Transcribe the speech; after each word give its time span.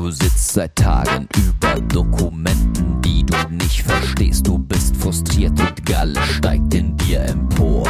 Du 0.00 0.10
sitzt 0.10 0.54
seit 0.54 0.74
Tagen 0.76 1.28
über 1.36 1.78
Dokumenten, 1.82 3.02
die 3.02 3.22
du 3.22 3.36
nicht 3.50 3.82
verstehst. 3.82 4.46
Du 4.46 4.56
bist 4.56 4.96
frustriert 4.96 5.60
und 5.60 5.84
Galle 5.84 6.18
steigt 6.22 6.72
in 6.72 6.96
dir 6.96 7.20
empor. 7.20 7.86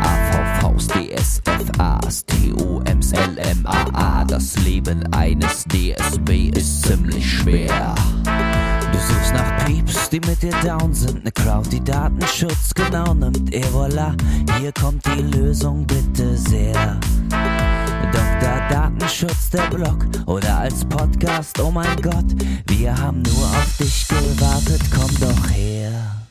AVVs, 0.00 0.86
DSFAs, 0.86 2.24
TOMs, 2.26 3.12
LMAA. 3.12 4.24
Das 4.26 4.56
Leben 4.58 5.02
eines 5.12 5.64
DSB 5.64 6.50
ist 6.56 6.82
ziemlich 6.86 7.28
schwer. 7.28 7.96
Du 8.92 8.98
suchst 8.98 9.34
nach 9.34 9.64
Pieps, 9.66 10.08
die 10.10 10.20
mit 10.20 10.40
dir 10.40 10.54
down 10.64 10.94
sind. 10.94 11.24
Ne 11.24 11.32
Crowd, 11.32 11.68
die 11.70 11.82
Datenschutz 11.82 12.72
genau 12.72 13.14
nimmt. 13.14 13.52
Et 13.52 13.66
voilà, 13.72 14.14
hier 14.60 14.70
kommt 14.80 15.04
die 15.06 15.22
Lösung, 15.22 15.84
bitte 15.88 16.36
sehr. 16.36 17.00
Dr. 18.12 18.68
Datenschutz, 18.70 19.50
der 19.50 19.68
Blog 19.70 20.06
oder 20.26 20.58
als 20.58 20.84
Podcast, 20.84 21.60
oh 21.60 21.70
mein 21.70 21.96
Gott, 22.00 22.26
wir 22.68 22.96
haben 22.96 23.22
nur 23.22 23.44
auf 23.44 23.76
dich 23.78 24.06
gewartet, 24.08 24.80
komm 24.94 25.10
doch 25.20 25.50
her. 25.50 26.26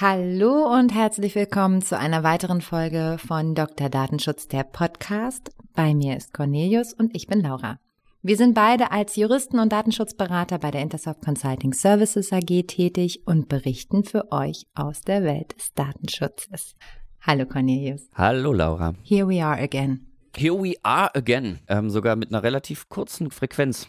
Hallo 0.00 0.72
und 0.74 0.94
herzlich 0.94 1.34
willkommen 1.34 1.82
zu 1.82 1.98
einer 1.98 2.22
weiteren 2.22 2.60
Folge 2.60 3.16
von 3.18 3.54
Dr. 3.54 3.88
Datenschutz, 3.88 4.48
der 4.48 4.64
Podcast. 4.64 5.50
Bei 5.74 5.94
mir 5.94 6.16
ist 6.16 6.32
Cornelius 6.32 6.92
und 6.92 7.16
ich 7.16 7.26
bin 7.26 7.40
Laura. 7.40 7.78
Wir 8.22 8.36
sind 8.36 8.54
beide 8.54 8.92
als 8.92 9.16
Juristen 9.16 9.58
und 9.58 9.72
Datenschutzberater 9.72 10.58
bei 10.58 10.70
der 10.70 10.82
Intersoft 10.82 11.22
Consulting 11.24 11.72
Services 11.72 12.32
AG 12.32 12.66
tätig 12.66 13.22
und 13.26 13.48
berichten 13.48 14.04
für 14.04 14.30
euch 14.30 14.66
aus 14.74 15.00
der 15.00 15.24
Welt 15.24 15.56
des 15.56 15.72
Datenschutzes. 15.72 16.76
Hallo 17.22 17.46
Cornelius. 17.46 18.08
Hallo 18.14 18.52
Laura. 18.52 18.94
Here 19.02 19.26
we 19.26 19.42
are 19.42 19.58
again. 19.58 20.09
Here 20.36 20.54
we 20.54 20.74
are 20.82 21.10
again. 21.14 21.58
Ähm, 21.68 21.90
sogar 21.90 22.16
mit 22.16 22.30
einer 22.30 22.42
relativ 22.42 22.88
kurzen 22.88 23.30
Frequenz. 23.30 23.88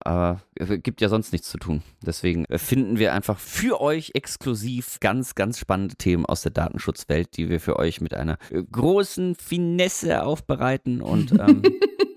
Aber 0.00 0.40
es 0.54 0.68
gibt 0.82 1.00
ja 1.00 1.08
sonst 1.08 1.32
nichts 1.32 1.50
zu 1.50 1.58
tun. 1.58 1.82
Deswegen 2.04 2.46
finden 2.56 2.98
wir 2.98 3.12
einfach 3.12 3.38
für 3.38 3.80
euch 3.80 4.12
exklusiv 4.14 4.98
ganz, 5.00 5.34
ganz 5.34 5.58
spannende 5.58 5.96
Themen 5.96 6.24
aus 6.24 6.42
der 6.42 6.52
Datenschutzwelt, 6.52 7.36
die 7.36 7.50
wir 7.50 7.60
für 7.60 7.78
euch 7.78 8.00
mit 8.00 8.14
einer 8.14 8.38
großen 8.72 9.34
Finesse 9.34 10.22
aufbereiten 10.24 11.02
und 11.02 11.32
ähm, 11.32 11.62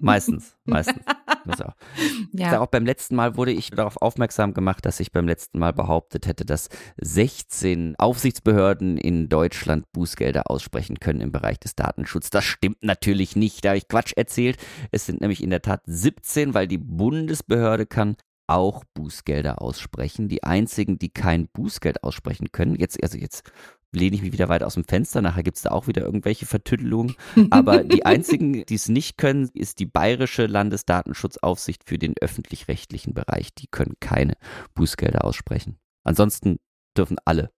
Meistens, 0.00 0.56
meistens. 0.64 1.04
auch. 1.06 1.74
Ja. 2.32 2.60
auch 2.60 2.66
beim 2.66 2.84
letzten 2.84 3.14
Mal 3.16 3.36
wurde 3.36 3.52
ich 3.52 3.70
darauf 3.70 4.00
aufmerksam 4.00 4.54
gemacht, 4.54 4.84
dass 4.86 4.98
ich 4.98 5.12
beim 5.12 5.26
letzten 5.26 5.58
Mal 5.58 5.72
behauptet 5.72 6.26
hätte, 6.26 6.44
dass 6.44 6.68
16 7.00 7.94
Aufsichtsbehörden 7.98 8.96
in 8.98 9.28
Deutschland 9.28 9.90
Bußgelder 9.92 10.50
aussprechen 10.50 10.98
können 11.00 11.20
im 11.20 11.32
Bereich 11.32 11.58
des 11.60 11.74
Datenschutzes. 11.74 12.30
Das 12.30 12.44
stimmt 12.44 12.82
natürlich 12.82 13.36
nicht, 13.36 13.64
da 13.64 13.70
habe 13.70 13.78
ich 13.78 13.88
Quatsch 13.88 14.12
erzählt. 14.16 14.58
Es 14.90 15.06
sind 15.06 15.20
nämlich 15.20 15.42
in 15.42 15.50
der 15.50 15.62
Tat 15.62 15.82
17, 15.86 16.54
weil 16.54 16.66
die 16.66 16.78
Bundesbehörde 16.78 17.86
kann 17.86 18.16
auch 18.46 18.84
Bußgelder 18.94 19.62
aussprechen. 19.62 20.28
Die 20.28 20.42
einzigen, 20.42 20.98
die 20.98 21.08
kein 21.08 21.48
Bußgeld 21.48 22.02
aussprechen 22.04 22.52
können, 22.52 22.76
jetzt, 22.76 23.02
also 23.02 23.18
jetzt 23.18 23.50
lehne 23.94 24.16
ich 24.16 24.22
mich 24.22 24.32
wieder 24.32 24.48
weit 24.48 24.62
aus 24.62 24.74
dem 24.74 24.84
Fenster. 24.84 25.22
Nachher 25.22 25.42
gibt 25.42 25.56
es 25.56 25.62
da 25.62 25.70
auch 25.70 25.86
wieder 25.86 26.02
irgendwelche 26.02 26.46
Vertüdelungen. 26.46 27.16
Aber 27.50 27.84
die 27.84 28.04
einzigen, 28.06 28.64
die 28.66 28.74
es 28.74 28.88
nicht 28.88 29.16
können, 29.16 29.50
ist 29.54 29.78
die 29.78 29.86
Bayerische 29.86 30.46
Landesdatenschutzaufsicht 30.46 31.84
für 31.84 31.98
den 31.98 32.14
öffentlich-rechtlichen 32.20 33.14
Bereich. 33.14 33.54
Die 33.54 33.68
können 33.68 33.94
keine 34.00 34.34
Bußgelder 34.74 35.24
aussprechen. 35.24 35.78
Ansonsten 36.02 36.58
dürfen 36.96 37.16
alle 37.24 37.50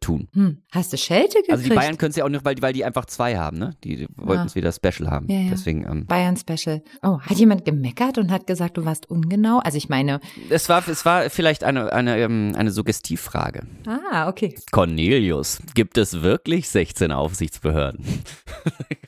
tun. 0.00 0.28
Hm. 0.32 0.62
Hast 0.72 0.92
du 0.92 0.96
Schelte 0.96 1.38
gekriegt? 1.38 1.50
Also 1.50 1.64
die 1.64 1.74
Bayern 1.74 1.98
können 1.98 2.10
es 2.10 2.16
ja 2.16 2.24
auch 2.24 2.28
nicht, 2.28 2.44
weil, 2.44 2.56
weil 2.60 2.72
die 2.72 2.84
einfach 2.84 3.04
zwei 3.06 3.36
haben, 3.36 3.58
ne? 3.58 3.76
Die 3.84 4.06
wollten 4.16 4.46
es 4.46 4.52
ah. 4.52 4.54
wieder 4.56 4.72
Special 4.72 5.10
haben. 5.10 5.28
Ja, 5.30 5.40
ja. 5.40 5.50
Deswegen, 5.50 5.84
ähm, 5.86 6.06
Bayern 6.06 6.36
Special. 6.36 6.82
Oh, 7.02 7.20
hat 7.20 7.36
jemand 7.36 7.64
gemeckert 7.64 8.18
und 8.18 8.30
hat 8.30 8.46
gesagt, 8.46 8.76
du 8.76 8.84
warst 8.84 9.10
ungenau? 9.10 9.58
Also 9.58 9.76
ich 9.76 9.88
meine. 9.88 10.20
Es 10.48 10.68
war, 10.68 10.86
es 10.88 11.04
war 11.04 11.28
vielleicht 11.30 11.64
eine, 11.64 11.92
eine, 11.92 12.18
ähm, 12.18 12.52
eine 12.56 12.70
Suggestivfrage. 12.70 13.66
Ah, 13.86 14.28
okay. 14.28 14.54
Cornelius, 14.70 15.58
gibt 15.74 15.98
es 15.98 16.22
wirklich 16.22 16.68
16 16.68 17.12
Aufsichtsbehörden? 17.12 18.04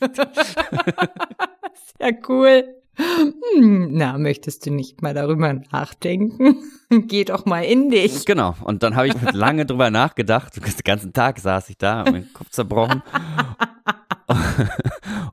Sehr 1.98 2.18
cool. 2.28 2.64
Hm, 2.98 3.88
na, 3.92 4.16
möchtest 4.16 4.64
du 4.64 4.70
nicht 4.70 5.02
mal 5.02 5.12
darüber 5.12 5.52
nachdenken? 5.52 6.56
Geh 6.90 7.24
doch 7.24 7.44
mal 7.44 7.62
in 7.64 7.90
dich. 7.90 8.24
Genau. 8.24 8.54
Und 8.64 8.82
dann 8.82 8.96
habe 8.96 9.08
ich 9.08 9.14
lange 9.32 9.66
drüber 9.66 9.90
nachgedacht. 9.90 10.56
Den 10.56 10.62
ganzen 10.84 11.12
Tag 11.12 11.38
saß 11.38 11.68
ich 11.70 11.76
da, 11.76 12.04
meinen 12.04 12.32
Kopf 12.32 12.50
zerbrochen. 12.50 13.02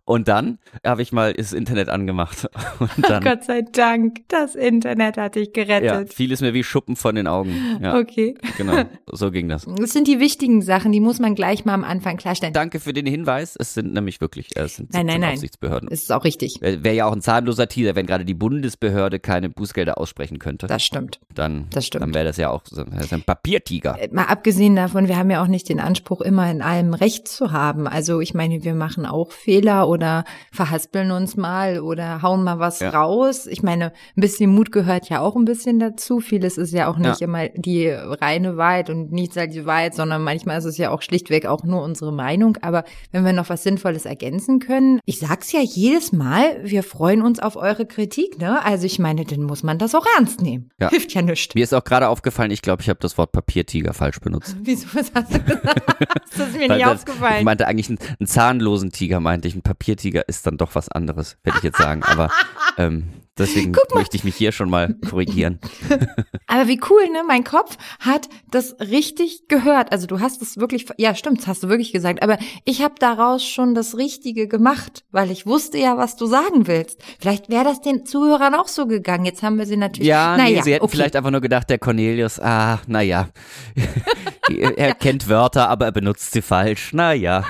Und 0.05 0.27
dann 0.27 0.59
habe 0.85 1.01
ich 1.01 1.13
mal 1.13 1.33
das 1.33 1.53
Internet 1.53 1.89
angemacht. 1.89 2.49
Dann, 2.97 3.23
Gott 3.23 3.43
sei 3.45 3.61
Dank, 3.61 4.21
das 4.27 4.55
Internet 4.55 5.17
hat 5.17 5.35
dich 5.35 5.53
gerettet. 5.53 5.83
Ja, 5.83 6.05
fiel 6.05 6.31
es 6.31 6.41
mir 6.41 6.53
wie 6.53 6.63
Schuppen 6.63 6.95
von 6.95 7.15
den 7.15 7.27
Augen. 7.27 7.79
Ja, 7.81 7.97
okay. 7.97 8.35
Genau, 8.57 8.83
so 9.11 9.31
ging 9.31 9.47
das. 9.47 9.65
Das 9.65 9.91
sind 9.91 10.07
die 10.07 10.19
wichtigen 10.19 10.61
Sachen, 10.61 10.91
die 10.91 10.99
muss 10.99 11.19
man 11.19 11.35
gleich 11.35 11.65
mal 11.65 11.73
am 11.73 11.83
Anfang 11.83 12.17
klarstellen. 12.17 12.53
Danke 12.53 12.79
für 12.79 12.93
den 12.93 13.05
Hinweis. 13.05 13.55
Es 13.57 13.73
sind 13.73 13.93
nämlich 13.93 14.19
wirklich 14.19 14.55
äh, 14.57 14.63
es 14.63 14.75
sind 14.75 14.93
nein, 14.93 15.05
nein, 15.05 15.21
nein. 15.21 15.33
Aufsichtsbehörden. 15.33 15.89
Es 15.91 16.03
ist 16.03 16.11
auch 16.11 16.25
richtig. 16.25 16.57
Wäre 16.59 16.83
wär 16.83 16.93
ja 16.93 17.05
auch 17.05 17.13
ein 17.13 17.21
zahnloser 17.21 17.67
Teaser, 17.67 17.95
wenn 17.95 18.05
gerade 18.05 18.25
die 18.25 18.33
Bundesbehörde 18.33 19.19
keine 19.19 19.49
Bußgelder 19.49 19.97
aussprechen 19.97 20.39
könnte. 20.39 20.67
Das 20.67 20.83
stimmt. 20.83 21.19
Dann, 21.33 21.67
das 21.71 21.85
stimmt. 21.85 22.03
dann 22.03 22.13
wäre 22.13 22.25
das 22.25 22.37
ja 22.37 22.49
auch 22.49 22.63
so, 22.65 22.83
ein 22.83 23.23
Papiertiger. 23.23 23.97
Äh, 23.99 24.09
mal 24.11 24.25
abgesehen 24.25 24.75
davon, 24.75 25.07
wir 25.07 25.17
haben 25.17 25.29
ja 25.29 25.41
auch 25.41 25.47
nicht 25.47 25.69
den 25.69 25.79
Anspruch, 25.79 26.21
immer 26.21 26.49
in 26.51 26.61
allem 26.61 26.93
Recht 26.93 27.27
zu 27.27 27.51
haben. 27.51 27.87
Also 27.87 28.19
ich 28.19 28.33
meine, 28.33 28.63
wir 28.63 28.75
machen 28.75 29.05
auch 29.05 29.31
Fehler 29.31 29.87
oder 29.93 30.25
verhaspeln 30.51 31.11
uns 31.11 31.37
mal 31.37 31.79
oder 31.79 32.21
hauen 32.21 32.43
mal 32.43 32.59
was 32.59 32.79
ja. 32.79 32.89
raus. 32.89 33.47
Ich 33.47 33.63
meine, 33.63 33.93
ein 34.17 34.21
bisschen 34.21 34.49
Mut 34.49 34.71
gehört 34.71 35.09
ja 35.09 35.21
auch 35.21 35.35
ein 35.35 35.45
bisschen 35.45 35.79
dazu. 35.79 36.19
Vieles 36.19 36.57
ist 36.57 36.73
ja 36.73 36.87
auch 36.87 36.97
nicht 36.97 37.21
ja. 37.21 37.27
immer 37.27 37.49
die 37.49 37.87
reine 37.89 38.57
Wahrheit 38.57 38.89
und 38.89 39.11
nichts 39.11 39.37
als 39.37 39.53
die 39.53 39.65
Wahrheit, 39.65 39.95
sondern 39.95 40.23
manchmal 40.23 40.57
ist 40.57 40.65
es 40.65 40.77
ja 40.77 40.89
auch 40.89 41.01
schlichtweg 41.01 41.45
auch 41.45 41.63
nur 41.63 41.83
unsere 41.83 42.11
Meinung. 42.11 42.57
Aber 42.61 42.83
wenn 43.11 43.23
wir 43.23 43.33
noch 43.33 43.49
was 43.49 43.63
Sinnvolles 43.63 44.05
ergänzen 44.05 44.59
können, 44.59 44.99
ich 45.05 45.19
sag's 45.19 45.51
ja 45.51 45.61
jedes 45.61 46.11
Mal, 46.11 46.59
wir 46.63 46.83
freuen 46.83 47.21
uns 47.21 47.39
auf 47.39 47.55
eure 47.55 47.85
Kritik, 47.85 48.39
ne? 48.39 48.63
Also 48.65 48.85
ich 48.85 48.99
meine, 48.99 49.25
dann 49.25 49.43
muss 49.43 49.63
man 49.63 49.77
das 49.77 49.95
auch 49.95 50.05
ernst 50.17 50.41
nehmen. 50.41 50.69
Ja. 50.79 50.89
Hilft 50.89 51.13
ja 51.13 51.21
nichts. 51.21 51.53
Mir 51.55 51.63
ist 51.63 51.73
auch 51.73 51.83
gerade 51.83 52.09
aufgefallen, 52.09 52.51
ich 52.51 52.61
glaube, 52.61 52.81
ich 52.81 52.89
habe 52.89 52.99
das 52.99 53.17
Wort 53.17 53.31
Papiertiger 53.31 53.93
falsch 53.93 54.19
benutzt. 54.19 54.55
Wieso? 54.63 54.87
Was 54.93 55.11
hast 55.13 55.33
du 55.33 55.39
gesagt? 55.39 55.81
das 56.37 56.47
ist 56.49 56.57
mir 56.57 56.67
nicht 56.67 56.81
das, 56.81 56.99
aufgefallen. 56.99 57.37
Ich 57.39 57.43
meinte 57.43 57.67
eigentlich 57.67 57.89
einen, 57.89 57.99
einen 58.19 58.27
zahnlosen 58.27 58.91
Tiger, 58.91 59.19
meinte 59.19 59.47
ich. 59.47 59.55
Ein 59.55 59.61
Papiertiger 59.61 59.82
ist 59.87 60.47
dann 60.47 60.57
doch 60.57 60.75
was 60.75 60.89
anderes, 60.89 61.37
werde 61.43 61.59
ich 61.59 61.63
jetzt 61.63 61.77
sagen. 61.77 62.03
Aber 62.03 62.29
ähm, 62.77 63.23
Deswegen 63.35 63.75
möchte 63.95 64.15
ich 64.15 64.23
mich 64.23 64.35
hier 64.35 64.51
schon 64.51 64.69
mal 64.69 64.95
korrigieren. 65.09 65.59
Aber 66.47 66.67
wie 66.67 66.79
cool, 66.87 67.09
ne? 67.09 67.23
Mein 67.27 67.43
Kopf 67.43 67.77
hat 67.99 68.29
das 68.51 68.75
richtig 68.79 69.47
gehört. 69.47 69.91
Also 69.91 70.05
du 70.05 70.19
hast 70.19 70.43
es 70.43 70.57
wirklich, 70.57 70.85
ja 70.97 71.15
stimmt, 71.15 71.39
das 71.39 71.47
hast 71.47 71.63
du 71.63 71.69
wirklich 71.69 71.91
gesagt. 71.91 72.21
Aber 72.21 72.37
ich 72.63 72.83
habe 72.83 72.93
daraus 72.99 73.43
schon 73.43 73.73
das 73.73 73.97
Richtige 73.97 74.47
gemacht, 74.47 75.03
weil 75.09 75.31
ich 75.31 75.47
wusste 75.47 75.79
ja, 75.79 75.97
was 75.97 76.15
du 76.15 76.27
sagen 76.27 76.67
willst. 76.67 77.01
Vielleicht 77.19 77.49
wäre 77.49 77.63
das 77.63 77.81
den 77.81 78.05
Zuhörern 78.05 78.53
auch 78.53 78.67
so 78.67 78.85
gegangen. 78.85 79.25
Jetzt 79.25 79.41
haben 79.41 79.57
wir 79.57 79.65
sie 79.65 79.77
natürlich. 79.77 80.07
Ja, 80.07 80.37
naja, 80.37 80.57
nee, 80.57 80.61
sie 80.61 80.73
hätten 80.73 80.85
okay. 80.85 80.91
vielleicht 80.95 81.15
einfach 81.15 81.31
nur 81.31 81.41
gedacht, 81.41 81.71
der 81.71 81.79
Cornelius, 81.79 82.39
ah, 82.39 82.81
naja. 82.85 83.29
er 84.75 84.93
kennt 84.93 85.27
Wörter, 85.27 85.69
aber 85.69 85.85
er 85.85 85.91
benutzt 85.91 86.33
sie 86.33 86.43
falsch. 86.43 86.93
Naja. 86.93 87.43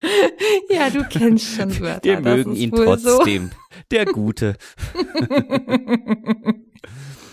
ja, 0.70 0.90
du 0.90 1.04
kennst 1.04 1.56
schon 1.56 1.80
Wörter. 1.80 2.04
Wir 2.04 2.20
mögen 2.20 2.54
ihn 2.54 2.70
trotzdem. 2.70 3.50
So. 3.50 3.56
Der 3.90 4.06
Gute. 4.06 4.56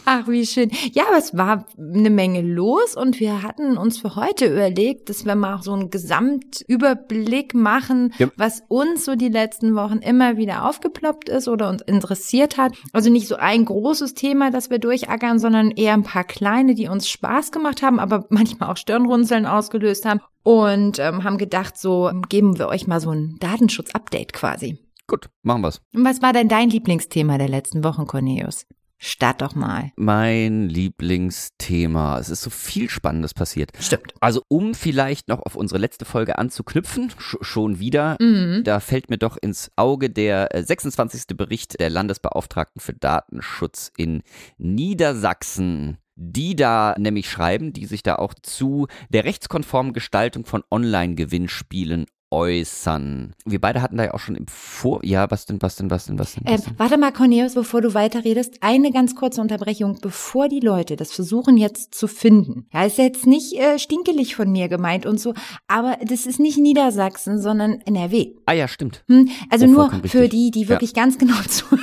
Ach, 0.05 0.27
wie 0.27 0.45
schön. 0.45 0.69
Ja, 0.93 1.07
aber 1.07 1.17
es 1.17 1.35
war 1.35 1.65
eine 1.77 2.11
Menge 2.11 2.41
los 2.41 2.95
und 2.95 3.19
wir 3.19 3.41
hatten 3.41 3.75
uns 3.77 3.97
für 3.97 4.15
heute 4.15 4.45
überlegt, 4.45 5.09
dass 5.09 5.25
wir 5.25 5.35
mal 5.35 5.61
so 5.63 5.73
einen 5.73 5.89
Gesamtüberblick 5.89 7.55
machen, 7.55 8.13
ja. 8.19 8.27
was 8.37 8.63
uns 8.67 9.05
so 9.05 9.15
die 9.15 9.29
letzten 9.29 9.75
Wochen 9.75 9.97
immer 9.97 10.37
wieder 10.37 10.65
aufgeploppt 10.65 11.27
ist 11.29 11.47
oder 11.47 11.69
uns 11.69 11.81
interessiert 11.81 12.57
hat. 12.57 12.73
Also 12.93 13.09
nicht 13.09 13.27
so 13.27 13.35
ein 13.35 13.65
großes 13.65 14.13
Thema, 14.13 14.51
das 14.51 14.69
wir 14.69 14.77
durchackern, 14.77 15.39
sondern 15.39 15.71
eher 15.71 15.93
ein 15.93 16.03
paar 16.03 16.23
kleine, 16.23 16.75
die 16.75 16.87
uns 16.87 17.09
Spaß 17.09 17.51
gemacht 17.51 17.81
haben, 17.81 17.99
aber 17.99 18.25
manchmal 18.29 18.69
auch 18.69 18.77
Stirnrunzeln 18.77 19.47
ausgelöst 19.47 20.05
haben 20.05 20.21
und 20.43 20.99
ähm, 20.99 21.23
haben 21.23 21.39
gedacht, 21.39 21.77
so 21.77 22.11
geben 22.29 22.59
wir 22.59 22.67
euch 22.67 22.85
mal 22.85 22.99
so 22.99 23.09
ein 23.09 23.37
Datenschutz-Update 23.39 24.33
quasi. 24.33 24.77
Gut, 25.07 25.29
machen 25.41 25.63
wir's. 25.63 25.81
Und 25.93 26.05
was 26.05 26.21
war 26.21 26.33
denn 26.33 26.47
dein 26.47 26.69
Lieblingsthema 26.69 27.37
der 27.37 27.49
letzten 27.49 27.83
Wochen, 27.83 28.05
Cornelius? 28.05 28.65
Start 28.97 29.41
doch 29.41 29.55
mal. 29.55 29.91
Mein 29.95 30.69
Lieblingsthema. 30.69 32.17
Es 32.19 32.29
ist 32.29 32.41
so 32.41 32.49
viel 32.49 32.89
Spannendes 32.89 33.33
passiert. 33.33 33.71
Stimmt. 33.79 34.13
Also 34.21 34.43
um 34.47 34.73
vielleicht 34.73 35.27
noch 35.27 35.39
auf 35.39 35.55
unsere 35.55 35.79
letzte 35.79 36.05
Folge 36.05 36.37
anzuknüpfen, 36.37 37.11
sch 37.17 37.37
schon 37.41 37.79
wieder, 37.79 38.17
mhm. 38.19 38.63
da 38.63 38.79
fällt 38.79 39.09
mir 39.09 39.17
doch 39.17 39.37
ins 39.37 39.71
Auge 39.75 40.09
der 40.09 40.49
26. 40.53 41.23
Äh, 41.29 41.33
Bericht 41.33 41.79
der 41.79 41.89
Landesbeauftragten 41.89 42.81
für 42.81 42.93
Datenschutz 42.93 43.91
in 43.97 44.23
Niedersachsen 44.57 45.97
die 46.15 46.55
da 46.55 46.95
nämlich 46.97 47.29
schreiben, 47.29 47.73
die 47.73 47.85
sich 47.85 48.01
da 48.01 48.15
auch 48.15 48.33
zu 48.41 48.87
der 49.09 49.25
rechtskonformen 49.25 49.91
Gestaltung 49.91 50.45
von 50.45 50.63
Online-Gewinnspielen 50.71 52.05
äußern. 52.31 53.33
Wir 53.45 53.61
beide 53.61 53.81
hatten 53.81 53.97
da 53.97 54.05
ja 54.05 54.13
auch 54.13 54.19
schon 54.19 54.35
im 54.35 54.47
Vor... 54.47 55.03
Ja, 55.03 55.29
was 55.31 55.45
denn, 55.45 55.61
was 55.61 55.75
denn, 55.75 55.89
was 55.89 56.05
denn, 56.05 56.19
was 56.19 56.35
denn? 56.35 56.43
Was 56.45 56.63
denn? 56.63 56.73
Äh, 56.73 56.75
warte 56.77 56.97
mal, 56.97 57.11
Cornelius, 57.11 57.53
bevor 57.53 57.81
du 57.81 57.93
weiterredest, 57.93 58.57
eine 58.61 58.91
ganz 58.91 59.15
kurze 59.15 59.41
Unterbrechung, 59.41 59.99
bevor 60.01 60.49
die 60.49 60.59
Leute 60.59 60.95
das 60.95 61.11
versuchen 61.11 61.57
jetzt 61.57 61.95
zu 61.95 62.07
finden. 62.07 62.67
Ja, 62.73 62.85
ist 62.85 62.97
jetzt 62.97 63.25
nicht 63.25 63.53
äh, 63.53 63.79
stinkelig 63.79 64.35
von 64.35 64.51
mir 64.51 64.67
gemeint 64.67 65.05
und 65.05 65.19
so, 65.19 65.33
aber 65.67 65.97
das 66.03 66.25
ist 66.25 66.39
nicht 66.39 66.57
Niedersachsen, 66.57 67.41
sondern 67.41 67.79
NRW. 67.85 68.33
Ah 68.45 68.53
ja, 68.53 68.67
stimmt. 68.67 69.03
Hm, 69.07 69.29
also 69.49 69.65
oh, 69.65 69.69
nur 69.69 69.91
für 70.05 70.27
die, 70.27 70.51
die 70.51 70.67
wirklich 70.67 70.93
ja. 70.95 71.03
ganz 71.03 71.17
genau 71.17 71.35
zuhören. 71.47 71.81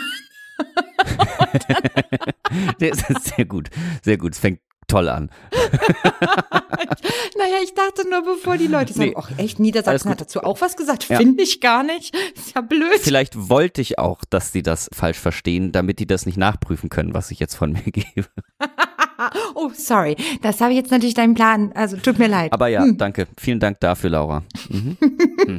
Der 2.81 2.93
ist 2.93 3.05
sehr 3.25 3.45
gut, 3.45 3.71
sehr 4.03 4.19
gut. 4.19 4.33
Es 4.33 4.39
fängt 4.39 4.61
toll 4.93 5.09
an. 5.09 5.31
naja, 7.37 7.57
ich 7.65 7.73
dachte 7.75 8.09
nur, 8.09 8.23
bevor 8.23 8.59
die 8.59 8.67
Leute 8.67 8.93
sagen, 8.93 9.15
ach 9.17 9.31
nee, 9.31 9.43
echt, 9.43 9.59
Niedersachsen 9.59 10.11
hat 10.11 10.21
dazu 10.21 10.43
auch 10.43 10.61
was 10.61 10.77
gesagt. 10.77 11.09
Ja. 11.09 11.17
Finde 11.17 11.43
ich 11.43 11.61
gar 11.61 11.83
nicht. 11.83 12.15
Ist 12.35 12.55
ja 12.55 12.61
blöd. 12.61 13.01
Vielleicht 13.01 13.49
wollte 13.49 13.81
ich 13.81 13.99
auch, 13.99 14.19
dass 14.29 14.53
sie 14.53 14.63
das 14.63 14.91
falsch 14.93 15.19
verstehen, 15.19 15.73
damit 15.73 15.99
die 15.99 16.07
das 16.07 16.27
nicht 16.27 16.37
nachprüfen 16.37 16.91
können, 16.91 17.15
was 17.15 17.31
ich 17.31 17.41
jetzt 17.41 17.55
von 17.55 17.73
mir 17.73 17.83
gebe. 17.87 18.27
Oh, 19.55 19.71
sorry. 19.75 20.17
Das 20.43 20.61
habe 20.61 20.73
ich 20.73 20.79
jetzt 20.79 20.91
natürlich 20.91 21.15
deinen 21.15 21.35
Plan. 21.35 21.73
Also 21.75 21.97
tut 21.97 22.19
mir 22.19 22.29
leid. 22.29 22.53
Aber 22.53 22.69
ja, 22.69 22.83
hm. 22.83 22.99
danke. 22.99 23.27
Vielen 23.39 23.61
Dank 23.61 23.81
dafür, 23.81 24.11
Laura. 24.11 24.43
Mhm. 24.69 24.97
hm. 25.47 25.59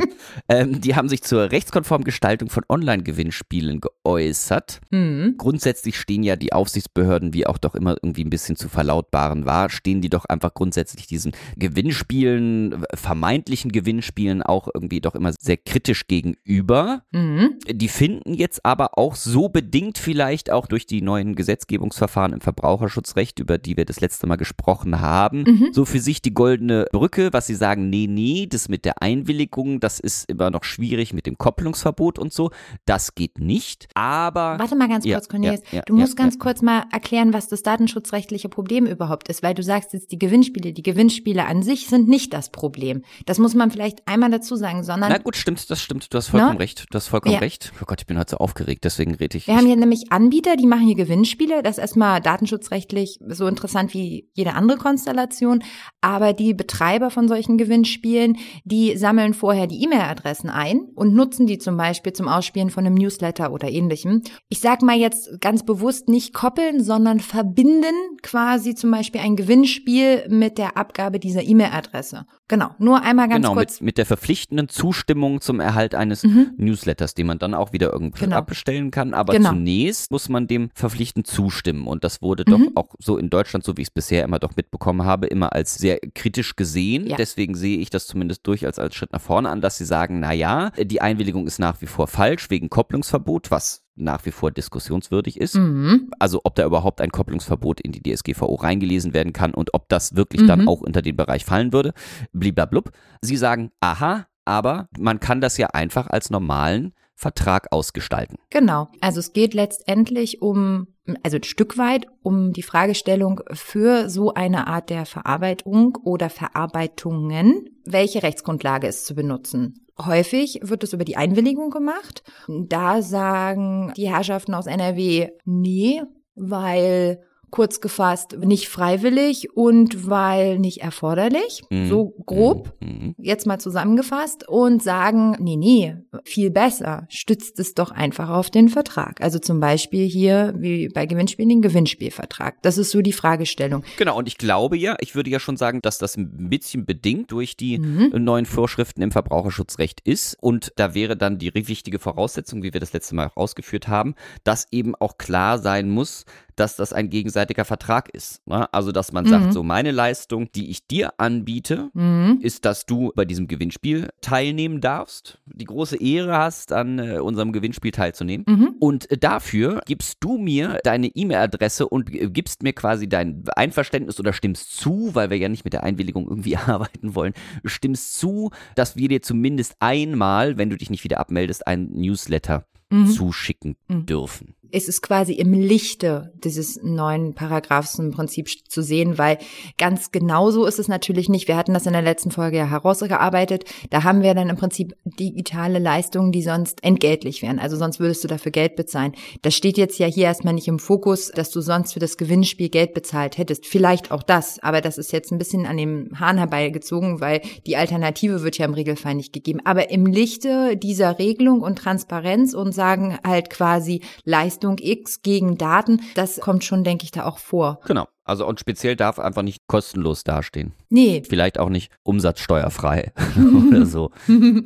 ähm, 0.50 0.81
die 0.81 0.95
haben 0.95 1.10
sich 1.10 1.24
zur 1.24 1.51
rechtskonformen 1.51 2.04
Gestaltung 2.06 2.50
von 2.50 2.63
Online-Gewinnspielen 2.68 3.81
geäußert. 3.81 4.81
Mhm. 4.92 5.36
Grundsätzlich 5.38 5.98
stehen 5.98 6.24
ja 6.24 6.36
die 6.36 6.54
Aufsichtsbehörden, 6.54 7.33
wie 7.33 7.48
auch 7.48 7.57
doch 7.57 7.75
immer 7.75 7.95
irgendwie 8.01 8.24
ein 8.24 8.30
bisschen 8.30 8.56
zu 8.56 8.69
verlautbaren 8.69 9.45
war, 9.45 9.69
stehen 9.69 10.01
die 10.01 10.10
doch 10.10 10.25
einfach 10.25 10.54
grundsätzlich 10.54 11.07
diesen 11.07 11.33
Gewinnspielen, 11.57 12.86
vermeintlichen 12.94 13.71
Gewinnspielen 13.71 14.42
auch 14.44 14.68
irgendwie 14.74 15.01
doch 15.01 15.15
immer 15.15 15.33
sehr 15.39 15.57
kritisch 15.57 16.07
gegenüber. 16.07 17.04
Mhm. 17.12 17.60
Die 17.69 17.88
finden 17.88 18.33
jetzt 18.33 18.65
aber 18.65 18.98
auch 18.98 19.15
so 19.15 19.50
bedingt 19.50 19.98
vielleicht 19.98 20.51
auch 20.51 20.68
durch 20.68 20.86
die 20.86 21.01
neuen 21.01 21.36
Gesetzgebungsverfahren 21.36 22.33
im 22.33 22.42
Verbraucherschutzrecht, 22.42 23.39
über 23.39 23.53
die 23.58 23.78
wir 23.78 23.86
das 23.86 24.00
letzte 24.00 24.28
Mal 24.28 24.36
gesprochen 24.36 25.02
haben, 25.02 25.44
mhm. 25.44 25.70
so 25.72 25.86
für 25.86 26.00
sich 26.00 26.22
die 26.22 26.34
goldene 26.34 26.88
Brücke, 26.92 27.32
was 27.34 27.48
sie 27.48 27.56
sagen, 27.56 27.90
nee, 27.90 28.08
nee, 28.10 28.48
das 28.48 28.70
mit 28.70 28.86
der 28.86 29.02
Einwilligung, 29.02 29.80
das 29.80 30.00
ist 30.00 30.30
immer 30.30 30.50
noch 30.52 30.64
schwierig 30.64 31.14
mit 31.14 31.26
dem 31.26 31.38
Kopplungsverbot 31.38 32.20
und 32.20 32.34
so. 32.34 32.52
Das 32.86 33.16
geht 33.16 33.40
nicht. 33.40 33.88
Aber. 33.94 34.58
Warte 34.60 34.76
mal 34.76 34.88
ganz 34.88 35.06
kurz, 35.06 35.30
Cornelius. 35.30 35.62
Ja, 35.72 35.78
ja, 35.78 35.82
du 35.86 35.96
musst 35.96 36.18
ja, 36.18 36.24
ganz 36.24 36.40
kurz 36.40 36.62
mal 36.62 36.86
erklären, 36.92 37.34
was 37.34 37.48
das 37.48 37.64
datenschutzrechtliche 37.64 38.50
Problem 38.50 38.86
überhaupt 38.86 39.30
ist, 39.30 39.44
weil 39.44 39.54
du 39.54 39.64
sagst 39.64 39.94
jetzt 39.94 40.12
die 40.12 40.20
Gewinnspiele. 40.20 40.74
Die 40.74 40.84
Gewinnspiele 40.84 41.46
an 41.46 41.64
sich 41.64 41.88
sind 41.88 42.08
nicht 42.08 42.34
das 42.34 42.52
Problem. 42.52 43.04
Das 43.26 43.40
muss 43.40 43.56
man 43.56 43.72
vielleicht 43.72 44.08
einmal 44.08 44.32
dazu 44.32 44.56
sagen, 44.56 44.84
sondern. 44.84 45.12
Na 45.12 45.18
gut, 45.18 45.36
stimmt, 45.36 45.70
das 45.70 45.82
stimmt. 45.82 46.14
Du 46.14 46.18
hast 46.18 46.28
vollkommen 46.28 46.54
no? 46.54 46.60
recht. 46.60 46.86
Du 46.90 46.96
hast 46.96 47.08
vollkommen 47.08 47.36
recht. 47.36 47.72
Oh 47.82 47.86
Gott, 47.86 48.02
ich 48.02 48.08
bin 48.08 48.18
heute 48.18 48.32
so 48.32 48.38
aufgeregt, 48.38 48.84
deswegen 48.84 49.16
rede 49.16 49.38
ich. 49.38 49.48
Wir 49.48 49.56
haben 49.56 49.66
hier 49.66 49.76
nämlich 49.76 50.12
Anbieter, 50.12 50.56
die 50.56 50.66
machen 50.66 50.86
hier 50.86 50.96
Gewinnspiele. 50.96 51.64
Das 51.64 51.78
ist 51.78 51.82
erstmal 51.82 52.22
datenschutzrechtlich 52.22 53.20
so 53.36 53.48
interessant 53.48 53.94
wie 53.94 54.30
jede 54.34 54.54
andere 54.54 54.78
Konstellation. 54.78 55.64
Aber 56.02 56.34
die 56.34 56.54
Betreiber 56.54 57.10
von 57.10 57.28
solchen 57.28 57.58
Gewinnspielen, 57.58 58.38
die 58.64 58.98
sammeln 58.98 59.34
vorher 59.34 59.68
die 59.68 59.84
E-Mail-Adressen 59.84 60.50
ein 60.50 60.82
und 60.96 61.14
nutzen 61.14 61.48
die 61.48 61.58
zum 61.58 61.78
Beispiel 61.78 62.14
zum 62.14 62.28
Ausspielen 62.28 62.70
von 62.70 62.86
einem 62.86 62.96
Newsletter 62.96 63.52
oder 63.52 63.70
ähnlichem. 63.70 64.22
Ich 64.50 64.60
sag 64.60 64.82
mal 64.82 64.98
jetzt 64.98 65.42
ganz 65.42 65.64
bewusst 65.64 66.10
nicht 66.10 66.34
koppeln, 66.34 66.84
sondern 66.84 67.20
verbinden 67.20 67.96
quasi 68.22 68.76
zum 68.76 68.92
Beispiel 68.92 69.22
ein 69.22 69.36
Gewinnspiel 69.36 70.28
mit 70.30 70.58
der 70.58 70.78
Abgabe 70.78 71.20
dieser 71.20 71.44
E-Mail-Adresse. 71.44 72.26
Genau, 72.48 72.70
nur 72.78 73.02
einmal 73.02 73.30
ganz 73.30 73.46
genau, 73.46 73.54
kurz. 73.56 73.80
Mit, 73.80 73.86
mit 73.86 73.98
der 73.98 74.06
verpflichtenden 74.06 74.70
Zustimmung 74.70 75.42
zum 75.42 75.60
Erhalt 75.60 75.96
eines 75.96 76.24
mhm. 76.24 76.52
Newsletters, 76.58 77.14
den 77.14 77.28
man 77.28 77.40
dann 77.40 77.54
auch 77.54 77.74
wieder 77.74 77.92
irgendwo 77.92 78.24
genau. 78.24 78.38
abbestellen 78.38 78.92
kann. 78.92 79.14
Aber 79.14 79.34
genau. 79.34 79.50
zunächst 79.50 80.12
muss 80.12 80.30
man 80.30 80.48
dem 80.48 80.70
verpflichtend 80.74 81.26
zustimmen. 81.26 81.88
Und 81.88 82.04
das 82.04 82.22
wurde 82.22 82.44
mhm. 82.46 82.52
doch 82.52 82.84
auch 82.84 82.96
so 83.00 83.18
in 83.24 83.30
Deutschland, 83.30 83.64
so 83.64 83.78
wie 83.78 83.81
ich 83.81 83.88
es 83.88 83.94
bisher 83.94 84.24
immer 84.24 84.40
doch 84.40 84.56
mitbekommen 84.56 85.04
habe, 85.04 85.28
immer 85.28 85.54
als 85.54 85.75
sehr 85.75 86.00
kritisch 86.14 86.56
gesehen. 86.56 87.08
Ja. 87.08 87.16
Deswegen 87.16 87.56
sehe 87.56 87.78
ich 87.78 87.90
das 87.90 88.08
zumindest 88.08 88.46
durchaus 88.46 88.80
als 88.80 88.96
Schritt 88.96 89.12
nach 89.12 89.22
vorne 89.22 89.50
an, 89.50 89.62
dass 89.62 89.78
sie 89.78 89.86
sagen, 89.86 90.20
na 90.20 90.34
ja, 90.34 90.72
die 90.72 91.02
Einwilligung 91.02 91.48
ist 91.48 91.60
nach 91.60 91.81
wie 91.81 91.88
vor 91.88 92.08
falsch 92.08 92.50
wegen 92.50 92.70
Kopplungsverbot, 92.70 93.50
was 93.50 93.84
nach 93.96 94.25
wie 94.25 94.31
vor 94.31 94.52
diskussionswürdig 94.52 95.40
ist. 95.40 95.56
Mhm. 95.56 96.12
Also 96.20 96.42
ob 96.44 96.56
da 96.56 96.66
überhaupt 96.66 97.02
ein 97.02 97.12
Kopplungsverbot 97.12 97.80
in 97.81 97.92
die 97.92 98.02
DSGVO 98.02 98.56
reingelesen 98.56 99.14
werden 99.14 99.34
kann 99.34 99.54
und 99.54 99.74
ob 99.74 99.88
das 99.90 100.16
wirklich 100.16 100.42
mhm. 100.42 100.48
dann 100.48 100.68
auch 100.68 100.81
unter 100.81 101.02
den 101.02 101.16
Bereich 101.16 101.46
fallen 101.46 101.74
würde. 101.74 101.94
Bliblablub. 102.34 102.92
Sie 103.22 103.38
sagen, 103.38 103.72
aha, 103.80 104.28
aber 104.46 104.90
man 104.98 105.20
kann 105.20 105.42
das 105.42 105.58
ja 105.58 105.68
einfach 105.68 106.08
als 106.08 106.30
normalen 106.30 106.94
Vertrag 107.15 107.71
ausgestalten. 107.71 108.38
Genau. 108.50 108.89
Also 109.01 109.19
es 109.19 109.33
geht 109.33 109.54
letztendlich 109.54 110.42
um, 110.42 110.88
also 111.24 111.38
ein 111.38 111.44
Stück 111.44 111.77
weit 111.77 112.07
um 112.21 112.54
die 112.54 112.63
Fragestellung 112.63 113.42
für 113.51 114.10
so 114.10 114.33
eine 114.33 114.68
Art 114.68 114.89
der 114.89 115.06
Verarbeitung 115.06 115.98
oder 116.04 116.30
Verarbeitungen, 116.30 117.69
welche 117.86 118.24
Rechtsgrundlage 118.24 118.88
ist 118.88 119.06
zu 119.06 119.15
benutzen. 119.15 119.86
Häufig 120.00 120.60
wird 120.63 120.83
es 120.83 120.94
über 120.94 121.06
die 121.06 121.18
Einwilligung 121.18 121.69
gemacht. 121.69 122.24
Da 122.48 123.01
sagen 123.01 123.94
die 123.95 124.10
Herrschaften 124.10 124.56
aus 124.56 124.65
NRW, 124.65 125.30
nee, 125.45 126.01
weil 126.36 127.21
kurz 127.54 127.82
gefasst 127.82 128.36
nicht 128.40 128.68
freiwillig 128.68 129.56
und 129.56 130.10
weil 130.10 130.58
nicht 130.58 130.82
erforderlich, 130.82 131.62
mhm. 131.70 131.88
so 131.88 132.16
grob, 132.26 132.74
mhm. 132.80 132.88
mhm. 132.88 133.16
jetzt 133.20 133.46
mal 133.46 133.60
zusammengefasst 133.60 134.50
und 134.50 134.82
sagen, 134.82 135.38
nee, 135.40 135.56
nee, 135.56 135.96
viel 136.24 136.50
besser, 136.50 137.06
stützt 137.10 137.60
es 137.60 137.76
doch 137.76 137.92
einfach 137.92 138.30
auf 138.30 138.50
den 138.50 138.70
Vertrag. 138.70 139.22
Also 139.22 139.38
zum 139.38 139.60
Beispiel 139.60 140.08
hier, 140.08 140.56
wie 140.58 140.88
bei 140.88 141.06
Gewinnspielen, 141.06 141.48
den 141.48 141.62
Gewinnspielvertrag. 141.62 142.60
Das 142.64 142.80
ist 142.80 142.90
so 142.90 143.04
die 143.04 143.14
Fragestellung. 143.14 143.84
Genau, 143.98 144.18
und 144.18 144.28
ich 144.28 144.40
glaube 144.40 144.76
ja, 144.76 144.96
ich 145.00 145.14
würde 145.14 145.30
ja 145.30 145.40
schon 145.40 145.56
sagen, 145.56 145.80
dass 145.84 146.00
das 146.00 146.18
ein 146.18 146.50
bisschen 146.50 146.88
bedingt 146.88 147.32
durch 147.32 147.56
die 147.56 147.78
mhm. 147.78 148.14
neuen 148.16 148.48
Vorschriften 148.48 149.04
im 149.04 149.12
Verbraucherschutzrecht 149.12 150.02
ist 150.04 150.36
und 150.42 150.74
da 150.78 150.96
wäre 150.96 151.16
dann 151.16 151.38
die 151.38 151.54
wichtige 151.54 152.00
Voraussetzung, 152.00 152.64
wie 152.64 152.74
wir 152.74 152.80
das 152.80 152.94
letzte 152.94 153.14
Mal 153.14 153.30
ausgeführt 153.36 153.88
haben, 153.88 154.16
dass 154.44 154.66
eben 154.72 154.96
auch 154.96 155.20
klar 155.20 155.60
sein 155.60 155.92
muss, 155.92 156.26
dass 156.56 156.76
das 156.76 156.94
ein 156.94 157.10
gegenseitiger 157.10 157.66
Vertrag 157.66 158.10
ist. 158.10 158.46
Ne? 158.48 158.72
Also, 158.74 158.92
dass 158.92 159.12
man 159.12 159.26
mhm. 159.26 159.30
sagt, 159.30 159.54
so 159.54 159.64
meine 159.64 159.92
Leistung, 159.92 160.52
die 160.54 160.70
ich 160.70 160.88
dir 160.88 161.20
anbiete, 161.20 161.90
mhm. 161.94 162.40
ist, 162.42 162.66
dass 162.66 162.86
du 162.86 163.12
bei 163.16 163.26
diesem 163.26 163.48
Gewinnspiel 163.48 164.10
teilnehmen 164.22 164.82
darfst, 164.82 165.40
die 165.46 165.66
große 165.66 165.98
Ehre 165.98 166.38
hast, 166.38 166.72
an 166.72 167.00
äh, 167.00 167.20
unserem 167.20 167.52
Gewinnspiel 167.52 167.92
teilzunehmen. 167.92 168.46
Mhm. 168.48 168.75
Und 168.80 169.12
äh, 169.12 169.18
dafür 169.18 169.82
gibst 169.86 170.18
du 170.22 170.38
mir 170.38 170.80
deine 170.84 171.08
E-Mail-Adresse 171.08 171.88
und 171.88 172.13
äh, 172.13 172.30
gibst 172.30 172.63
mir 172.63 172.74
quasi 172.74 173.08
dein 173.08 173.44
Einverständnis 173.56 174.20
oder 174.20 174.34
stimmst 174.34 174.75
zu, 174.77 175.12
weil 175.13 175.30
wir 175.30 175.38
ja 175.38 175.50
nicht 175.50 175.66
mit 175.66 175.74
der 175.74 175.84
Einwilligung 175.84 176.27
irgendwie 176.27 176.58
arbeiten 176.58 177.16
wollen, 177.16 177.34
stimmst 177.66 178.20
zu, 178.20 178.51
dass 178.75 178.96
wir 178.96 179.08
dir 179.08 179.22
zumindest 179.22 179.75
einmal, 179.80 180.58
wenn 180.58 180.70
du 180.70 180.77
dich 180.77 180.89
nicht 180.89 181.04
wieder 181.04 181.20
abmeldest, 181.20 181.68
ein 181.68 181.89
Newsletter 181.92 182.66
mhm. 182.89 183.08
zuschicken 183.08 183.75
mhm. 183.88 184.06
dürfen 184.06 184.56
es 184.74 184.88
ist 184.88 185.03
quasi 185.03 185.34
im 185.34 185.53
Lichte 185.53 186.34
dieses 186.44 186.82
neuen 186.82 187.36
Paragraphs 187.36 188.00
im 188.00 188.10
Prinzip 188.10 188.50
zu 188.68 188.82
sehen, 188.82 189.20
weil 189.20 189.38
ganz 189.77 190.12
genau 190.12 190.50
so 190.50 190.65
ist 190.65 190.80
es 190.80 190.88
natürlich 190.88 191.30
nicht. 191.30 191.48
Wir 191.48 191.56
hatten 191.56 191.75
das 191.75 191.86
in 191.86 191.94
der 191.94 192.01
letzten 192.01 192.32
Folge 192.32 192.58
ja 192.58 192.65
herausgearbeitet. 192.65 193.65
Da 193.92 194.03
haben 194.03 194.24
wir 194.24 194.34
dann 194.34 194.50
im 194.50 194.56
Prinzip 194.56 194.96
digitale 195.06 195.77
Leistungen, 195.77 196.32
die 196.32 196.42
sonst 196.42 196.84
entgeltlich 196.84 197.44
wären. 197.44 197.60
Also 197.60 197.77
sonst 197.77 198.00
würdest 198.00 198.24
du 198.24 198.27
dafür 198.27 198.51
Geld 198.51 198.75
bezahlen. 198.75 199.13
Das 199.44 199.53
steht 199.53 199.77
jetzt 199.77 200.00
ja 200.00 200.08
hier 200.08 200.25
erstmal 200.25 200.56
nicht 200.56 200.68
im 200.68 200.80
Fokus, 200.80 201.30
dass 201.30 201.51
du 201.51 201.62
sonst 201.62 201.94
für 201.94 202.00
das 202.00 202.18
Gewinnspiel 202.18 202.70
Geld 202.70 202.96
bezahlt 202.96 203.38
hättest. 203.38 203.68
Vielleicht 203.68 204.12
auch 204.12 204.24
das, 204.24 204.58
aber 204.63 204.82
das 204.82 204.98
ist 204.98 205.13
jetzt 205.13 205.32
ein 205.32 205.38
bisschen 205.38 205.68
an 205.68 205.77
dem 205.77 206.20
Hahn 206.20 206.39
herbeigezogen, 206.39 207.22
weil 207.22 207.42
die 207.68 207.77
Alternative 207.77 208.42
wird 208.42 208.58
ja 208.58 208.65
im 208.65 208.74
Regelfall 208.74 209.13
nicht 209.13 209.34
gegeben. 209.34 209.60
Aber 209.65 209.92
im 209.92 210.08
Lichte 210.08 210.77
dieser 210.77 211.20
Regelung 211.20 211.62
und 211.62 211.77
Transparenz 211.77 212.56
und 212.56 212.72
sagen 212.72 213.20
halt 213.24 213.51
quasi 213.51 214.01
Leistung 214.25 214.62
Leistung 214.63 214.77
X 214.79 215.22
gegen 215.22 215.58
Daten, 215.58 216.00
das 216.15 216.39
kommt 216.39 216.63
schon, 216.63 216.86
denke 216.86 217.03
ich, 217.03 217.12
da 217.12 217.25
auch 217.25 217.38
vor. 217.38 217.82
Genau. 217.86 218.08
Also 218.25 218.48
und 218.48 218.62
speziell 218.62 218.96
darf 218.96 219.20
einfach 219.20 219.41
nicht 219.41 219.67
kostenlos 219.67 220.24
dastehen. 220.24 220.72
Nee. 220.89 221.24
Vielleicht 221.27 221.60
auch 221.60 221.67
nicht 221.67 221.91
umsatzsteuerfrei 222.03 223.12
oder 223.67 223.86
so. 223.86 224.12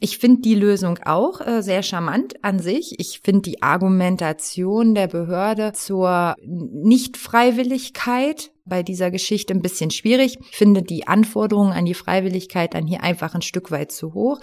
Ich 0.00 0.18
finde 0.18 0.40
die 0.40 0.54
Lösung 0.54 0.98
auch 1.04 1.40
äh, 1.40 1.62
sehr 1.62 1.82
charmant 1.82 2.42
an 2.42 2.58
sich. 2.58 2.94
Ich 2.98 3.20
finde 3.22 3.42
die 3.42 3.62
Argumentation 3.62 4.94
der 4.94 5.08
Behörde 5.08 5.72
zur 5.72 6.34
Nichtfreiwilligkeit 6.42 8.50
bei 8.64 8.82
dieser 8.82 9.10
Geschichte 9.10 9.52
ein 9.52 9.62
bisschen 9.62 9.90
schwierig. 9.90 10.38
Ich 10.50 10.56
finde 10.56 10.82
die 10.82 11.06
Anforderungen 11.06 11.72
an 11.72 11.84
die 11.84 11.94
Freiwilligkeit 11.94 12.74
dann 12.74 12.86
hier 12.86 13.02
einfach 13.02 13.34
ein 13.34 13.42
Stück 13.42 13.70
weit 13.70 13.92
zu 13.92 14.14
hoch 14.14 14.40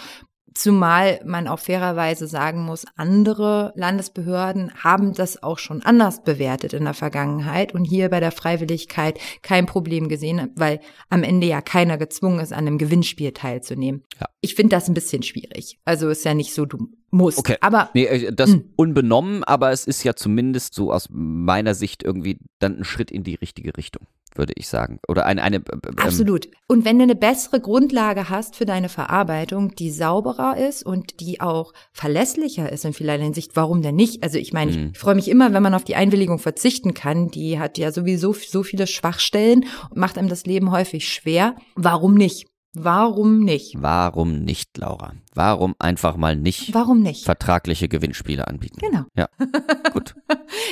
Zumal 0.54 1.20
man 1.26 1.48
auch 1.48 1.60
fairerweise 1.60 2.28
sagen 2.28 2.64
muss, 2.64 2.86
andere 2.96 3.74
Landesbehörden 3.76 4.72
haben 4.84 5.14
das 5.14 5.42
auch 5.42 5.58
schon 5.58 5.82
anders 5.82 6.24
bewertet 6.24 6.74
in 6.74 6.84
der 6.84 6.94
Vergangenheit 6.94 7.74
und 7.74 7.86
hier 7.86 8.10
bei 8.10 8.20
der 8.20 8.32
Freiwilligkeit 8.32 9.20
kein 9.42 9.66
Problem 9.66 10.10
gesehen, 10.10 10.52
weil 10.56 10.80
am 11.10 11.24
Ende 11.24 11.48
ja 11.48 11.62
keiner 11.62 11.98
gezwungen 11.98 12.40
ist, 12.40 12.54
an 12.54 12.68
einem 12.68 12.78
Gewinnspiel 12.78 13.32
teilzunehmen. 13.32 14.04
Ja. 14.20 14.28
Ich 14.42 14.56
finde 14.56 14.76
das 14.76 14.88
ein 14.88 14.94
bisschen 14.94 15.24
schwierig. 15.24 15.80
Also 15.86 16.10
ist 16.10 16.26
ja 16.26 16.34
nicht 16.34 16.54
so, 16.54 16.66
du 16.66 16.88
musst. 17.14 17.38
Okay. 17.38 17.58
Aber 17.62 17.90
nee, 17.94 18.06
äh, 18.06 18.34
das 18.34 18.50
mh. 18.50 18.56
Hm. 18.56 18.64
unbenommen, 18.76 19.44
aber 19.44 19.72
es 19.72 19.86
ist 19.86 20.04
ja 20.04 20.16
zumindest 20.16 20.74
so 20.74 20.92
aus 20.92 21.08
meiner 21.12 21.76
Sicht 21.76 22.04
irgendwie 22.04 22.40
dann 22.60 22.80
ein 22.80 22.84
Schritt 22.84 23.12
in 23.12 23.24
die 23.24 23.36
richtige 23.36 23.76
Richtung 23.78 24.08
würde 24.36 24.54
ich 24.56 24.68
sagen. 24.68 25.00
Oder 25.08 25.26
eine, 25.26 25.44
eine 25.44 25.58
ähm, 25.58 25.82
Absolut. 25.98 26.48
Und 26.68 26.86
wenn 26.86 26.98
du 26.98 27.04
eine 27.04 27.16
bessere 27.16 27.60
Grundlage 27.60 28.30
hast 28.30 28.56
für 28.56 28.66
deine 28.66 28.90
Verarbeitung, 28.90 29.76
die 29.76 29.92
sauberer 29.92 30.58
ist 30.58 30.84
und 30.84 31.20
die 31.20 31.42
auch 31.42 31.74
verlässlicher 31.92 32.72
ist 32.72 32.86
in 32.86 32.94
vielerlei 32.94 33.24
Hinsicht, 33.24 33.56
warum 33.56 33.82
denn 33.82 33.96
nicht? 33.96 34.24
Also 34.24 34.38
ich 34.38 34.54
meine, 34.54 34.72
mhm. 34.72 34.90
ich 34.94 35.00
freue 35.00 35.16
mich 35.16 35.30
immer, 35.30 35.54
wenn 35.54 35.64
man 35.64 35.74
auf 35.74 35.84
die 35.84 35.96
Einwilligung 35.96 36.40
verzichten 36.40 36.94
kann. 36.94 37.30
Die 37.30 37.60
hat 37.60 37.78
ja 37.78 37.92
sowieso 37.92 38.34
so 38.34 38.64
viele 38.64 38.88
Schwachstellen 38.88 39.66
und 39.90 39.98
macht 39.98 40.18
einem 40.18 40.30
das 40.30 40.46
Leben 40.46 40.72
häufig 40.72 41.08
schwer. 41.08 41.56
Warum 41.76 42.16
nicht? 42.16 42.48
Warum 42.76 43.42
nicht? 43.42 43.76
Warum 43.80 44.40
nicht, 44.40 44.78
Laura? 44.80 45.14
Warum 45.36 45.76
einfach 45.78 46.18
mal 46.18 46.36
nicht? 46.36 46.74
Warum 46.74 47.02
nicht? 47.02 47.24
Vertragliche 47.24 47.88
Gewinnspiele 47.88 48.48
anbieten. 48.48 48.80
Genau. 48.80 49.04
Ja. 49.16 49.30
Gut. 49.94 50.16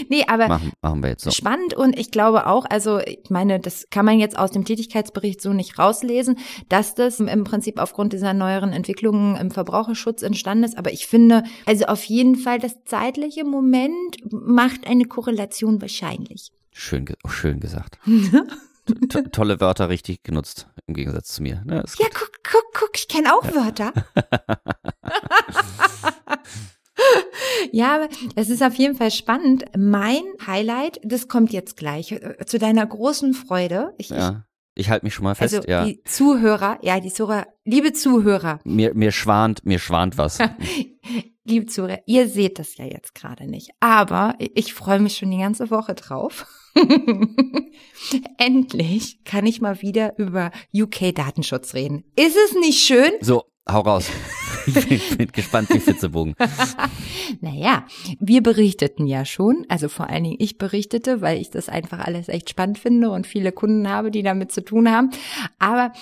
nee, 0.10 0.24
aber 0.28 0.48
machen, 0.48 0.72
machen 0.82 1.04
wir 1.04 1.12
jetzt 1.12 1.24
so. 1.24 1.30
Spannend 1.30 1.76
und 1.76 1.98
ich 1.98 2.10
glaube 2.10 2.48
auch, 2.48 2.66
also 2.68 3.00
ich 3.00 3.30
meine, 3.30 3.60
das 3.60 3.86
kann 3.92 4.06
man 4.06 4.20
jetzt 4.20 4.38
aus 4.38 4.50
dem 4.50 4.66
Tätigkeitsbericht 4.66 5.42
so 5.42 5.54
nicht 5.54 5.78
rauslesen, 5.78 6.40
dass 6.70 6.96
das 6.96 7.20
im 7.20 7.44
Prinzip 7.44 7.80
aufgrund 7.80 8.14
dieser 8.14 8.34
neueren 8.34 8.74
Entwicklungen 8.74 9.36
im 9.36 9.52
Verbraucherschutz 9.52 10.24
entstanden 10.24 10.64
ist. 10.64 10.80
Aber 10.80 10.92
ich 10.92 11.06
finde, 11.06 11.44
also 11.68 11.86
auf 11.86 12.04
jeden 12.06 12.36
Fall 12.36 12.58
das 12.58 12.84
zeitliche 12.84 13.46
Moment 13.46 14.18
macht 14.32 14.88
eine 14.88 15.06
Korrelation 15.06 15.82
wahrscheinlich. 15.82 16.52
Schön, 16.72 17.06
schön 17.28 17.60
gesagt. 17.60 18.00
tolle 19.32 19.60
Wörter 19.60 19.90
richtig 19.90 20.24
genutzt, 20.24 20.68
im 20.92 20.96
Gegensatz 20.96 21.34
zu 21.34 21.42
mir. 21.42 21.64
Ne, 21.66 21.84
ja, 22.00 22.08
guck, 22.14 22.32
guck, 22.44 22.66
guck, 22.74 22.92
ich 22.96 23.08
kenne 23.08 23.34
auch 23.34 23.44
Wörter. 23.44 23.94
ja, 27.72 27.96
aber 27.96 28.10
es 28.36 28.50
ist 28.50 28.62
auf 28.62 28.76
jeden 28.76 28.96
Fall 28.96 29.12
spannend. 29.12 29.66
Mein 29.78 30.24
Highlight, 30.46 31.00
das 31.04 31.28
kommt 31.28 31.52
jetzt 31.52 31.78
gleich, 31.78 32.12
äh, 32.12 32.46
zu 32.46 32.60
deiner 32.60 32.86
großen 32.86 33.34
Freude. 33.34 33.94
Ich, 33.98 34.10
ja. 34.10 34.46
Ich 34.74 34.90
halte 34.90 35.06
mich 35.06 35.14
schon 35.14 35.26
mal 35.26 35.36
fest, 35.36 35.56
also 35.56 35.68
ja. 35.68 35.86
Die 35.86 36.02
Zuhörer, 36.04 36.80
ja, 36.82 37.00
die 37.00 37.12
Zuhörer, 37.12 37.46
liebe 37.66 37.92
Zuhörer. 37.94 38.60
Mir, 38.64 38.94
mir 38.94 39.12
schwant, 39.12 39.66
mir 39.66 39.80
schwant 39.80 40.18
was. 40.18 40.40
liebe 41.44 41.66
Zuhörer, 41.66 42.00
ihr 42.06 42.30
seht 42.30 42.58
das 42.58 42.78
ja 42.78 42.86
jetzt 42.86 43.14
gerade 43.14 43.48
nicht, 43.48 43.72
aber 43.80 44.36
ich 44.40 44.74
freue 44.74 45.00
mich 45.00 45.18
schon 45.18 45.32
die 45.32 45.40
ganze 45.40 45.72
Woche 45.72 45.94
drauf. 45.94 46.46
Endlich 48.38 49.24
kann 49.24 49.46
ich 49.46 49.62
mal 49.62 49.82
wieder 49.82 50.18
über 50.18 50.52
UK-Datenschutz 50.74 51.74
reden. 51.74 52.04
Ist 52.16 52.38
es 52.46 52.56
nicht 52.56 52.80
schön? 52.80 53.12
So, 53.22 53.44
hau 53.70 53.82
raus. 53.82 54.10
Ich 54.68 55.18
bin, 55.18 55.32
gespannt 55.32 55.70
wie 55.72 55.80
Fitzebogen. 55.80 56.36
naja, 57.42 57.88
wir 58.20 58.44
berichteten 58.44 59.08
ja 59.08 59.26
schon, 59.26 59.66
also 59.70 59.90
vor 59.90 60.08
allen 60.08 60.24
Dingen 60.24 60.36
ich 60.38 60.60
berichtete, 60.60 61.20
weil 61.22 61.42
ich 61.42 61.50
das 61.50 61.68
einfach 61.68 61.98
alles 61.98 62.30
echt 62.30 62.52
spannend 62.52 62.78
finde 62.78 63.10
und 63.10 63.26
viele 63.26 63.52
Kunden 63.52 63.90
habe, 63.90 64.12
die 64.12 64.22
damit 64.22 64.52
zu 64.52 64.64
tun 64.64 64.92
haben. 64.92 65.10
Aber 65.58 65.94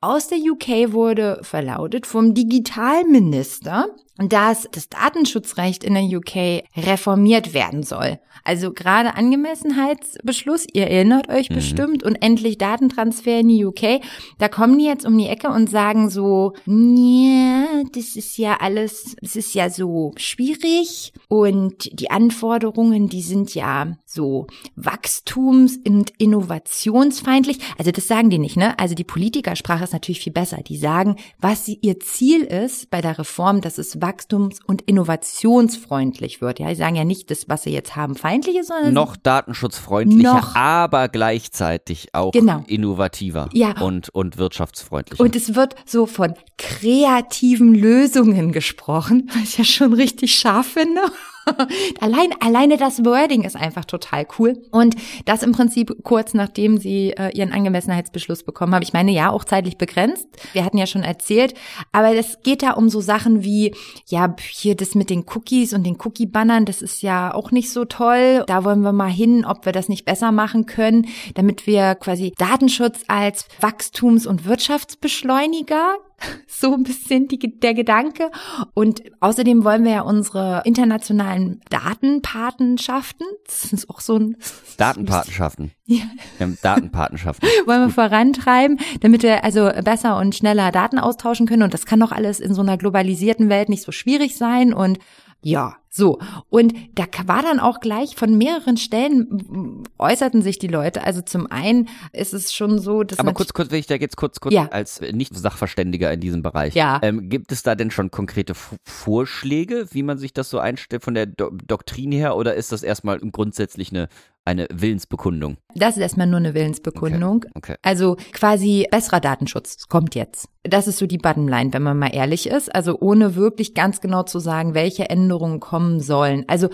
aus 0.00 0.28
der 0.28 0.38
UK 0.38 0.92
wurde 0.92 1.40
verlautet 1.42 2.06
vom 2.06 2.32
Digitalminister, 2.32 3.88
dass 4.18 4.68
das 4.72 4.88
Datenschutzrecht 4.88 5.84
in 5.84 5.94
der 5.94 6.04
UK 6.04 6.64
reformiert 6.76 7.54
werden 7.54 7.82
soll. 7.82 8.18
Also 8.44 8.72
gerade 8.72 9.14
Angemessenheitsbeschluss, 9.14 10.66
ihr 10.72 10.86
erinnert 10.86 11.28
euch 11.28 11.50
mhm. 11.50 11.54
bestimmt, 11.54 12.02
und 12.02 12.16
endlich 12.16 12.58
Datentransfer 12.58 13.40
in 13.40 13.48
die 13.48 13.64
UK, 13.64 14.00
da 14.38 14.48
kommen 14.48 14.78
die 14.78 14.84
jetzt 14.84 15.04
um 15.04 15.16
die 15.18 15.26
Ecke 15.26 15.48
und 15.48 15.68
sagen 15.68 16.10
so, 16.10 16.54
ja, 16.66 17.66
das 17.92 18.16
ist 18.16 18.36
ja 18.38 18.58
alles, 18.60 19.16
es 19.22 19.36
ist 19.36 19.54
ja 19.54 19.70
so 19.70 20.12
schwierig 20.16 21.12
und 21.28 21.90
die 21.98 22.10
Anforderungen, 22.10 23.08
die 23.08 23.22
sind 23.22 23.54
ja 23.54 23.96
so 24.04 24.46
wachstums- 24.76 25.78
und 25.86 26.12
innovationsfeindlich. 26.18 27.58
Also 27.78 27.90
das 27.90 28.06
sagen 28.06 28.30
die 28.30 28.38
nicht, 28.38 28.56
ne? 28.56 28.78
Also 28.78 28.94
die 28.94 29.04
Politikersprache 29.04 29.84
ist 29.84 29.92
natürlich 29.92 30.20
viel 30.20 30.32
besser. 30.32 30.58
Die 30.58 30.76
sagen, 30.76 31.16
was 31.40 31.68
ihr 31.68 32.00
Ziel 32.00 32.42
ist 32.42 32.90
bei 32.90 33.00
der 33.00 33.18
Reform, 33.18 33.60
dass 33.60 33.78
es 33.78 34.00
wachstums- 34.06 34.60
und 34.64 34.82
innovationsfreundlich 34.82 36.40
wird. 36.40 36.60
Ja, 36.60 36.68
die 36.68 36.76
sagen 36.76 36.96
ja 36.96 37.04
nicht, 37.04 37.30
das, 37.30 37.48
was 37.48 37.64
sie 37.64 37.70
jetzt 37.70 37.96
haben, 37.96 38.14
feindlich 38.14 38.56
ist, 38.56 38.68
sondern 38.68 38.94
noch 38.94 39.16
datenschutzfreundlicher, 39.16 40.34
noch, 40.34 40.54
aber 40.54 41.08
gleichzeitig 41.08 42.14
auch 42.14 42.32
genau. 42.32 42.62
innovativer 42.66 43.48
ja. 43.52 43.80
und, 43.80 44.08
und 44.10 44.38
wirtschaftsfreundlicher. 44.38 45.22
Und 45.22 45.34
es 45.34 45.54
wird 45.54 45.74
so 45.84 46.06
von 46.06 46.34
kreativen 46.56 47.74
Lösungen 47.74 48.52
gesprochen, 48.52 49.30
was 49.34 49.50
ich 49.50 49.58
ja 49.58 49.64
schon 49.64 49.92
richtig 49.92 50.34
scharf 50.34 50.66
finde. 50.66 51.00
Allein, 52.00 52.30
alleine 52.40 52.76
das 52.76 53.04
Wording 53.04 53.42
ist 53.42 53.56
einfach 53.56 53.84
total 53.84 54.26
cool. 54.38 54.62
Und 54.70 54.96
das 55.24 55.42
im 55.42 55.52
Prinzip 55.52 56.02
kurz 56.02 56.34
nachdem 56.34 56.78
sie 56.78 57.12
äh, 57.12 57.30
ihren 57.36 57.52
Angemessenheitsbeschluss 57.52 58.42
bekommen 58.42 58.74
haben. 58.74 58.82
Ich 58.82 58.92
meine, 58.92 59.12
ja, 59.12 59.30
auch 59.30 59.44
zeitlich 59.44 59.78
begrenzt. 59.78 60.26
Wir 60.52 60.64
hatten 60.64 60.78
ja 60.78 60.86
schon 60.86 61.02
erzählt. 61.02 61.54
Aber 61.92 62.14
es 62.14 62.40
geht 62.42 62.62
da 62.62 62.72
um 62.72 62.88
so 62.88 63.00
Sachen 63.00 63.44
wie, 63.44 63.74
ja, 64.06 64.34
hier 64.50 64.74
das 64.74 64.94
mit 64.94 65.10
den 65.10 65.24
Cookies 65.34 65.72
und 65.72 65.84
den 65.84 65.98
Cookie-Bannern, 66.02 66.64
das 66.64 66.82
ist 66.82 67.02
ja 67.02 67.32
auch 67.32 67.50
nicht 67.50 67.70
so 67.70 67.84
toll. 67.84 68.44
Da 68.46 68.64
wollen 68.64 68.80
wir 68.80 68.92
mal 68.92 69.10
hin, 69.10 69.44
ob 69.44 69.64
wir 69.66 69.72
das 69.72 69.88
nicht 69.88 70.04
besser 70.04 70.32
machen 70.32 70.66
können, 70.66 71.06
damit 71.34 71.66
wir 71.66 71.94
quasi 71.94 72.32
Datenschutz 72.38 73.02
als 73.08 73.46
Wachstums- 73.60 74.26
und 74.26 74.44
Wirtschaftsbeschleuniger 74.44 75.96
so 76.46 76.74
ein 76.74 76.82
bisschen 76.82 77.28
die, 77.28 77.38
der 77.38 77.74
Gedanke. 77.74 78.30
Und 78.74 79.02
außerdem 79.20 79.64
wollen 79.64 79.84
wir 79.84 79.92
ja 79.92 80.00
unsere 80.02 80.62
internationalen 80.64 81.60
Datenpatenschaften, 81.70 83.26
das 83.46 83.72
ist 83.72 83.90
auch 83.90 84.00
so 84.00 84.18
ein 84.18 84.36
Datenpatenschaften. 84.76 85.72
Ja. 85.88 86.02
Wir 86.38 86.46
haben 86.48 86.58
Datenpatenschaften. 86.62 87.48
wollen 87.64 87.82
wir 87.82 87.90
vorantreiben, 87.90 88.80
damit 89.02 89.22
wir 89.22 89.44
also 89.44 89.70
besser 89.84 90.18
und 90.18 90.34
schneller 90.34 90.72
Daten 90.72 90.98
austauschen 90.98 91.46
können. 91.46 91.62
Und 91.62 91.74
das 91.74 91.86
kann 91.86 92.00
doch 92.00 92.10
alles 92.10 92.40
in 92.40 92.54
so 92.54 92.60
einer 92.60 92.76
globalisierten 92.76 93.48
Welt 93.48 93.68
nicht 93.68 93.84
so 93.84 93.92
schwierig 93.92 94.36
sein. 94.36 94.74
Und 94.74 94.98
ja, 95.42 95.76
so. 95.96 96.18
Und 96.50 96.74
da 96.94 97.04
war 97.26 97.42
dann 97.42 97.58
auch 97.58 97.80
gleich 97.80 98.16
von 98.16 98.36
mehreren 98.38 98.76
Stellen 98.76 99.84
äußerten 99.98 100.42
sich 100.42 100.58
die 100.58 100.68
Leute. 100.68 101.04
Also 101.04 101.22
zum 101.22 101.50
einen 101.50 101.88
ist 102.12 102.34
es 102.34 102.52
schon 102.52 102.78
so, 102.78 103.02
dass. 103.02 103.18
Aber 103.18 103.32
kurz, 103.32 103.52
kurz, 103.52 103.70
will 103.70 103.78
ich 103.78 103.86
da 103.86 103.94
jetzt 103.94 104.16
kurz, 104.16 104.40
kurz 104.40 104.54
ja. 104.54 104.68
als 104.68 105.00
Nicht-Sachverständiger 105.00 106.12
in 106.12 106.20
diesem 106.20 106.42
Bereich. 106.42 106.74
Ja. 106.74 107.00
Ähm, 107.02 107.28
gibt 107.28 107.52
es 107.52 107.62
da 107.62 107.74
denn 107.74 107.90
schon 107.90 108.10
konkrete 108.10 108.52
F 108.52 108.76
Vorschläge, 108.84 109.86
wie 109.90 110.02
man 110.02 110.18
sich 110.18 110.32
das 110.32 110.50
so 110.50 110.58
einstellt 110.58 111.02
von 111.02 111.14
der 111.14 111.26
Do 111.26 111.50
Doktrin 111.66 112.12
her? 112.12 112.36
Oder 112.36 112.54
ist 112.54 112.72
das 112.72 112.82
erstmal 112.82 113.18
grundsätzlich 113.18 113.90
eine 113.90 114.08
eine 114.46 114.68
Willensbekundung. 114.72 115.56
Das 115.74 115.96
ist 115.96 116.02
erstmal 116.02 116.28
nur 116.28 116.38
eine 116.38 116.54
Willensbekundung. 116.54 117.44
Okay. 117.54 117.72
okay. 117.72 117.74
Also 117.82 118.16
quasi 118.32 118.86
besserer 118.90 119.20
Datenschutz 119.20 119.88
kommt 119.88 120.14
jetzt. 120.14 120.48
Das 120.62 120.86
ist 120.86 120.98
so 120.98 121.06
die 121.06 121.18
Bottomline, 121.18 121.72
wenn 121.72 121.82
man 121.82 121.98
mal 121.98 122.14
ehrlich 122.14 122.48
ist. 122.48 122.72
Also 122.74 122.98
ohne 123.00 123.34
wirklich 123.34 123.74
ganz 123.74 124.00
genau 124.00 124.22
zu 124.22 124.38
sagen, 124.38 124.74
welche 124.74 125.10
Änderungen 125.10 125.60
kommen 125.60 125.85
sollen. 126.00 126.44
Also 126.48 126.68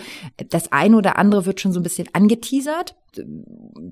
das 0.49 0.71
eine 0.71 0.97
oder 0.97 1.17
andere 1.17 1.45
wird 1.45 1.61
schon 1.61 1.73
so 1.73 1.79
ein 1.79 1.83
bisschen 1.83 2.07
angeteasert 2.13 2.95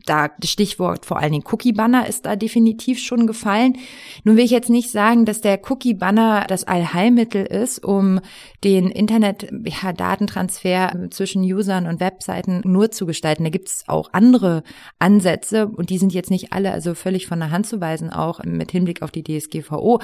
da 0.06 0.30
das 0.40 0.50
Stichwort 0.50 1.06
vor 1.06 1.18
allen 1.18 1.32
Dingen 1.32 1.46
Cookie-Banner 1.50 2.08
ist 2.08 2.26
da 2.26 2.36
definitiv 2.36 3.00
schon 3.00 3.28
gefallen. 3.28 3.78
Nun 4.24 4.38
will 4.38 4.46
ich 4.46 4.52
jetzt 4.52 4.70
nicht 4.70 4.92
sagen, 4.92 5.26
dass 5.26 5.42
der 5.42 5.60
Cookie-Banner 5.70 6.46
das 6.48 6.64
Allheilmittel 6.64 7.46
ist, 7.46 7.84
um 7.84 8.20
den 8.64 8.90
Internet-Datentransfer 8.90 10.70
ja, 10.70 11.10
zwischen 11.10 11.44
Usern 11.44 11.88
und 11.88 12.00
Webseiten 12.00 12.62
nur 12.64 12.92
zu 12.92 13.06
gestalten. 13.06 13.44
Da 13.44 13.50
gibt 13.50 13.68
es 13.68 13.84
auch 13.88 14.10
andere 14.14 14.64
Ansätze 15.00 15.68
und 15.68 15.90
die 15.90 15.98
sind 15.98 16.14
jetzt 16.14 16.32
nicht 16.32 16.54
alle 16.54 16.72
also 16.72 16.94
völlig 16.94 17.28
von 17.28 17.40
der 17.40 17.52
Hand 17.52 17.68
zu 17.68 17.82
weisen, 17.82 18.10
auch 18.10 18.44
mit 18.44 18.72
Hinblick 18.72 19.02
auf 19.02 19.12
die 19.12 19.24
DSGVO. 19.24 20.00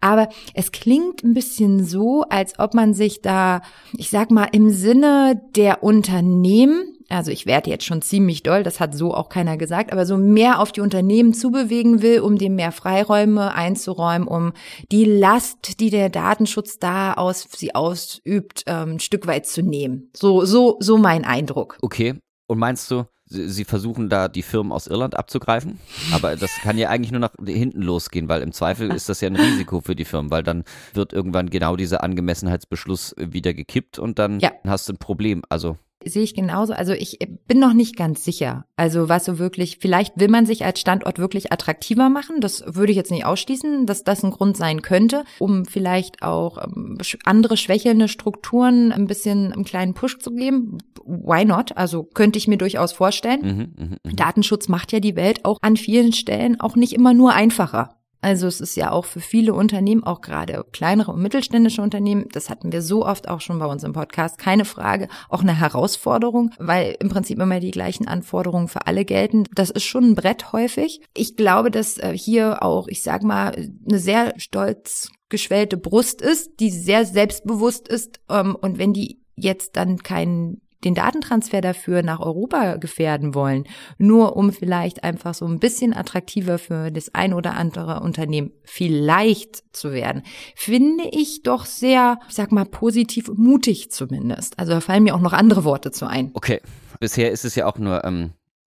Aber 0.00 0.28
es 0.54 0.72
klingt 0.72 1.24
ein 1.24 1.34
bisschen 1.34 1.84
so, 1.84 2.22
als 2.22 2.58
ob 2.58 2.74
man 2.74 2.94
sich 2.94 3.22
da, 3.22 3.62
ich 3.96 4.10
sag 4.10 4.30
mal, 4.30 4.48
im 4.52 4.70
Sinne 4.70 5.42
der 5.56 5.82
Unternehmen 5.82 6.96
also 7.12 7.30
ich 7.30 7.46
werde 7.46 7.70
jetzt 7.70 7.84
schon 7.84 8.02
ziemlich 8.02 8.42
doll, 8.42 8.62
das 8.62 8.80
hat 8.80 8.94
so 8.94 9.14
auch 9.14 9.28
keiner 9.28 9.56
gesagt, 9.56 9.92
aber 9.92 10.06
so 10.06 10.16
mehr 10.16 10.60
auf 10.60 10.72
die 10.72 10.80
Unternehmen 10.80 11.34
zubewegen 11.34 12.02
will, 12.02 12.20
um 12.20 12.36
dem 12.36 12.56
mehr 12.56 12.72
Freiräume 12.72 13.54
einzuräumen, 13.54 14.26
um 14.26 14.52
die 14.90 15.04
Last, 15.04 15.80
die 15.80 15.90
der 15.90 16.08
Datenschutz 16.08 16.78
da 16.78 17.14
aus 17.14 17.46
sie 17.56 17.74
ausübt, 17.74 18.64
ähm, 18.66 18.92
ein 18.92 19.00
Stück 19.00 19.26
weit 19.26 19.46
zu 19.46 19.62
nehmen. 19.62 20.10
So 20.16 20.44
so 20.44 20.76
so 20.80 20.98
mein 20.98 21.24
Eindruck. 21.24 21.78
Okay. 21.82 22.14
Und 22.48 22.58
meinst 22.58 22.90
du, 22.90 23.04
sie 23.32 23.64
versuchen 23.64 24.08
da 24.08 24.28
die 24.28 24.42
Firmen 24.42 24.72
aus 24.72 24.86
Irland 24.86 25.16
abzugreifen? 25.16 25.78
Aber 26.12 26.36
das 26.36 26.50
kann 26.62 26.78
ja 26.78 26.88
eigentlich 26.88 27.12
nur 27.12 27.20
nach 27.20 27.32
hinten 27.44 27.82
losgehen, 27.82 28.28
weil 28.28 28.42
im 28.42 28.52
Zweifel 28.52 28.92
ist 28.92 29.08
das 29.08 29.20
ja 29.20 29.28
ein 29.28 29.36
Risiko 29.36 29.80
für 29.80 29.96
die 29.96 30.04
Firmen, 30.04 30.30
weil 30.30 30.42
dann 30.42 30.64
wird 30.92 31.12
irgendwann 31.12 31.50
genau 31.50 31.76
dieser 31.76 32.02
Angemessenheitsbeschluss 32.02 33.14
wieder 33.18 33.54
gekippt 33.54 33.98
und 33.98 34.18
dann 34.18 34.40
ja. 34.40 34.52
hast 34.66 34.88
du 34.88 34.94
ein 34.94 34.98
Problem. 34.98 35.42
Also 35.48 35.78
sehe 36.04 36.22
ich 36.22 36.34
genauso. 36.34 36.72
Also 36.72 36.92
ich 36.92 37.18
bin 37.46 37.58
noch 37.58 37.72
nicht 37.72 37.96
ganz 37.96 38.24
sicher. 38.24 38.66
Also 38.76 39.08
was 39.08 39.24
so 39.24 39.38
wirklich, 39.38 39.78
vielleicht 39.80 40.18
will 40.18 40.28
man 40.28 40.46
sich 40.46 40.64
als 40.64 40.80
Standort 40.80 41.18
wirklich 41.18 41.52
attraktiver 41.52 42.08
machen. 42.08 42.40
Das 42.40 42.64
würde 42.66 42.92
ich 42.92 42.96
jetzt 42.96 43.10
nicht 43.10 43.24
ausschließen, 43.24 43.86
dass 43.86 44.04
das 44.04 44.22
ein 44.22 44.30
Grund 44.30 44.56
sein 44.56 44.82
könnte, 44.82 45.24
um 45.38 45.64
vielleicht 45.64 46.22
auch 46.22 46.58
ähm, 46.58 46.98
andere 47.24 47.56
schwächelnde 47.56 48.08
Strukturen 48.08 48.92
ein 48.92 49.06
bisschen 49.06 49.52
einen 49.52 49.64
kleinen 49.64 49.94
Push 49.94 50.18
zu 50.18 50.32
geben. 50.32 50.78
Why 51.04 51.44
not? 51.44 51.76
Also 51.76 52.04
könnte 52.04 52.38
ich 52.38 52.48
mir 52.48 52.58
durchaus 52.58 52.92
vorstellen. 52.92 53.40
Mhm, 53.42 53.84
mh, 53.84 53.96
mh. 54.04 54.12
Datenschutz 54.14 54.68
macht 54.68 54.92
ja 54.92 55.00
die 55.00 55.16
Welt 55.16 55.44
auch 55.44 55.58
an 55.62 55.76
vielen 55.76 56.12
Stellen 56.12 56.60
auch 56.60 56.76
nicht 56.76 56.92
immer 56.92 57.14
nur 57.14 57.32
einfacher. 57.32 57.96
Also 58.22 58.46
es 58.46 58.60
ist 58.60 58.76
ja 58.76 58.92
auch 58.92 59.04
für 59.04 59.20
viele 59.20 59.52
Unternehmen, 59.52 60.04
auch 60.04 60.20
gerade 60.20 60.64
kleinere 60.72 61.12
und 61.12 61.20
mittelständische 61.20 61.82
Unternehmen, 61.82 62.26
das 62.32 62.48
hatten 62.48 62.72
wir 62.72 62.80
so 62.80 63.04
oft 63.04 63.28
auch 63.28 63.40
schon 63.40 63.58
bei 63.58 63.66
uns 63.66 63.82
im 63.82 63.92
Podcast, 63.92 64.38
keine 64.38 64.64
Frage, 64.64 65.08
auch 65.28 65.42
eine 65.42 65.58
Herausforderung, 65.58 66.52
weil 66.58 66.96
im 67.00 67.08
Prinzip 67.08 67.40
immer 67.40 67.58
die 67.58 67.72
gleichen 67.72 68.06
Anforderungen 68.06 68.68
für 68.68 68.86
alle 68.86 69.04
gelten. 69.04 69.44
Das 69.54 69.70
ist 69.70 69.84
schon 69.84 70.04
ein 70.04 70.14
Brett 70.14 70.52
häufig. 70.52 71.00
Ich 71.14 71.36
glaube, 71.36 71.72
dass 71.72 71.98
äh, 71.98 72.16
hier 72.16 72.62
auch, 72.62 72.86
ich 72.86 73.02
sag 73.02 73.24
mal, 73.24 73.54
eine 73.54 73.98
sehr 73.98 74.34
stolz 74.38 75.10
geschwellte 75.28 75.76
Brust 75.76 76.22
ist, 76.22 76.60
die 76.60 76.70
sehr 76.70 77.04
selbstbewusst 77.04 77.88
ist. 77.88 78.20
Ähm, 78.30 78.54
und 78.54 78.78
wenn 78.78 78.92
die 78.92 79.20
jetzt 79.34 79.76
dann 79.76 79.98
keinen 79.98 80.60
den 80.84 80.94
Datentransfer 80.94 81.60
dafür 81.60 82.02
nach 82.02 82.20
Europa 82.20 82.76
gefährden 82.76 83.34
wollen, 83.34 83.64
nur 83.98 84.36
um 84.36 84.52
vielleicht 84.52 85.04
einfach 85.04 85.34
so 85.34 85.46
ein 85.46 85.58
bisschen 85.58 85.94
attraktiver 85.94 86.58
für 86.58 86.90
das 86.90 87.14
ein 87.14 87.34
oder 87.34 87.54
andere 87.54 88.00
Unternehmen 88.00 88.52
vielleicht 88.64 89.64
zu 89.74 89.92
werden, 89.92 90.22
finde 90.54 91.04
ich 91.12 91.42
doch 91.42 91.64
sehr, 91.64 92.18
ich 92.28 92.34
sag 92.34 92.52
mal, 92.52 92.64
positiv 92.64 93.30
mutig 93.34 93.90
zumindest. 93.90 94.58
Also 94.58 94.72
da 94.72 94.80
fallen 94.80 95.04
mir 95.04 95.14
auch 95.14 95.20
noch 95.20 95.32
andere 95.32 95.64
Worte 95.64 95.90
zu 95.90 96.06
ein. 96.06 96.30
Okay. 96.34 96.60
Bisher 97.00 97.32
ist 97.32 97.44
es 97.44 97.56
ja 97.56 97.66
auch 97.66 97.78
nur 97.78 98.04
ähm, 98.04 98.30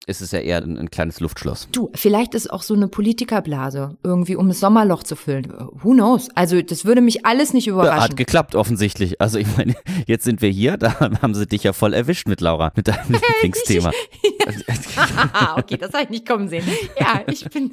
ist 0.07 0.21
es 0.21 0.33
ja 0.33 0.41
eher 0.41 0.63
ein, 0.63 0.79
ein, 0.79 0.91
kleines 0.91 1.21
Luftschloss. 1.21 1.69
Du, 1.73 1.91
vielleicht 1.95 2.35
ist 2.35 2.51
auch 2.51 2.63
so 2.63 2.75
eine 2.75 2.89
Politikerblase, 2.89 3.97
irgendwie 4.03 4.37
um 4.37 4.49
das 4.49 4.61
Sommerloch 4.61 5.03
zu 5.03 5.17
füllen. 5.17 5.53
Who 5.83 5.93
knows? 5.93 6.29
Also 6.35 6.61
das 6.63 6.85
würde 6.85 7.01
mich 7.01 7.25
alles 7.25 7.53
nicht 7.53 7.69
überraschen. 7.69 7.97
Ja, 7.97 8.03
hat 8.05 8.17
geklappt 8.17 8.55
offensichtlich. 8.55 9.21
Also 9.21 9.39
ich 9.39 9.47
meine, 9.57 9.75
jetzt 10.07 10.25
sind 10.25 10.43
wir 10.43 10.51
hier, 10.51 10.77
da 10.77 10.99
haben 11.23 11.35
sie 11.35 11.47
dich 11.47 11.63
ja 11.65 11.73
voll 11.73 11.95
erwischt 11.95 12.27
mit 12.27 12.41
Laura, 12.41 12.73
mit 12.75 12.89
deinem 12.89 13.13
Lieblingsthema. 13.43 13.91
okay, 15.57 15.77
das 15.77 15.93
habe 15.93 16.05
ich 16.05 16.11
nicht 16.11 16.27
kommen 16.27 16.49
sehen. 16.49 16.65
Ja, 16.99 17.23
ich 17.27 17.45
bin 17.51 17.73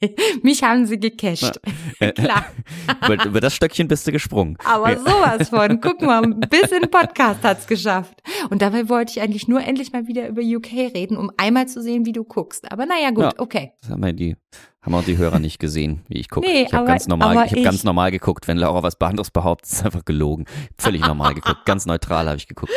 Mich 0.42 0.62
haben 0.62 0.86
sie 0.86 0.98
gecasht. 0.98 1.60
Äh, 2.00 2.12
Klar. 2.12 2.44
über, 3.04 3.24
über, 3.24 3.40
das 3.40 3.56
Stöckchen 3.56 3.88
bist 3.88 4.06
du 4.06 4.12
gesprungen. 4.12 4.56
Aber 4.64 4.96
sowas 4.98 5.48
von. 5.48 5.80
Guck 5.80 6.00
mal, 6.02 6.22
bis 6.48 6.70
in 6.70 6.88
Podcast 6.88 7.42
hat's 7.42 7.66
geschafft. 7.66 8.22
Und 8.50 8.62
dabei 8.62 8.88
wollte 8.88 9.10
ich 9.10 9.20
eigentlich 9.20 9.48
nur 9.48 9.60
endlich 9.60 9.92
mal 9.92 10.06
wieder 10.06 10.28
über 10.28 10.40
UK 10.40 10.94
reden, 10.94 11.16
um 11.16 11.32
einmal 11.36 11.66
zu 11.66 11.82
sehen, 11.82 12.06
wie 12.06 12.12
du 12.12 12.22
guckst. 12.22 12.70
Aber 12.70 12.86
naja, 12.86 13.10
gut, 13.10 13.24
ja, 13.24 13.32
okay. 13.38 13.72
Das 13.80 13.90
haben 13.90 14.04
wir 14.04 14.12
die, 14.12 14.36
haben 14.80 14.94
auch 14.94 15.02
die 15.02 15.16
Hörer 15.16 15.40
nicht 15.40 15.58
gesehen, 15.58 16.02
wie 16.06 16.18
ich 16.18 16.30
gucke. 16.30 16.46
Nee, 16.46 16.62
ich 16.62 16.72
habe 16.72 16.86
ganz 16.86 17.08
normal, 17.08 17.46
ich 17.46 17.52
habe 17.52 17.62
ganz 17.62 17.82
normal 17.82 18.12
geguckt. 18.12 18.46
Wenn 18.46 18.58
Laura 18.58 18.84
was 18.84 19.00
anderes 19.00 19.32
behauptet, 19.32 19.72
ist 19.72 19.84
einfach 19.84 20.04
gelogen. 20.04 20.44
Völlig 20.78 21.00
normal 21.00 21.34
geguckt. 21.34 21.64
Ganz 21.64 21.84
neutral 21.84 22.28
habe 22.28 22.36
ich 22.36 22.46
geguckt. 22.46 22.72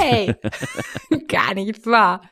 Hey, 0.00 0.34
gar 1.28 1.54
nicht 1.54 1.86
wahr 1.86 2.22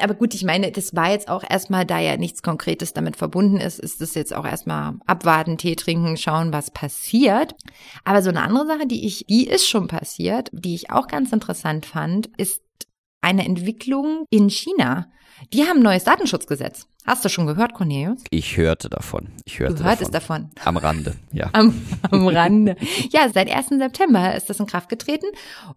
aber 0.00 0.14
gut, 0.14 0.34
ich 0.34 0.44
meine, 0.44 0.72
das 0.72 0.94
war 0.94 1.10
jetzt 1.10 1.28
auch 1.28 1.44
erstmal, 1.48 1.84
da 1.84 1.98
ja 1.98 2.16
nichts 2.16 2.42
Konkretes 2.42 2.92
damit 2.92 3.16
verbunden 3.16 3.58
ist, 3.58 3.78
ist 3.78 4.00
das 4.00 4.14
jetzt 4.14 4.34
auch 4.34 4.44
erstmal 4.44 4.94
abwarten, 5.06 5.58
Tee 5.58 5.76
trinken, 5.76 6.16
schauen, 6.16 6.52
was 6.52 6.70
passiert. 6.70 7.54
Aber 8.04 8.22
so 8.22 8.30
eine 8.30 8.42
andere 8.42 8.66
Sache, 8.66 8.86
die 8.86 9.06
ich, 9.06 9.26
die 9.26 9.46
ist 9.46 9.68
schon 9.68 9.88
passiert, 9.88 10.50
die 10.52 10.74
ich 10.74 10.90
auch 10.90 11.08
ganz 11.08 11.32
interessant 11.32 11.86
fand, 11.86 12.28
ist 12.36 12.62
eine 13.22 13.46
Entwicklung 13.46 14.26
in 14.30 14.50
China. 14.50 15.10
Die 15.52 15.64
haben 15.64 15.78
ein 15.78 15.82
neues 15.82 16.04
Datenschutzgesetz. 16.04 16.86
Hast 17.04 17.24
du 17.24 17.28
schon 17.28 17.48
gehört, 17.48 17.74
Cornelius? 17.74 18.22
Ich 18.30 18.56
hörte 18.56 18.88
davon. 18.88 19.32
Ich 19.44 19.58
hörte 19.58 19.74
du 19.74 19.84
hörtest 19.84 20.14
davon. 20.14 20.50
davon. 20.54 20.68
Am 20.68 20.76
Rande, 20.76 21.16
ja. 21.32 21.50
Am, 21.52 21.74
am 22.10 22.28
Rande. 22.28 22.76
Ja, 23.10 23.28
seit 23.28 23.50
1. 23.50 23.70
September 23.70 24.36
ist 24.36 24.48
das 24.48 24.60
in 24.60 24.66
Kraft 24.66 24.88
getreten. 24.88 25.26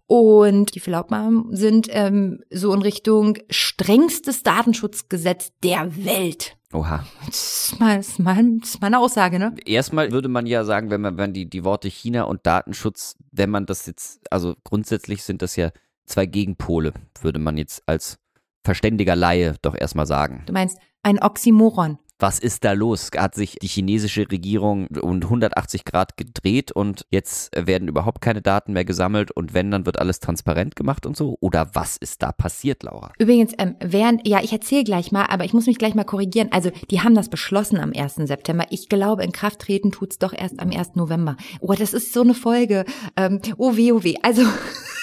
Und 0.06 0.76
die 0.76 0.80
Verlaubmachen 0.80 1.48
sind 1.50 1.88
ähm, 1.90 2.44
so 2.52 2.72
in 2.74 2.84
Richtung 2.84 3.40
strengstes 3.50 4.44
Datenschutzgesetz 4.44 5.52
der 5.64 5.96
Welt. 6.06 6.58
Oha. 6.74 7.06
Das 7.26 7.72
ist, 7.72 7.80
mal, 7.80 7.98
das, 7.98 8.10
ist 8.10 8.20
mal, 8.20 8.44
das 8.60 8.70
ist 8.70 8.82
mal 8.82 8.88
eine 8.88 9.00
Aussage, 9.00 9.40
ne? 9.40 9.56
Erstmal 9.66 10.12
würde 10.12 10.28
man 10.28 10.46
ja 10.46 10.64
sagen, 10.64 10.92
wenn 10.92 11.02
man 11.02 11.18
wenn 11.18 11.34
die, 11.34 11.50
die 11.50 11.64
Worte 11.64 11.88
China 11.88 12.24
und 12.24 12.46
Datenschutz, 12.46 13.16
wenn 13.32 13.50
man 13.50 13.66
das 13.66 13.88
jetzt, 13.88 14.32
also 14.32 14.56
grundsätzlich 14.64 15.24
sind 15.24 15.42
das 15.42 15.56
ja 15.56 15.72
zwei 16.06 16.26
Gegenpole, 16.26 16.94
würde 17.22 17.40
man 17.40 17.58
jetzt 17.58 17.84
als 17.86 18.18
verständiger 18.64 19.16
Laie 19.16 19.56
doch 19.62 19.76
erstmal 19.78 20.08
sagen. 20.08 20.44
Du 20.46 20.54
meinst 20.54 20.78
ein 21.04 21.22
Oxymoron. 21.22 22.00
Was 22.18 22.40
ist 22.40 22.64
da 22.64 22.72
los? 22.72 23.12
Hat 23.18 23.36
sich 23.36 23.58
die 23.62 23.68
chinesische 23.68 24.32
Regierung 24.32 24.88
um 25.02 25.22
180 25.22 25.84
Grad 25.84 26.16
gedreht 26.16 26.72
und 26.72 27.06
jetzt 27.12 27.52
werden 27.58 27.90
überhaupt 27.90 28.22
keine 28.22 28.42
Daten 28.42 28.72
mehr 28.72 28.86
gesammelt 28.86 29.32
und 29.32 29.54
wenn, 29.54 29.70
dann 29.70 29.86
wird 29.86 30.00
alles 30.00 30.22
transparent 30.22 30.78
gemacht 30.78 31.06
und 31.06 31.18
so? 31.18 31.36
Oder 31.42 31.72
was 31.74 31.98
ist 31.98 32.24
da 32.24 32.32
passiert, 32.32 32.84
Laura? 32.84 33.12
Übrigens, 33.20 33.52
ähm, 33.58 33.76
während, 33.82 34.26
ja, 34.26 34.42
ich 34.42 34.54
erzähle 34.54 34.86
gleich 34.86 35.12
mal, 35.12 35.26
aber 35.26 35.44
ich 35.44 35.54
muss 35.54 35.68
mich 35.68 35.78
gleich 35.78 35.94
mal 35.94 36.06
korrigieren. 36.06 36.48
Also, 36.52 36.72
die 36.90 37.02
haben 37.02 37.16
das 37.16 37.28
beschlossen 37.28 37.80
am 37.82 37.92
1. 37.94 38.16
September. 38.16 38.66
Ich 38.70 38.88
glaube, 38.88 39.26
in 39.26 39.34
Kraft 39.34 39.60
treten 39.60 39.92
tut's 39.92 40.18
doch 40.18 40.32
erst 40.32 40.62
am 40.62 40.72
1. 40.72 40.96
November. 40.96 41.36
Oh, 41.60 41.74
das 41.74 41.94
ist 41.94 42.14
so 42.14 42.22
eine 42.22 42.34
Folge. 42.34 42.86
Ähm, 43.18 43.42
oh 43.58 43.76
weh, 43.76 43.92
oh 43.92 44.04
weh. 44.04 44.16
Also. 44.24 44.44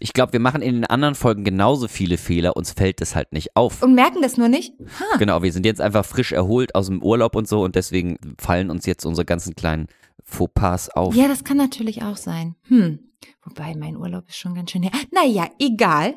Ich 0.00 0.12
glaube, 0.12 0.32
wir 0.32 0.40
machen 0.40 0.62
in 0.62 0.76
den 0.76 0.84
anderen 0.84 1.16
Folgen 1.16 1.42
genauso 1.42 1.88
viele 1.88 2.18
Fehler, 2.18 2.56
uns 2.56 2.70
fällt 2.70 3.00
das 3.00 3.16
halt 3.16 3.32
nicht 3.32 3.56
auf. 3.56 3.82
Und 3.82 3.94
merken 3.94 4.22
das 4.22 4.36
nur 4.36 4.48
nicht? 4.48 4.74
Ha. 4.78 5.16
Genau, 5.18 5.42
wir 5.42 5.52
sind 5.52 5.66
jetzt 5.66 5.80
einfach 5.80 6.04
frisch 6.04 6.30
erholt 6.30 6.74
aus 6.76 6.86
dem 6.86 7.02
Urlaub 7.02 7.34
und 7.34 7.48
so 7.48 7.64
und 7.64 7.74
deswegen 7.74 8.16
fallen 8.38 8.70
uns 8.70 8.86
jetzt 8.86 9.04
unsere 9.04 9.24
ganzen 9.24 9.56
kleinen 9.56 9.88
Fauxpas 10.24 10.90
auf. 10.90 11.14
Ja, 11.14 11.26
das 11.26 11.42
kann 11.42 11.56
natürlich 11.56 12.02
auch 12.02 12.16
sein. 12.16 12.54
Hm. 12.68 13.00
Wobei, 13.42 13.74
mein 13.74 13.96
Urlaub 13.96 14.28
ist 14.28 14.36
schon 14.36 14.54
ganz 14.54 14.70
schön 14.70 14.82
her. 14.82 14.92
Naja, 15.10 15.48
egal. 15.58 16.14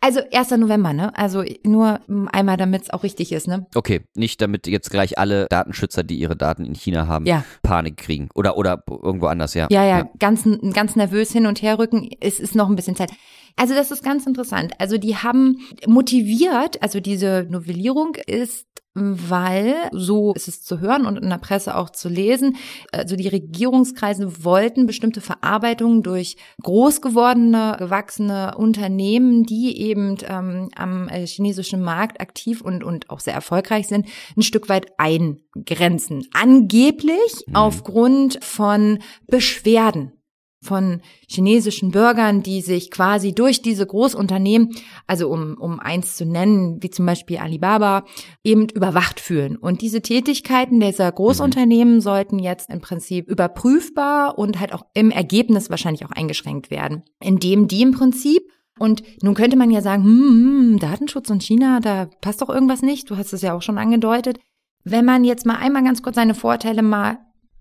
Also 0.00 0.20
1. 0.32 0.50
November, 0.52 0.92
ne? 0.92 1.16
Also 1.16 1.44
nur 1.62 2.00
einmal, 2.32 2.56
damit 2.56 2.82
es 2.82 2.90
auch 2.90 3.02
richtig 3.02 3.32
ist, 3.32 3.48
ne? 3.48 3.66
Okay, 3.74 4.02
nicht 4.14 4.40
damit 4.40 4.66
jetzt 4.66 4.90
gleich 4.90 5.18
alle 5.18 5.46
Datenschützer, 5.50 6.02
die 6.04 6.18
ihre 6.18 6.36
Daten 6.36 6.64
in 6.64 6.74
China 6.74 7.06
haben, 7.06 7.26
ja. 7.26 7.44
Panik 7.62 7.98
kriegen. 7.98 8.28
Oder, 8.34 8.56
oder 8.56 8.82
irgendwo 8.88 9.26
anders, 9.26 9.54
ja. 9.54 9.66
Ja, 9.70 9.84
ja, 9.84 9.98
ja. 9.98 10.10
Ganz, 10.18 10.48
ganz 10.72 10.96
nervös 10.96 11.32
hin 11.32 11.46
und 11.46 11.60
her 11.62 11.78
rücken. 11.78 12.08
Es 12.20 12.40
ist 12.40 12.54
noch 12.54 12.68
ein 12.68 12.76
bisschen 12.76 12.96
Zeit. 12.96 13.10
Also 13.58 13.74
das 13.74 13.90
ist 13.90 14.04
ganz 14.04 14.24
interessant. 14.26 14.72
Also 14.78 14.98
die 14.98 15.16
haben 15.16 15.58
motiviert, 15.86 16.80
also 16.80 17.00
diese 17.00 17.46
Novellierung 17.50 18.14
ist 18.26 18.68
weil, 18.94 19.74
so 19.92 20.32
ist 20.32 20.48
es 20.48 20.62
zu 20.62 20.80
hören 20.80 21.06
und 21.06 21.18
in 21.18 21.28
der 21.28 21.38
Presse 21.38 21.76
auch 21.76 21.90
zu 21.90 22.08
lesen, 22.08 22.56
also 22.92 23.16
die 23.16 23.28
Regierungskreise 23.28 24.44
wollten 24.44 24.86
bestimmte 24.86 25.20
Verarbeitungen 25.20 26.02
durch 26.02 26.36
groß 26.62 27.00
gewordene, 27.00 27.76
gewachsene 27.78 28.56
Unternehmen, 28.56 29.44
die 29.44 29.80
eben 29.80 30.16
ähm, 30.26 30.68
am 30.74 31.08
äh, 31.08 31.26
chinesischen 31.26 31.82
Markt 31.82 32.20
aktiv 32.20 32.60
und, 32.60 32.82
und 32.82 33.10
auch 33.10 33.20
sehr 33.20 33.34
erfolgreich 33.34 33.86
sind, 33.86 34.06
ein 34.36 34.42
Stück 34.42 34.68
weit 34.68 34.86
eingrenzen. 34.98 36.26
Angeblich 36.32 37.44
mhm. 37.46 37.56
aufgrund 37.56 38.42
von 38.42 38.98
Beschwerden 39.26 40.17
von 40.60 41.00
chinesischen 41.28 41.90
Bürgern, 41.90 42.42
die 42.42 42.60
sich 42.60 42.90
quasi 42.90 43.34
durch 43.34 43.62
diese 43.62 43.86
Großunternehmen, 43.86 44.74
also 45.06 45.28
um, 45.28 45.56
um 45.58 45.78
eins 45.80 46.16
zu 46.16 46.24
nennen, 46.24 46.82
wie 46.82 46.90
zum 46.90 47.06
Beispiel 47.06 47.38
Alibaba, 47.38 48.04
eben 48.42 48.68
überwacht 48.68 49.20
fühlen. 49.20 49.56
Und 49.56 49.82
diese 49.82 50.02
Tätigkeiten 50.02 50.80
dieser 50.80 51.10
Großunternehmen 51.10 51.96
mhm. 51.96 52.00
sollten 52.00 52.38
jetzt 52.38 52.70
im 52.70 52.80
Prinzip 52.80 53.28
überprüfbar 53.28 54.38
und 54.38 54.58
halt 54.60 54.72
auch 54.72 54.84
im 54.94 55.10
Ergebnis 55.10 55.70
wahrscheinlich 55.70 56.04
auch 56.04 56.12
eingeschränkt 56.12 56.70
werden, 56.70 57.04
indem 57.20 57.68
die 57.68 57.82
im 57.82 57.92
Prinzip 57.92 58.42
und 58.78 59.02
nun 59.22 59.34
könnte 59.34 59.56
man 59.56 59.70
ja 59.70 59.80
sagen, 59.80 60.04
hm, 60.04 60.28
hm, 60.28 60.78
Datenschutz 60.78 61.30
und 61.30 61.42
China, 61.42 61.80
da 61.80 62.08
passt 62.20 62.40
doch 62.40 62.48
irgendwas 62.48 62.82
nicht. 62.82 63.10
Du 63.10 63.16
hast 63.16 63.32
es 63.32 63.42
ja 63.42 63.54
auch 63.54 63.62
schon 63.62 63.78
angedeutet. 63.78 64.38
Wenn 64.84 65.04
man 65.04 65.24
jetzt 65.24 65.46
mal 65.46 65.56
einmal 65.56 65.82
ganz 65.82 66.02
kurz 66.02 66.14
seine 66.14 66.34
Vorteile 66.34 66.82
mal 66.82 67.18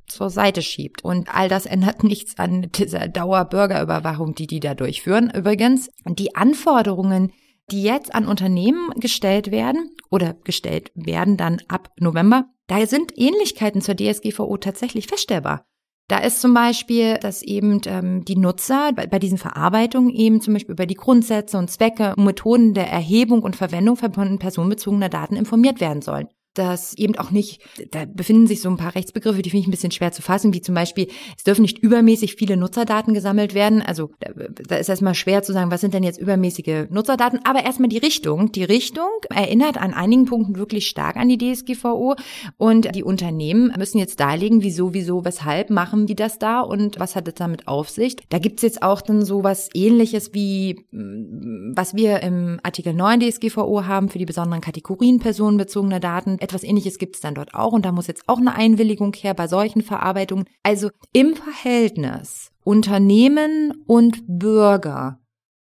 zur 0.07 0.29
Seite 0.29 0.61
schiebt. 0.61 1.03
Und 1.03 1.33
all 1.33 1.49
das 1.49 1.65
ändert 1.65 2.03
nichts 2.03 2.37
an 2.37 2.69
dieser 2.73 3.07
Dauerbürgerüberwachung, 3.07 4.35
die 4.35 4.47
die 4.47 4.59
da 4.59 4.73
durchführen. 4.73 5.31
Übrigens, 5.33 5.89
die 6.05 6.35
Anforderungen, 6.35 7.31
die 7.71 7.83
jetzt 7.83 8.15
an 8.15 8.27
Unternehmen 8.27 8.91
gestellt 8.99 9.51
werden 9.51 9.95
oder 10.09 10.33
gestellt 10.43 10.91
werden 10.95 11.37
dann 11.37 11.61
ab 11.67 11.91
November, 11.99 12.45
da 12.67 12.85
sind 12.85 13.13
Ähnlichkeiten 13.15 13.81
zur 13.81 13.95
DSGVO 13.95 14.57
tatsächlich 14.57 15.07
feststellbar. 15.07 15.65
Da 16.09 16.19
ist 16.19 16.39
zum 16.39 16.53
Beispiel, 16.53 17.17
dass 17.17 17.41
eben 17.41 17.81
ähm, 17.85 18.23
die 18.23 18.37
Nutzer 18.37 18.93
bei, 18.93 19.07
bei 19.07 19.19
diesen 19.19 19.37
Verarbeitungen 19.37 20.09
eben 20.09 20.39
zum 20.39 20.53
Beispiel 20.53 20.71
über 20.71 20.85
die 20.85 20.95
Grundsätze 20.95 21.57
und 21.57 21.69
Zwecke 21.69 22.15
und 22.15 22.23
Methoden 22.23 22.73
der 22.73 22.89
Erhebung 22.89 23.41
und 23.41 23.57
Verwendung 23.57 23.97
von 23.97 24.39
personenbezogener 24.39 25.09
Daten 25.09 25.35
informiert 25.35 25.81
werden 25.81 26.01
sollen 26.01 26.29
dass 26.57 26.97
eben 26.97 27.17
auch 27.17 27.31
nicht, 27.31 27.61
da 27.91 28.05
befinden 28.05 28.47
sich 28.47 28.61
so 28.61 28.69
ein 28.69 28.77
paar 28.77 28.95
Rechtsbegriffe, 28.95 29.41
die 29.41 29.49
finde 29.49 29.61
ich 29.61 29.67
ein 29.67 29.71
bisschen 29.71 29.91
schwer 29.91 30.11
zu 30.11 30.21
fassen, 30.21 30.53
wie 30.53 30.61
zum 30.61 30.75
Beispiel, 30.75 31.07
es 31.35 31.43
dürfen 31.43 31.61
nicht 31.61 31.79
übermäßig 31.79 32.35
viele 32.35 32.57
Nutzerdaten 32.57 33.13
gesammelt 33.13 33.53
werden. 33.53 33.81
Also 33.81 34.11
da 34.19 34.75
ist 34.75 34.89
erstmal 34.89 35.15
schwer 35.15 35.43
zu 35.43 35.53
sagen, 35.53 35.71
was 35.71 35.81
sind 35.81 35.93
denn 35.93 36.03
jetzt 36.03 36.19
übermäßige 36.19 36.87
Nutzerdaten, 36.89 37.39
aber 37.43 37.63
erstmal 37.63 37.89
die 37.89 37.97
Richtung. 37.97 38.51
Die 38.51 38.63
Richtung 38.63 39.09
erinnert 39.29 39.77
an 39.77 39.93
einigen 39.93 40.25
Punkten 40.25 40.57
wirklich 40.57 40.87
stark 40.87 41.17
an 41.17 41.29
die 41.29 41.37
DSGVO 41.37 42.15
und 42.57 42.95
die 42.95 43.03
Unternehmen 43.03 43.73
müssen 43.77 43.99
jetzt 43.99 44.19
darlegen, 44.19 44.63
wieso, 44.63 44.93
wieso, 44.93 45.23
weshalb 45.25 45.69
machen 45.69 46.07
die 46.07 46.15
das 46.15 46.39
da 46.39 46.61
und 46.61 46.99
was 46.99 47.15
hat 47.15 47.27
es 47.27 47.35
damit 47.35 47.67
auf 47.67 47.89
sich. 47.89 48.15
Da 48.29 48.39
gibt's 48.39 48.63
jetzt 48.63 48.81
auch 48.81 49.01
dann 49.01 49.23
so 49.23 49.43
was 49.43 49.69
ähnliches 49.73 50.33
wie, 50.33 50.85
was 50.91 51.95
wir 51.95 52.21
im 52.21 52.59
Artikel 52.63 52.93
9 52.93 53.19
DSGVO 53.19 53.85
haben 53.85 54.09
für 54.09 54.19
die 54.19 54.25
besonderen 54.25 54.61
Kategorien 54.61 55.19
personenbezogener 55.19 55.99
Daten 55.99 56.37
etwas 56.47 56.63
ähnliches 56.63 56.97
gibt 56.97 57.15
es 57.15 57.21
dann 57.21 57.36
dort 57.36 57.53
auch 57.53 57.73
und 57.73 57.86
da 57.86 57.91
muss 57.91 58.07
jetzt 58.07 58.23
auch 58.27 58.38
eine 58.38 58.55
Einwilligung 58.55 59.13
her 59.13 59.33
bei 59.33 59.47
solchen 59.47 59.81
Verarbeitungen. 59.81 60.45
Also 60.63 60.89
im 61.12 61.36
Verhältnis 61.36 62.51
Unternehmen 62.63 63.83
und 63.86 64.23
Bürger 64.27 65.19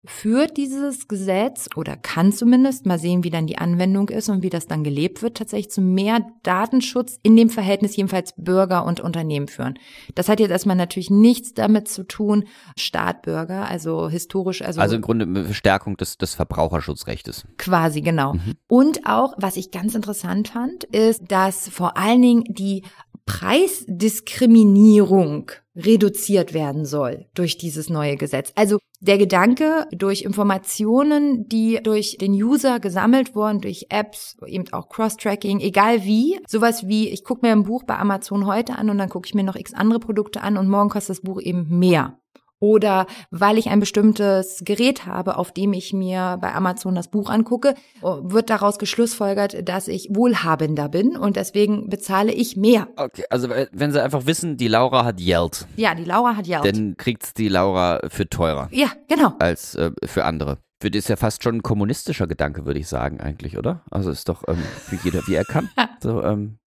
führt 0.04 0.58
dieses 0.58 1.08
Gesetz 1.08 1.70
oder 1.76 1.96
kann 1.96 2.32
zumindest 2.32 2.88
mal 2.88 2.98
sehen, 2.98 3.24
wie 3.24 3.30
dann 3.30 3.46
die 3.46 3.60
Anwendung 3.60 4.10
ist 4.10 4.30
und 4.30 4.42
wie 4.42 4.50
das 4.50 4.66
dann 4.66 4.84
gelebt 4.84 5.22
wird, 5.22 5.38
tatsächlich 5.38 5.70
zu 5.70 5.82
mehr 5.82 6.26
Datenschutz 6.42 7.20
in 7.22 7.36
dem 7.36 7.50
Verhältnis 7.50 7.96
jedenfalls 7.96 8.34
Bürger 8.36 8.86
und 8.86 9.00
Unternehmen 9.00 9.48
führen. 9.48 9.78
Das 10.16 10.28
hat 10.28 10.40
jetzt 10.40 10.50
erstmal 10.50 10.76
natürlich 10.76 11.12
nichts 11.12 11.54
damit 11.54 11.88
zu 11.88 12.04
tun, 12.04 12.46
Staat, 12.76 13.22
Bürger, 13.22 13.68
also 13.68 14.10
historisch, 14.10 14.64
also. 14.64 14.82
Also 14.82 14.96
im 14.96 15.02
Grunde 15.02 15.54
Stärkung 15.54 15.98
des, 15.98 16.18
des 16.18 16.34
Verbraucherschutzrechtes. 16.34 17.46
Quasi, 17.58 18.02
genau. 18.02 18.34
Mhm. 18.34 18.56
Und 18.68 19.06
auch, 19.06 19.34
was 19.38 19.56
ich 19.56 19.70
ganz 19.70 19.94
interessant 19.94 20.48
fand, 20.48 20.84
ist, 20.86 21.32
dass 21.32 21.70
vor 21.70 21.98
allen 21.98 22.22
Dingen 22.22 22.44
die 22.48 22.84
Preisdiskriminierung 23.26 25.52
reduziert 25.76 26.54
werden 26.54 26.86
soll 26.86 27.26
durch 27.34 27.58
dieses 27.58 27.90
neue 27.90 28.18
Gesetz. 28.18 28.52
Also 28.56 28.78
der 29.00 29.18
Gedanke, 29.18 29.88
durch 29.92 30.22
Informationen, 30.22 31.48
die 31.48 31.80
durch 31.82 32.18
den 32.20 32.34
User 32.34 32.80
gesammelt 32.80 33.36
wurden, 33.36 33.62
durch 33.62 33.88
Apps, 33.90 34.38
eben 34.46 34.72
auch 34.74 34.90
Cross-Tracking, 34.90 35.60
egal 35.60 36.04
wie, 36.04 36.40
sowas 36.48 36.88
wie, 36.88 37.10
ich 37.10 37.24
gucke 37.24 37.46
mir 37.46 37.52
ein 37.52 37.64
Buch 37.64 37.84
bei 37.84 37.98
Amazon 37.98 38.46
heute 38.46 38.78
an 38.78 38.90
und 38.90 38.98
dann 38.98 39.10
gucke 39.10 39.28
ich 39.28 39.34
mir 39.34 39.44
noch 39.44 39.56
x 39.56 39.74
andere 39.74 40.00
Produkte 40.00 40.42
an 40.42 40.58
und 40.58 40.70
morgen 40.70 40.90
kostet 40.90 41.18
das 41.18 41.24
Buch 41.24 41.42
eben 41.42 41.80
mehr 41.80 42.18
oder 42.62 43.08
weil 43.32 43.58
ich 43.58 43.70
ein 43.70 43.82
bestimmtes 43.82 44.62
Gerät 44.64 45.06
habe, 45.06 45.38
auf 45.38 45.52
dem 45.52 45.74
ich 45.74 45.92
mir 45.92 46.38
bei 46.40 46.54
Amazon 46.54 46.96
das 46.96 47.10
Buch 47.10 47.30
angucke, 47.30 47.74
wird 48.02 48.50
daraus 48.50 48.78
geschlussfolgert, 48.80 49.68
dass 49.68 49.90
ich 49.90 50.08
wohlhabender 50.12 50.88
bin 50.88 51.18
und 51.18 51.36
deswegen 51.36 51.90
bezahle 51.90 52.32
ich 52.32 52.56
mehr. 52.56 52.88
Okay, 52.96 53.24
also 53.30 53.50
wenn 53.50 53.92
sie 53.92 54.02
einfach 54.02 54.26
wissen, 54.26 54.56
die 54.56 54.68
Laura 54.70 55.04
hat 55.04 55.20
Yelled. 55.20 55.66
Ja, 55.76 55.96
die 55.96 56.06
Laura 56.06 56.38
hat 56.38 56.48
Yelled. 56.48 56.66
Dann 56.66 56.96
kriegt's 56.96 57.34
die 57.34 57.50
Laura 57.50 58.00
für 58.08 58.30
teurer. 58.30 58.70
Ja, 58.72 58.88
genau. 59.10 59.34
Als 59.40 59.76
äh, 59.76 59.92
für 60.06 60.24
andere. 60.24 60.60
Das 60.90 60.90
ist 60.96 61.10
ja 61.10 61.16
fast 61.16 61.44
schon 61.44 61.56
ein 61.56 61.64
kommunistischer 61.64 62.28
Gedanke, 62.28 62.66
würde 62.66 62.80
ich 62.80 62.88
sagen, 62.88 63.22
eigentlich, 63.22 63.58
oder? 63.58 63.84
Also 63.92 64.10
ist 64.10 64.28
doch 64.28 64.44
ähm, 64.48 64.58
für 64.58 64.98
jeder, 65.04 65.26
wie 65.28 65.36
er 65.36 65.46
kann. 65.46 65.70
So, 66.02 66.24
ähm, 66.24 66.58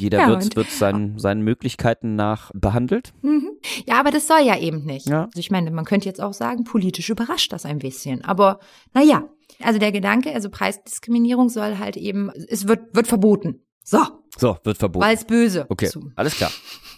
jeder 0.00 0.18
ja, 0.18 0.28
wird, 0.28 0.56
wird 0.56 0.68
seinen, 0.68 1.20
seinen 1.20 1.42
Möglichkeiten 1.42 2.16
nach 2.16 2.50
behandelt. 2.52 3.12
Mhm. 3.22 3.50
Ja, 3.86 4.00
aber 4.00 4.10
das 4.10 4.26
soll 4.26 4.40
ja 4.40 4.58
eben 4.58 4.84
nicht. 4.84 5.08
Ja. 5.08 5.26
Also 5.26 5.38
ich 5.38 5.52
meine, 5.52 5.70
man 5.70 5.84
könnte 5.84 6.08
jetzt 6.08 6.20
auch 6.20 6.32
sagen, 6.32 6.64
politisch 6.64 7.08
überrascht 7.10 7.52
das 7.52 7.64
ein 7.64 7.78
bisschen. 7.78 8.24
Aber 8.24 8.58
naja, 8.92 9.28
also 9.60 9.78
der 9.78 9.92
Gedanke, 9.92 10.34
also 10.34 10.50
Preisdiskriminierung 10.50 11.48
soll 11.48 11.78
halt 11.78 11.96
eben, 11.96 12.30
es 12.48 12.66
wird, 12.66 12.92
wird 12.92 13.06
verboten. 13.06 13.62
So. 13.84 14.00
So, 14.36 14.58
wird 14.64 14.78
verboten. 14.78 15.04
Weil 15.04 15.14
es 15.14 15.24
böse. 15.24 15.66
Okay, 15.68 15.90
alles 16.16 16.34
klar. 16.34 16.50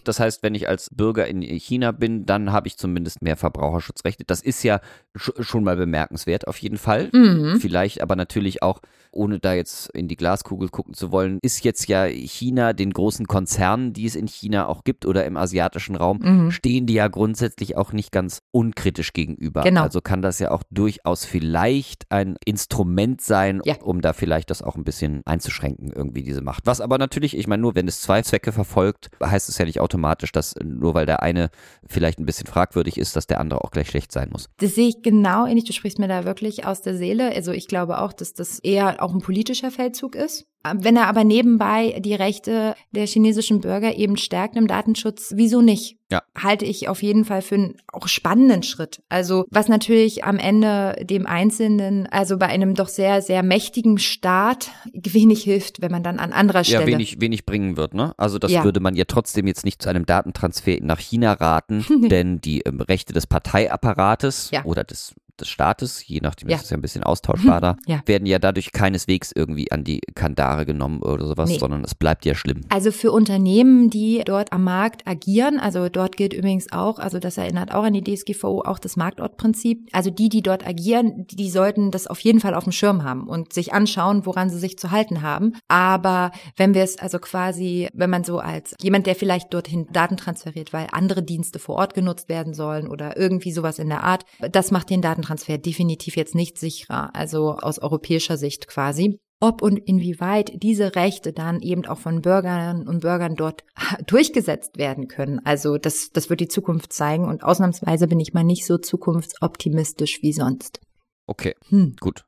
Das 0.05 0.21
heißt, 0.21 0.43
wenn 0.43 0.55
ich 0.55 0.69
als 0.69 0.91
Bürger 0.91 1.27
in 1.27 1.43
China 1.43 1.93
bin, 1.93 2.27
dann 2.27 2.53
habe 2.53 2.69
ich 2.69 2.77
zumindest 2.77 3.23
mehr 3.23 3.37
Verbraucherschutzrechte. 3.37 4.25
Das 4.25 4.41
ist 4.41 4.63
ja 4.63 4.81
schon 5.17 5.65
mal 5.65 5.77
bemerkenswert 5.77 6.47
auf 6.47 6.59
jeden 6.59 6.79
Fall. 6.79 7.11
Mhm. 7.13 7.59
Vielleicht 7.61 8.01
aber 8.03 8.17
natürlich 8.17 8.63
auch, 8.63 8.81
ohne 9.15 9.39
da 9.39 9.55
jetzt 9.55 9.91
in 9.91 10.09
die 10.09 10.17
Glaskugel 10.17 10.69
gucken 10.69 10.95
zu 10.95 11.13
wollen, 11.13 11.39
ist 11.43 11.65
jetzt 11.65 11.89
ja 11.89 12.07
China 12.07 12.73
den 12.73 12.93
großen 12.93 13.27
Konzernen, 13.27 13.93
die 13.93 14.07
es 14.07 14.17
in 14.17 14.27
China 14.27 14.67
auch 14.67 14.85
gibt 14.85 15.07
oder 15.07 15.25
im 15.25 15.37
asiatischen 15.37 15.97
Raum, 15.97 16.19
mhm. 16.23 16.51
stehen 16.51 16.87
die 16.87 16.95
ja 16.95 17.09
grundsätzlich 17.09 17.77
auch 17.77 17.93
nicht 17.93 18.13
ganz 18.13 18.43
unkritisch 18.51 19.13
gegenüber. 19.13 19.63
Genau. 19.63 19.83
Also 19.83 20.01
kann 20.01 20.23
das 20.23 20.39
ja 20.39 20.51
auch 20.51 20.63
durchaus 20.71 21.25
vielleicht 21.25 22.11
ein 22.11 22.37
Instrument 22.45 23.21
sein, 23.21 23.61
ja. 23.65 23.77
um 23.83 24.01
da 24.01 24.13
vielleicht 24.13 24.51
das 24.51 24.63
auch 24.63 24.77
ein 24.77 24.85
bisschen 24.85 25.23
einzuschränken, 25.25 25.93
irgendwie 25.93 26.23
diese 26.23 26.41
Macht. 26.41 26.67
Was 26.67 26.81
aber 26.81 26.99
natürlich, 26.99 27.37
ich 27.37 27.47
meine, 27.47 27.63
nur 27.63 27.75
wenn 27.75 27.89
es 27.89 28.01
zwei 28.01 28.23
Zwecke 28.23 28.53
verfolgt, 28.53 29.11
heißt 29.23 29.49
es 29.49 29.59
ja 29.59 29.65
nicht 29.65 29.81
automatisch, 29.81 30.33
dass 30.33 30.55
nur 30.63 30.95
weil 30.95 31.07
der 31.07 31.23
eine 31.23 31.51
vielleicht 31.87 32.19
ein 32.19 32.27
bisschen 32.27 32.47
fragwürdig 32.47 32.99
ist, 32.99 33.17
dass 33.17 33.27
der 33.27 33.41
andere 33.41 33.65
auch 33.65 33.71
gleich 33.71 33.89
schlecht 33.89 34.13
sein 34.13 34.29
muss. 34.31 34.49
Das 34.59 34.75
sehe 34.75 34.89
ich 34.89 35.03
genau 35.03 35.47
ähnlich. 35.47 35.65
Du 35.65 35.73
sprichst 35.73 35.99
mir 35.99 36.09
da 36.09 36.25
wirklich 36.25 36.67
aus 36.67 36.83
der 36.83 36.97
Seele. 36.97 37.35
Also 37.35 37.53
ich 37.53 37.69
glaube 37.69 38.01
auch, 38.01 38.13
dass 38.13 38.35
das 38.35 38.59
eher 38.59 39.03
auch 39.05 39.15
ein 39.15 39.21
politischer 39.21 39.71
Feldzug 39.71 40.17
ist. 40.17 40.47
Wenn 40.73 40.97
er 40.97 41.09
aber 41.09 41.25
nebenbei 41.25 42.01
die 42.01 42.15
Rechte 42.15 42.75
der 42.91 43.07
chinesischen 43.07 43.61
Bürger 43.61 43.97
eben 43.97 44.17
stärkt 44.17 44.57
im 44.57 44.67
Datenschutz, 44.67 45.35
wieso 45.37 45.61
nicht? 45.61 45.99
Ja. 46.11 46.23
Halte 46.39 46.65
ich 46.65 46.89
auf 46.89 47.03
jeden 47.03 47.27
Fall 47.27 47.43
für 47.43 47.57
einen 47.57 47.77
auch 47.93 48.09
spannenden 48.09 48.63
Schritt. 48.63 49.03
Also 49.11 49.45
was 49.51 49.69
natürlich 49.69 50.25
am 50.25 50.39
Ende 50.39 50.97
dem 51.03 51.27
Einzelnen, 51.27 52.07
also 52.07 52.39
bei 52.39 52.47
einem 52.47 52.75
doch 52.75 52.89
sehr, 52.89 53.21
sehr 53.21 53.43
mächtigen 53.43 53.99
Staat 53.99 54.71
wenig 54.95 55.43
hilft, 55.43 55.83
wenn 55.83 55.93
man 55.93 56.03
dann 56.03 56.19
an 56.19 56.33
anderer 56.33 56.65
Stelle. 56.65 56.83
Ja, 56.83 56.87
wenig, 56.87 57.21
wenig 57.21 57.45
bringen 57.45 57.77
wird, 57.77 57.93
ne? 57.93 58.15
Also 58.17 58.39
das 58.39 58.51
ja. 58.51 58.65
würde 58.65 58.81
man 58.81 58.95
ja 58.95 59.05
trotzdem 59.07 59.47
jetzt 59.47 59.67
nicht 59.67 59.83
zu 59.83 59.91
einem 59.91 60.07
Datentransfer 60.07 60.79
nach 60.81 60.99
China 60.99 61.35
raten, 61.35 61.85
denn 62.09 62.41
die 62.41 62.61
ähm, 62.61 62.81
Rechte 62.81 63.13
des 63.13 63.27
Parteiapparates 63.27 64.51
ja. 64.51 64.65
oder 64.65 64.83
des 64.83 65.15
des 65.41 65.49
Staates, 65.49 66.07
je 66.07 66.21
nachdem 66.23 66.49
ja. 66.49 66.57
ist 66.57 66.65
es 66.65 66.71
ja 66.71 66.77
ein 66.77 66.83
bisschen 66.83 67.03
austauschbar 67.03 67.61
da, 67.61 67.77
ja. 67.87 68.01
werden 68.07 68.27
ja 68.27 68.39
dadurch 68.39 68.73
keineswegs 68.73 69.33
irgendwie 69.35 69.71
an 69.73 69.85
die 69.85 70.01
Kandare 70.15 70.67
genommen 70.67 71.03
oder 71.03 71.27
sowas, 71.27 71.51
nee. 71.51 71.59
sondern 71.59 71.85
es 71.85 71.95
bleibt 71.95 72.25
ja 72.25 72.35
schlimm. 72.35 72.63
Also 72.69 72.93
für 72.93 73.13
Unternehmen, 73.13 73.91
die 73.91 74.23
dort 74.25 74.53
am 74.53 74.65
Markt 74.65 75.07
agieren, 75.07 75.59
also 75.59 75.89
dort 75.89 76.17
gilt 76.17 76.33
übrigens 76.33 76.73
auch, 76.73 76.99
also 76.99 77.19
das 77.19 77.37
erinnert 77.37 77.73
auch 77.73 77.85
an 77.85 77.93
die 77.93 78.03
DSGVO, 78.05 78.63
auch 78.63 78.79
das 78.79 78.97
Marktortprinzip. 78.97 79.89
Also 79.93 80.11
die, 80.11 80.29
die 80.29 80.43
dort 80.43 80.67
agieren, 80.67 81.27
die 81.31 81.51
sollten 81.51 81.91
das 81.91 82.07
auf 82.07 82.21
jeden 82.21 82.41
Fall 82.41 82.55
auf 82.55 82.65
dem 82.65 82.73
Schirm 82.73 83.03
haben 83.03 83.27
und 83.27 83.53
sich 83.53 83.73
anschauen, 83.73 84.27
woran 84.27 84.51
sie 84.51 84.59
sich 84.59 84.79
zu 84.79 84.91
halten 84.91 85.23
haben. 85.23 85.55
Aber 85.69 86.31
wenn 86.57 86.75
wir 86.75 86.83
es 86.83 86.99
also 86.99 87.19
quasi, 87.19 87.89
wenn 87.93 88.11
man 88.11 88.25
so 88.25 88.39
als 88.39 88.75
jemand, 88.81 89.07
der 89.07 89.15
vielleicht 89.15 89.53
dorthin 89.53 89.87
Daten 89.93 90.17
transferiert, 90.17 90.73
weil 90.73 90.87
andere 90.93 91.23
Dienste 91.23 91.59
vor 91.59 91.77
Ort 91.77 91.95
genutzt 91.95 92.29
werden 92.29 92.55
sollen 92.55 92.89
oder 92.89 93.17
irgendwie 93.17 93.53
sowas 93.53 93.79
in 93.79 93.89
der 93.89 94.05
Art, 94.05 94.25
das 94.51 94.71
macht 94.71 94.91
den 94.91 95.03
Daten 95.03 95.24
Datentransfer 95.25 95.59
definitiv 95.59 96.17
jetzt 96.17 96.35
nicht 96.35 96.59
sicherer, 96.59 97.15
also 97.15 97.55
aus 97.55 97.79
europäischer 97.79 98.37
Sicht 98.37 98.69
quasi. 98.69 99.19
Ob 99.41 99.63
und 99.63 99.79
inwieweit 99.79 100.63
diese 100.63 100.95
Rechte 100.95 101.33
dann 101.33 101.61
eben 101.61 101.85
auch 101.87 101.99
von 101.99 102.23
Bürgerinnen 102.23 102.87
und 102.87 103.01
Bürgern 103.01 103.35
dort 103.35 103.65
durchgesetzt 104.07 104.79
werden 104.79 105.09
können. 105.09 105.41
Also 105.45 105.77
das, 105.77 106.11
das 106.13 106.31
wird 106.31 106.41
die 106.41 106.49
Zukunft 106.49 106.93
zeigen 106.93 107.27
und 107.29 107.43
ausnahmsweise 107.43 108.07
bin 108.07 108.21
ich 108.21 108.33
mal 108.33 108.45
nicht 108.45 108.65
so 108.65 108.79
zukunftsoptimistisch 108.79 110.23
wie 110.23 110.33
sonst. 110.33 110.81
Okay, 111.27 111.55
hm. 111.69 111.97
gut. 112.01 112.25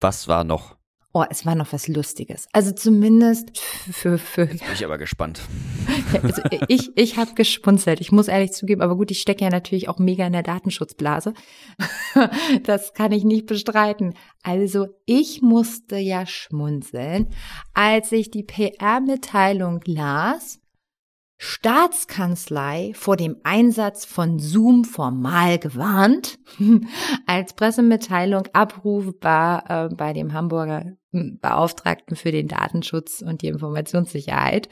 Was 0.00 0.26
war 0.26 0.44
noch? 0.44 0.76
Oh, 1.14 1.24
es 1.28 1.44
war 1.44 1.54
noch 1.54 1.74
was 1.74 1.88
Lustiges. 1.88 2.48
Also 2.52 2.72
zumindest 2.72 3.58
für 3.58 4.16
für. 4.16 4.44
Jetzt 4.44 4.64
bin 4.64 4.72
ich 4.72 4.84
aber 4.84 4.96
gespannt. 4.96 5.42
also 6.22 6.40
ich 6.68 6.90
ich 6.96 7.18
habe 7.18 7.34
gespunzelt. 7.34 8.00
Ich 8.00 8.12
muss 8.12 8.28
ehrlich 8.28 8.52
zugeben, 8.52 8.80
aber 8.80 8.96
gut, 8.96 9.10
ich 9.10 9.20
stecke 9.20 9.44
ja 9.44 9.50
natürlich 9.50 9.90
auch 9.90 9.98
mega 9.98 10.26
in 10.26 10.32
der 10.32 10.42
Datenschutzblase. 10.42 11.34
das 12.62 12.94
kann 12.94 13.12
ich 13.12 13.24
nicht 13.24 13.44
bestreiten. 13.44 14.14
Also 14.42 14.86
ich 15.04 15.42
musste 15.42 15.98
ja 15.98 16.24
schmunzeln, 16.24 17.28
als 17.74 18.10
ich 18.12 18.30
die 18.30 18.44
PR-Mitteilung 18.44 19.80
las 19.84 20.62
Staatskanzlei 21.36 22.92
vor 22.94 23.16
dem 23.16 23.36
Einsatz 23.42 24.04
von 24.04 24.38
Zoom 24.38 24.84
formal 24.84 25.58
gewarnt, 25.58 26.38
als 27.26 27.52
Pressemitteilung 27.54 28.44
abrufbar 28.52 29.64
äh, 29.68 29.94
bei 29.94 30.12
dem 30.12 30.32
Hamburger 30.32 30.92
Beauftragten 31.12 32.16
für 32.16 32.32
den 32.32 32.48
Datenschutz 32.48 33.22
und 33.22 33.42
die 33.42 33.48
Informationssicherheit. 33.48 34.68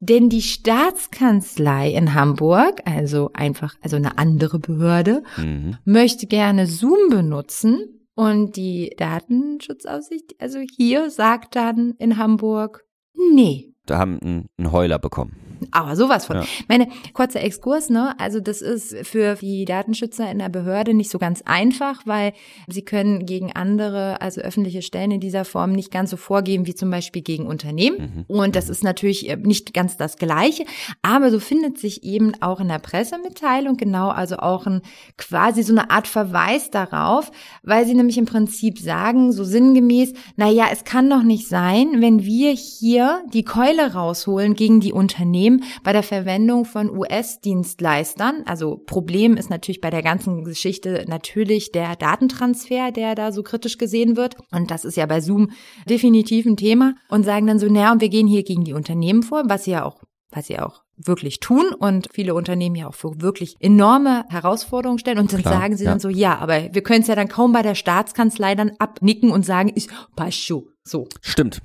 Denn 0.00 0.28
die 0.28 0.42
Staatskanzlei 0.42 1.90
in 1.90 2.14
Hamburg, 2.14 2.82
also 2.84 3.30
einfach, 3.32 3.74
also 3.82 3.96
eine 3.96 4.18
andere 4.18 4.58
Behörde, 4.58 5.22
mhm. 5.36 5.76
möchte 5.84 6.26
gerne 6.26 6.66
Zoom 6.66 7.08
benutzen 7.10 8.06
und 8.14 8.56
die 8.56 8.94
Datenschutzaufsicht, 8.96 10.34
also 10.38 10.58
hier 10.76 11.10
sagt 11.10 11.56
dann 11.56 11.94
in 11.98 12.16
Hamburg, 12.18 12.84
nee. 13.32 13.74
Da 13.86 13.98
haben 13.98 14.18
einen 14.20 14.72
Heuler 14.72 14.98
bekommen. 14.98 15.43
Aber 15.70 15.96
sowas 15.96 16.26
von. 16.26 16.36
Ja. 16.36 16.44
Meine 16.68 16.88
kurzer 17.12 17.42
Exkurs, 17.42 17.90
ne? 17.90 18.14
Also 18.18 18.40
das 18.40 18.62
ist 18.62 18.96
für 19.06 19.36
die 19.36 19.64
Datenschützer 19.64 20.30
in 20.30 20.38
der 20.38 20.48
Behörde 20.48 20.94
nicht 20.94 21.10
so 21.10 21.18
ganz 21.18 21.42
einfach, 21.44 22.02
weil 22.04 22.32
sie 22.68 22.82
können 22.82 23.26
gegen 23.26 23.52
andere, 23.52 24.20
also 24.20 24.40
öffentliche 24.40 24.82
Stellen 24.82 25.10
in 25.10 25.20
dieser 25.20 25.44
Form 25.44 25.72
nicht 25.72 25.90
ganz 25.90 26.10
so 26.10 26.16
vorgehen 26.16 26.66
wie 26.66 26.74
zum 26.74 26.90
Beispiel 26.90 27.22
gegen 27.22 27.46
Unternehmen. 27.46 28.26
Mhm. 28.28 28.36
Und 28.36 28.56
das 28.56 28.68
ist 28.68 28.84
natürlich 28.84 29.28
äh, 29.28 29.36
nicht 29.36 29.74
ganz 29.74 29.96
das 29.96 30.16
Gleiche. 30.16 30.64
Aber 31.02 31.30
so 31.30 31.40
findet 31.40 31.78
sich 31.78 32.04
eben 32.04 32.32
auch 32.40 32.60
in 32.60 32.68
der 32.68 32.78
Pressemitteilung 32.78 33.76
genau, 33.76 34.08
also 34.08 34.36
auch 34.36 34.66
ein 34.66 34.82
quasi 35.16 35.62
so 35.62 35.72
eine 35.72 35.90
Art 35.90 36.06
Verweis 36.06 36.70
darauf, 36.70 37.30
weil 37.62 37.86
sie 37.86 37.94
nämlich 37.94 38.18
im 38.18 38.26
Prinzip 38.26 38.78
sagen, 38.78 39.32
so 39.32 39.44
sinngemäß, 39.44 40.12
na 40.36 40.50
ja, 40.50 40.66
es 40.72 40.84
kann 40.84 41.10
doch 41.10 41.22
nicht 41.22 41.48
sein, 41.48 42.00
wenn 42.00 42.24
wir 42.24 42.52
hier 42.52 43.22
die 43.32 43.44
Keule 43.44 43.94
rausholen 43.94 44.54
gegen 44.54 44.80
die 44.80 44.92
Unternehmen, 44.92 45.43
bei 45.82 45.92
der 45.92 46.02
Verwendung 46.02 46.64
von 46.64 46.90
US-Dienstleistern. 46.90 48.42
Also 48.46 48.76
Problem 48.86 49.36
ist 49.36 49.50
natürlich 49.50 49.80
bei 49.80 49.90
der 49.90 50.02
ganzen 50.02 50.44
Geschichte 50.44 51.04
natürlich 51.08 51.72
der 51.72 51.96
Datentransfer, 51.96 52.92
der 52.92 53.14
da 53.14 53.32
so 53.32 53.42
kritisch 53.42 53.78
gesehen 53.78 54.16
wird. 54.16 54.36
Und 54.50 54.70
das 54.70 54.84
ist 54.84 54.96
ja 54.96 55.06
bei 55.06 55.20
Zoom 55.20 55.50
definitiv 55.88 56.46
ein 56.46 56.56
Thema. 56.56 56.94
Und 57.08 57.24
sagen 57.24 57.46
dann 57.46 57.58
so, 57.58 57.66
naja, 57.66 57.92
und 57.92 58.00
wir 58.00 58.08
gehen 58.08 58.26
hier 58.26 58.42
gegen 58.42 58.64
die 58.64 58.72
Unternehmen 58.72 59.22
vor, 59.22 59.44
was 59.46 59.64
sie 59.64 59.72
ja 59.72 59.84
auch, 59.84 60.02
was 60.30 60.46
sie 60.46 60.58
auch 60.58 60.84
wirklich 60.96 61.40
tun 61.40 61.66
und 61.78 62.08
viele 62.12 62.34
Unternehmen 62.34 62.76
ja 62.76 62.88
auch 62.88 62.94
für 62.94 63.20
wirklich 63.20 63.56
enorme 63.60 64.24
Herausforderungen 64.28 64.98
stellen 64.98 65.18
und 65.18 65.32
dann 65.32 65.42
Klar, 65.42 65.54
sagen 65.54 65.76
sie 65.76 65.84
ja. 65.84 65.90
dann 65.90 66.00
so, 66.00 66.08
ja, 66.08 66.38
aber 66.38 66.72
wir 66.72 66.82
können 66.82 67.02
es 67.02 67.08
ja 67.08 67.16
dann 67.16 67.28
kaum 67.28 67.52
bei 67.52 67.62
der 67.62 67.74
Staatskanzlei 67.74 68.54
dann 68.54 68.72
abnicken 68.78 69.30
und 69.30 69.44
sagen, 69.44 69.70
ist 69.70 69.90
passt 70.14 70.52
so. 70.84 71.08
Stimmt. 71.20 71.62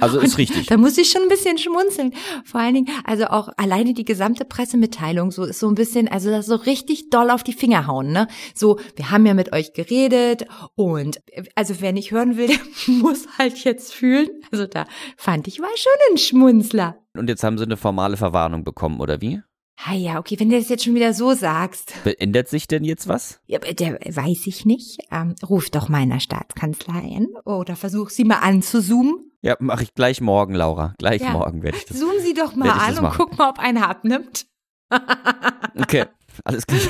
Also 0.00 0.20
ist 0.20 0.38
richtig. 0.38 0.66
Da 0.66 0.76
muss 0.76 0.96
ich 0.96 1.10
schon 1.10 1.22
ein 1.22 1.28
bisschen 1.28 1.58
schmunzeln. 1.58 2.14
Vor 2.44 2.60
allen 2.60 2.74
Dingen, 2.74 2.88
also 3.04 3.26
auch 3.26 3.48
alleine 3.56 3.94
die 3.94 4.04
gesamte 4.04 4.44
Pressemitteilung 4.44 5.30
so 5.30 5.44
ist 5.44 5.58
so 5.58 5.68
ein 5.68 5.74
bisschen, 5.74 6.08
also 6.08 6.30
das 6.30 6.46
so 6.46 6.54
richtig 6.54 7.10
doll 7.10 7.30
auf 7.30 7.42
die 7.42 7.52
Finger 7.52 7.86
hauen, 7.86 8.12
ne? 8.12 8.28
So, 8.54 8.78
wir 8.96 9.10
haben 9.10 9.26
ja 9.26 9.34
mit 9.34 9.52
euch 9.52 9.72
geredet 9.72 10.46
und 10.74 11.20
also 11.54 11.74
wer 11.80 11.92
nicht 11.92 12.12
hören 12.12 12.36
will, 12.36 12.46
der 12.48 12.58
muss 12.86 13.26
halt 13.38 13.62
jetzt 13.64 13.92
fühlen. 13.92 14.28
Also 14.50 14.66
da 14.66 14.86
fand 15.16 15.48
ich 15.48 15.60
war 15.60 15.68
schon 15.76 15.92
ein 16.10 16.18
Schmunzler. 16.18 16.96
Und 17.14 17.28
jetzt 17.28 17.44
haben 17.44 17.58
sie 17.58 17.64
eine 17.64 17.76
formale 17.76 18.16
Verwarnung 18.16 18.64
bekommen, 18.64 19.00
oder 19.00 19.20
wie? 19.20 19.42
Ah 19.84 19.94
ja, 19.94 20.18
okay, 20.18 20.38
wenn 20.38 20.48
du 20.48 20.56
das 20.56 20.68
jetzt 20.68 20.84
schon 20.84 20.94
wieder 20.94 21.12
so 21.12 21.34
sagst. 21.34 21.94
Ändert 22.18 22.48
sich 22.48 22.68
denn 22.68 22.84
jetzt 22.84 23.08
was? 23.08 23.40
Ja, 23.46 23.58
der 23.58 23.94
weiß 23.94 24.46
ich 24.46 24.64
nicht. 24.64 24.98
Ähm, 25.10 25.34
ruf 25.48 25.70
doch 25.70 25.88
meiner 25.88 26.20
Staatskanzlei 26.20 27.16
an 27.16 27.26
oder 27.44 27.74
versuch 27.74 28.10
sie 28.10 28.24
mal 28.24 28.38
anzuzoomen. 28.38 29.31
Ja, 29.42 29.56
mache 29.58 29.82
ich 29.82 29.94
gleich 29.94 30.20
morgen, 30.20 30.54
Laura. 30.54 30.94
Gleich 30.98 31.20
ja. 31.20 31.30
morgen 31.30 31.62
werde 31.62 31.76
ich 31.76 31.84
das. 31.84 31.98
Zoom 31.98 32.12
sie 32.20 32.32
doch 32.32 32.54
mal 32.54 32.70
an 32.70 32.98
und 32.98 33.12
guck 33.14 33.36
mal, 33.36 33.50
ob 33.50 33.58
einer 33.58 33.88
abnimmt. 33.88 34.46
okay, 35.78 36.04
alles 36.44 36.66
klar. 36.66 36.80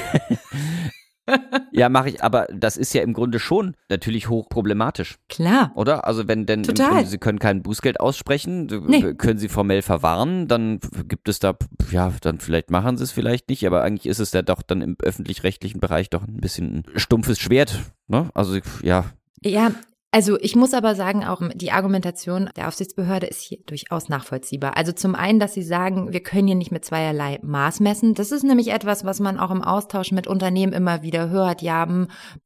ja, 1.73 1.88
mache 1.88 2.11
ich, 2.11 2.23
aber 2.23 2.47
das 2.53 2.77
ist 2.77 2.93
ja 2.93 3.03
im 3.03 3.15
Grunde 3.15 3.38
schon 3.38 3.75
natürlich 3.88 4.29
hochproblematisch. 4.29 5.19
Klar. 5.31 5.73
Oder? 5.77 6.07
Also 6.07 6.29
wenn 6.29 6.45
denn. 6.45 6.62
Grunde, 6.62 7.07
Sie 7.07 7.17
können 7.17 7.38
kein 7.38 7.62
Bußgeld 7.62 8.01
aussprechen, 8.01 8.67
nee. 8.87 9.15
können 9.15 9.38
Sie 9.38 9.49
formell 9.49 9.81
verwarnen, 9.81 10.47
dann 10.47 10.81
gibt 11.09 11.31
es 11.31 11.38
da, 11.38 11.57
ja, 11.91 12.12
dann 12.21 12.38
vielleicht 12.38 12.71
machen 12.71 12.99
Sie 12.99 13.05
es 13.05 13.12
vielleicht 13.12 13.49
nicht, 13.49 13.67
aber 13.67 13.83
eigentlich 13.83 14.07
ist 14.07 14.19
es 14.19 14.33
ja 14.33 14.43
doch 14.43 14.62
dann 14.62 14.83
im 14.83 14.97
öffentlich-rechtlichen 15.01 15.81
Bereich 15.81 16.11
doch 16.11 16.27
ein 16.27 16.41
bisschen 16.41 16.85
ein 16.93 16.99
stumpfes 16.99 17.38
Schwert. 17.38 17.81
Ne? 18.09 18.29
Also 18.35 18.59
ja, 18.83 19.07
ja, 19.45 19.73
also 20.14 20.38
ich 20.38 20.55
muss 20.57 20.75
aber 20.75 20.94
sagen, 20.94 21.25
auch 21.25 21.40
die 21.55 21.72
Argumentation 21.72 22.51
der 22.55 22.68
Aufsichtsbehörde 22.68 23.27
ist 23.27 23.40
hier 23.40 23.61
durchaus 23.64 24.11
nachvollziehbar. 24.11 24.77
Also 24.77 24.92
zum 24.92 25.14
einen, 25.14 25.40
dass 25.40 25.55
sie 25.55 25.62
sagen, 25.62 26.12
wir 26.12 26.22
können 26.22 26.48
hier 26.48 26.57
nicht 26.57 26.70
mit 26.70 26.85
zweierlei 26.85 27.38
Maß 27.42 27.81
messen. 27.81 28.12
Das 28.12 28.31
ist 28.31 28.42
nämlich 28.42 28.72
etwas, 28.72 29.07
was 29.07 29.20
man 29.20 29.40
auch 29.40 29.51
im 29.51 29.62
Austausch 29.62 30.12
mit 30.12 30.27
Unternehmen 30.27 30.75
immer 30.75 31.03
wieder 31.03 31.31
hört. 31.31 31.62
Ja, 31.62 31.88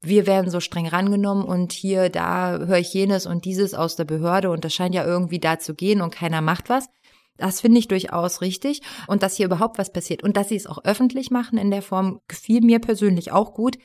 wir 0.01 0.27
werden 0.29 0.49
so 0.49 0.61
streng 0.61 0.87
rangenommen 0.87 1.45
und 1.45 1.73
hier, 1.73 2.09
da 2.09 2.57
höre 2.57 2.79
ich 2.79 2.95
jenes 2.95 3.27
und 3.27 3.45
dieses 3.45 3.75
aus 3.75 3.97
der 3.97 4.05
Behörde 4.05 4.51
und 4.51 4.65
das 4.65 4.73
scheint 4.73 4.95
ja 4.95 5.05
irgendwie 5.05 5.41
da 5.41 5.59
zu 5.59 5.75
gehen 5.75 6.03
und 6.03 6.15
keiner 6.15 6.43
macht 6.43 6.69
was. 6.69 6.89
Das 7.37 7.61
finde 7.61 7.81
ich 7.81 7.89
durchaus 7.89 8.43
richtig. 8.43 8.81
Und 9.09 9.25
dass 9.25 9.37
hier 9.37 9.47
überhaupt 9.47 9.79
was 9.79 9.93
passiert 9.93 10.23
und 10.23 10.37
dass 10.37 10.51
sie 10.51 10.57
es 10.57 10.69
auch 10.69 10.85
öffentlich 10.85 11.33
machen 11.33 11.59
in 11.59 11.73
der 11.73 11.83
Form, 11.83 12.21
gefiel 12.29 12.61
mir 12.61 12.79
persönlich 12.79 13.33
auch 13.33 13.55
gut. 13.55 13.77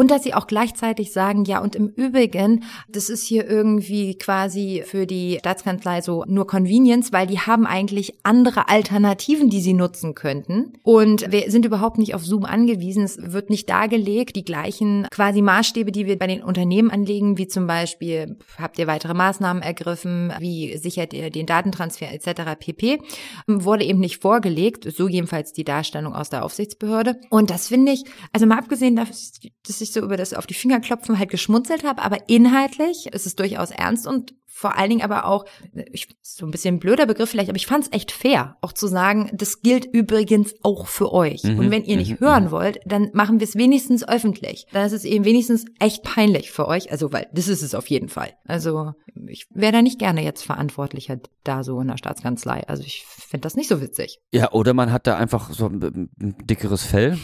Und 0.00 0.10
dass 0.10 0.22
sie 0.22 0.32
auch 0.32 0.46
gleichzeitig 0.46 1.12
sagen, 1.12 1.44
ja, 1.44 1.60
und 1.60 1.76
im 1.76 1.88
Übrigen, 1.88 2.64
das 2.88 3.10
ist 3.10 3.22
hier 3.22 3.46
irgendwie 3.46 4.16
quasi 4.16 4.82
für 4.86 5.06
die 5.06 5.36
Staatskanzlei 5.40 6.00
so 6.00 6.24
nur 6.26 6.46
Convenience, 6.46 7.12
weil 7.12 7.26
die 7.26 7.38
haben 7.38 7.66
eigentlich 7.66 8.14
andere 8.22 8.70
Alternativen, 8.70 9.50
die 9.50 9.60
sie 9.60 9.74
nutzen 9.74 10.14
könnten. 10.14 10.72
Und 10.84 11.30
wir 11.30 11.50
sind 11.50 11.66
überhaupt 11.66 11.98
nicht 11.98 12.14
auf 12.14 12.24
Zoom 12.24 12.46
angewiesen. 12.46 13.04
Es 13.04 13.18
wird 13.20 13.50
nicht 13.50 13.68
dargelegt, 13.68 14.36
die 14.36 14.44
gleichen 14.44 15.06
quasi 15.10 15.42
Maßstäbe, 15.42 15.92
die 15.92 16.06
wir 16.06 16.18
bei 16.18 16.28
den 16.28 16.42
Unternehmen 16.42 16.90
anlegen, 16.90 17.36
wie 17.36 17.48
zum 17.48 17.66
Beispiel, 17.66 18.38
habt 18.56 18.78
ihr 18.78 18.86
weitere 18.86 19.12
Maßnahmen 19.12 19.62
ergriffen, 19.62 20.32
wie 20.38 20.78
sichert 20.78 21.12
ihr 21.12 21.28
den 21.28 21.44
Datentransfer 21.44 22.10
etc. 22.10 22.58
pp. 22.58 23.00
wurde 23.46 23.84
eben 23.84 24.00
nicht 24.00 24.22
vorgelegt, 24.22 24.90
so 24.90 25.08
jedenfalls 25.08 25.52
die 25.52 25.64
Darstellung 25.64 26.14
aus 26.14 26.30
der 26.30 26.42
Aufsichtsbehörde. 26.42 27.20
Und 27.28 27.50
das 27.50 27.68
finde 27.68 27.92
ich, 27.92 28.04
also 28.32 28.46
mal 28.46 28.56
abgesehen, 28.56 28.96
dass 28.96 29.42
ich 29.82 29.89
so 29.92 30.00
über 30.00 30.16
das 30.16 30.34
auf 30.34 30.46
die 30.46 30.54
Finger 30.54 30.80
klopfen 30.80 31.18
halt 31.18 31.30
geschmunzelt 31.30 31.84
habe, 31.84 32.02
aber 32.02 32.28
inhaltlich 32.28 33.06
ist 33.12 33.26
es 33.26 33.36
durchaus 33.36 33.70
ernst 33.70 34.06
und 34.06 34.34
vor 34.60 34.76
allen 34.76 34.90
Dingen 34.90 35.02
aber 35.02 35.24
auch, 35.24 35.46
ich, 35.90 36.08
so 36.20 36.44
ein 36.44 36.50
bisschen 36.50 36.74
ein 36.74 36.80
blöder 36.80 37.06
Begriff 37.06 37.30
vielleicht, 37.30 37.48
aber 37.48 37.56
ich 37.56 37.66
fand 37.66 37.84
es 37.84 37.92
echt 37.92 38.12
fair, 38.12 38.58
auch 38.60 38.74
zu 38.74 38.88
sagen, 38.88 39.30
das 39.32 39.62
gilt 39.62 39.86
übrigens 39.86 40.54
auch 40.62 40.86
für 40.86 41.12
euch. 41.12 41.44
Mhm, 41.44 41.58
und 41.58 41.70
wenn 41.70 41.84
ihr 41.84 41.96
nicht 41.96 42.20
mhm, 42.20 42.26
hören 42.26 42.44
mhm. 42.44 42.50
wollt, 42.50 42.80
dann 42.84 43.08
machen 43.14 43.40
wir 43.40 43.46
es 43.46 43.56
wenigstens 43.56 44.06
öffentlich. 44.06 44.66
Dann 44.72 44.84
ist 44.84 44.92
es 44.92 45.04
eben 45.04 45.24
wenigstens 45.24 45.64
echt 45.78 46.02
peinlich 46.02 46.50
für 46.50 46.68
euch. 46.68 46.92
Also, 46.92 47.10
weil 47.10 47.28
das 47.32 47.48
ist 47.48 47.62
es 47.62 47.74
auf 47.74 47.86
jeden 47.86 48.10
Fall. 48.10 48.34
Also, 48.44 48.92
ich 49.28 49.46
wäre 49.48 49.72
da 49.72 49.80
nicht 49.80 49.98
gerne 49.98 50.22
jetzt 50.22 50.42
Verantwortlicher 50.42 51.18
da 51.42 51.64
so 51.64 51.80
in 51.80 51.88
der 51.88 51.96
Staatskanzlei. 51.96 52.64
Also, 52.68 52.82
ich 52.82 53.06
finde 53.06 53.42
das 53.42 53.56
nicht 53.56 53.68
so 53.68 53.80
witzig. 53.80 54.20
Ja, 54.30 54.52
oder 54.52 54.74
man 54.74 54.92
hat 54.92 55.06
da 55.06 55.16
einfach 55.16 55.50
so 55.54 55.66
ein 55.68 56.10
dickeres 56.18 56.82
Fell 56.82 57.18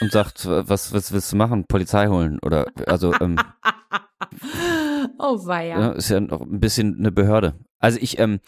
und 0.00 0.12
sagt, 0.12 0.46
was, 0.46 0.92
was 0.92 1.12
willst 1.12 1.32
du 1.32 1.36
machen? 1.36 1.66
Polizei 1.66 2.08
holen 2.08 2.38
oder 2.42 2.66
also 2.86 3.12
ähm, 3.20 3.36
Oh 5.18 5.46
weia. 5.46 5.80
Ja, 5.80 5.92
ist 5.92 6.08
ja 6.08 6.20
noch 6.20 6.40
ein 6.42 6.60
bisschen 6.60 6.98
eine 6.98 7.12
Behörde. 7.12 7.54
Also 7.78 7.98
ich 8.00 8.18
ähm, 8.18 8.40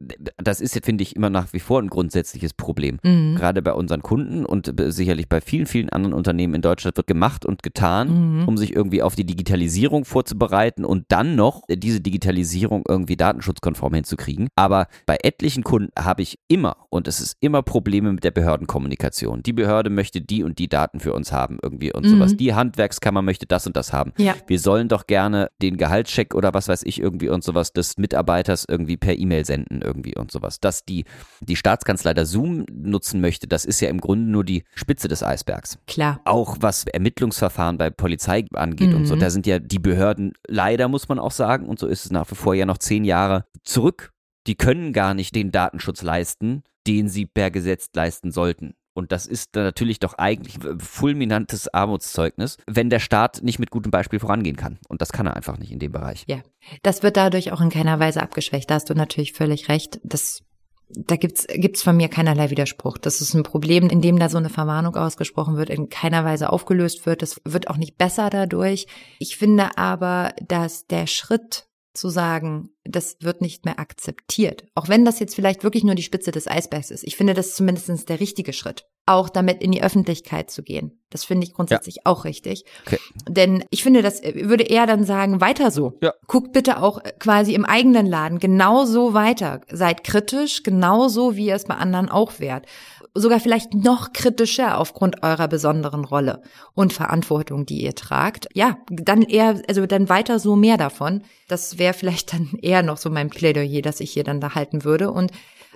das 0.00 0.60
ist, 0.60 0.78
finde 0.84 1.02
ich, 1.02 1.16
immer 1.16 1.28
nach 1.28 1.52
wie 1.52 1.58
vor 1.60 1.82
ein 1.82 1.88
grundsätzliches 1.88 2.54
Problem. 2.54 2.98
Mhm. 3.02 3.34
Gerade 3.34 3.62
bei 3.62 3.72
unseren 3.72 4.02
Kunden 4.02 4.44
und 4.44 4.72
sicherlich 4.88 5.28
bei 5.28 5.40
vielen, 5.40 5.66
vielen 5.66 5.88
anderen 5.88 6.14
Unternehmen 6.14 6.54
in 6.54 6.62
Deutschland 6.62 6.96
wird 6.96 7.08
gemacht 7.08 7.44
und 7.44 7.62
getan, 7.62 8.42
mhm. 8.42 8.48
um 8.48 8.56
sich 8.56 8.74
irgendwie 8.74 9.02
auf 9.02 9.16
die 9.16 9.24
Digitalisierung 9.24 10.04
vorzubereiten 10.04 10.84
und 10.84 11.06
dann 11.08 11.34
noch 11.34 11.62
diese 11.68 12.00
Digitalisierung 12.00 12.84
irgendwie 12.88 13.16
datenschutzkonform 13.16 13.94
hinzukriegen. 13.94 14.48
Aber 14.54 14.86
bei 15.06 15.18
etlichen 15.22 15.64
Kunden 15.64 15.90
habe 15.98 16.22
ich 16.22 16.38
immer, 16.46 16.76
und 16.90 17.08
es 17.08 17.20
ist 17.20 17.36
immer 17.40 17.62
Probleme 17.62 18.12
mit 18.12 18.22
der 18.22 18.30
Behördenkommunikation. 18.30 19.42
Die 19.42 19.52
Behörde 19.52 19.90
möchte 19.90 20.20
die 20.20 20.44
und 20.44 20.60
die 20.60 20.68
Daten 20.68 21.00
für 21.00 21.12
uns 21.12 21.32
haben 21.32 21.58
irgendwie 21.60 21.92
und 21.92 22.04
mhm. 22.04 22.10
sowas. 22.10 22.36
Die 22.36 22.54
Handwerkskammer 22.54 23.22
möchte 23.22 23.46
das 23.46 23.66
und 23.66 23.76
das 23.76 23.92
haben. 23.92 24.12
Ja. 24.16 24.36
Wir 24.46 24.60
sollen 24.60 24.88
doch 24.88 25.08
gerne 25.08 25.50
den 25.60 25.76
Gehaltscheck 25.76 26.34
oder 26.36 26.54
was 26.54 26.68
weiß 26.68 26.82
ich 26.84 27.00
irgendwie 27.00 27.28
und 27.28 27.42
sowas 27.42 27.72
des 27.72 27.98
Mitarbeiters 27.98 28.64
irgendwie 28.68 28.96
per 28.96 29.18
E-Mail 29.18 29.44
senden 29.44 29.82
irgendwie 29.88 30.16
und 30.16 30.30
sowas. 30.30 30.60
Dass 30.60 30.84
die, 30.84 31.04
die 31.40 31.56
Staatskanzlei 31.56 32.14
da 32.14 32.24
Zoom 32.24 32.64
nutzen 32.70 33.20
möchte, 33.20 33.48
das 33.48 33.64
ist 33.64 33.80
ja 33.80 33.88
im 33.88 34.00
Grunde 34.00 34.30
nur 34.30 34.44
die 34.44 34.62
Spitze 34.74 35.08
des 35.08 35.22
Eisbergs. 35.22 35.78
Klar. 35.86 36.20
Auch 36.24 36.58
was 36.60 36.84
Ermittlungsverfahren 36.84 37.78
bei 37.78 37.90
Polizei 37.90 38.44
angeht 38.52 38.90
mhm. 38.90 38.96
und 38.96 39.06
so, 39.06 39.16
mhm. 39.16 39.20
da 39.20 39.30
sind 39.30 39.46
ja 39.46 39.58
die 39.58 39.80
Behörden 39.80 40.34
leider, 40.46 40.88
muss 40.88 41.08
man 41.08 41.18
auch 41.18 41.32
sagen, 41.32 41.66
und 41.66 41.78
so 41.78 41.86
ist 41.86 42.04
es 42.04 42.10
nach 42.10 42.30
wie 42.30 42.36
vor 42.36 42.54
ja 42.54 42.66
noch 42.66 42.78
zehn 42.78 43.04
Jahre 43.04 43.46
zurück. 43.64 44.12
Die 44.46 44.54
können 44.54 44.92
gar 44.92 45.14
nicht 45.14 45.34
den 45.34 45.50
Datenschutz 45.50 46.02
leisten, 46.02 46.62
den 46.86 47.08
sie 47.08 47.26
per 47.26 47.50
Gesetz 47.50 47.88
leisten 47.94 48.30
sollten. 48.30 48.74
Und 48.98 49.12
das 49.12 49.26
ist 49.26 49.54
natürlich 49.54 50.00
doch 50.00 50.14
eigentlich 50.14 50.58
fulminantes 50.78 51.72
Armutszeugnis, 51.72 52.56
wenn 52.66 52.90
der 52.90 52.98
Staat 52.98 53.44
nicht 53.44 53.60
mit 53.60 53.70
gutem 53.70 53.92
Beispiel 53.92 54.18
vorangehen 54.18 54.56
kann. 54.56 54.80
Und 54.88 55.00
das 55.00 55.12
kann 55.12 55.24
er 55.24 55.36
einfach 55.36 55.56
nicht 55.56 55.70
in 55.70 55.78
dem 55.78 55.92
Bereich. 55.92 56.24
Ja, 56.26 56.38
das 56.82 57.04
wird 57.04 57.16
dadurch 57.16 57.52
auch 57.52 57.60
in 57.60 57.70
keiner 57.70 58.00
Weise 58.00 58.20
abgeschwächt. 58.20 58.68
Da 58.68 58.74
hast 58.74 58.90
du 58.90 58.94
natürlich 58.94 59.34
völlig 59.34 59.68
recht. 59.68 60.00
Das 60.02 60.42
da 60.90 61.14
gibt's 61.14 61.46
gibt's 61.48 61.82
von 61.82 61.96
mir 61.96 62.08
keinerlei 62.08 62.50
Widerspruch. 62.50 62.98
Das 62.98 63.20
ist 63.20 63.34
ein 63.34 63.44
Problem, 63.44 63.88
in 63.88 64.00
dem 64.00 64.18
da 64.18 64.28
so 64.28 64.38
eine 64.38 64.48
Verwarnung 64.48 64.96
ausgesprochen 64.96 65.56
wird, 65.56 65.70
in 65.70 65.90
keiner 65.90 66.24
Weise 66.24 66.50
aufgelöst 66.50 67.06
wird. 67.06 67.22
Das 67.22 67.40
wird 67.44 67.68
auch 67.70 67.76
nicht 67.76 67.98
besser 67.98 68.30
dadurch. 68.30 68.88
Ich 69.20 69.36
finde 69.36 69.78
aber, 69.78 70.32
dass 70.44 70.88
der 70.88 71.06
Schritt 71.06 71.67
zu 71.98 72.08
sagen, 72.08 72.70
das 72.84 73.16
wird 73.20 73.40
nicht 73.40 73.64
mehr 73.64 73.78
akzeptiert. 73.78 74.64
Auch 74.74 74.88
wenn 74.88 75.04
das 75.04 75.18
jetzt 75.18 75.34
vielleicht 75.34 75.64
wirklich 75.64 75.84
nur 75.84 75.94
die 75.94 76.02
Spitze 76.02 76.30
des 76.30 76.48
Eisbergs 76.48 76.90
ist. 76.90 77.04
Ich 77.04 77.16
finde, 77.16 77.34
das 77.34 77.48
ist 77.48 77.56
zumindest 77.56 78.08
der 78.08 78.20
richtige 78.20 78.52
Schritt. 78.52 78.86
Auch 79.08 79.28
damit 79.28 79.62
in 79.62 79.72
die 79.72 79.82
Öffentlichkeit 79.82 80.50
zu 80.50 80.62
gehen. 80.62 81.00
Das 81.10 81.24
finde 81.24 81.46
ich 81.46 81.54
grundsätzlich 81.54 81.96
ja. 81.96 82.02
auch 82.04 82.24
richtig. 82.24 82.64
Okay. 82.86 82.98
Denn 83.28 83.64
ich 83.70 83.82
finde, 83.82 84.02
das 84.02 84.22
würde 84.22 84.64
eher 84.64 84.86
dann 84.86 85.04
sagen, 85.04 85.40
weiter 85.40 85.70
so. 85.70 85.94
Ja. 86.02 86.12
Guckt 86.26 86.52
bitte 86.52 86.82
auch 86.82 87.02
quasi 87.18 87.54
im 87.54 87.64
eigenen 87.64 88.06
Laden 88.06 88.38
genauso 88.38 89.14
weiter. 89.14 89.62
Seid 89.70 90.04
kritisch, 90.04 90.62
genauso 90.62 91.34
wie 91.36 91.46
ihr 91.46 91.54
es 91.54 91.64
bei 91.64 91.74
anderen 91.74 92.10
auch 92.10 92.40
wärt. 92.40 92.66
Sogar 93.14 93.40
vielleicht 93.40 93.72
noch 93.72 94.12
kritischer 94.12 94.78
aufgrund 94.78 95.22
eurer 95.22 95.48
besonderen 95.48 96.04
Rolle 96.04 96.42
und 96.74 96.92
Verantwortung, 96.92 97.64
die 97.64 97.82
ihr 97.82 97.94
tragt. 97.94 98.48
Ja, 98.52 98.76
dann 98.90 99.22
eher, 99.22 99.62
also 99.66 99.86
dann 99.86 100.10
weiter 100.10 100.38
so 100.38 100.56
mehr 100.56 100.76
davon. 100.76 101.22
Das 101.48 101.78
wäre 101.78 101.94
vielleicht 101.94 102.34
dann 102.34 102.50
eher 102.62 102.82
noch 102.82 102.98
so 102.98 103.08
mein 103.08 103.30
Plädoyer, 103.30 103.80
das 103.80 104.00
ich 104.00 104.10
hier 104.10 104.24
dann 104.24 104.42
da 104.42 104.54
halten 104.54 104.84
würde. 104.84 105.10
Und 105.10 105.32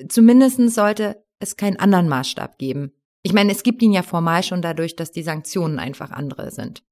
zumindestens 0.09 0.75
sollte 0.75 1.25
es 1.39 1.57
keinen 1.57 1.79
anderen 1.79 2.09
Maßstab 2.09 2.59
geben 2.59 2.93
ich 3.23 3.33
meine, 3.33 3.53
es 3.53 3.63
gibt 3.63 3.83
ihn 3.83 3.93
ja 3.93 4.03
formal 4.03 4.43
schon 4.43 4.63
dadurch, 4.63 4.97
dass 4.97 5.13
die 5.13 5.23
Sanktionen 5.23 5.79
einfach 5.79 6.11
andere 6.11 6.51
sind. 6.51 6.83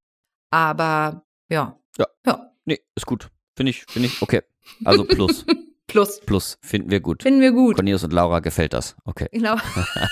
Aber 0.51 1.25
ja. 1.49 1.79
Ja. 1.99 2.07
Ja. 2.25 2.53
Nee, 2.64 2.81
ist 2.95 3.07
gut. 3.07 3.31
Finde 3.57 3.71
ich, 3.71 3.85
finde 3.87 4.09
ich, 4.09 4.23
okay. 4.23 4.43
Also 4.85 5.05
plus. 5.05 5.45
plus. 5.87 6.21
Plus. 6.21 6.59
Finden 6.62 6.90
wir 6.90 7.01
gut. 7.01 7.23
Finden 7.23 7.40
wir 7.40 7.53
gut. 7.53 7.75
Cornelius 7.77 8.05
und 8.05 8.12
Laura 8.12 8.40
gefällt 8.40 8.73
das. 8.73 8.97
Okay. 9.05 9.29
Genau. 9.33 9.57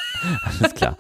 Alles 0.61 0.75
klar. 0.75 0.97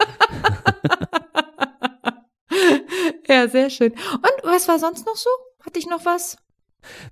ja, 3.28 3.48
sehr 3.48 3.70
schön. 3.70 3.92
Und 3.92 4.44
was 4.44 4.68
war 4.68 4.78
sonst 4.78 5.04
noch 5.04 5.16
so? 5.16 5.31
Hatte 5.64 5.81
ich 5.81 5.88
noch 5.88 6.04
was? 6.04 6.37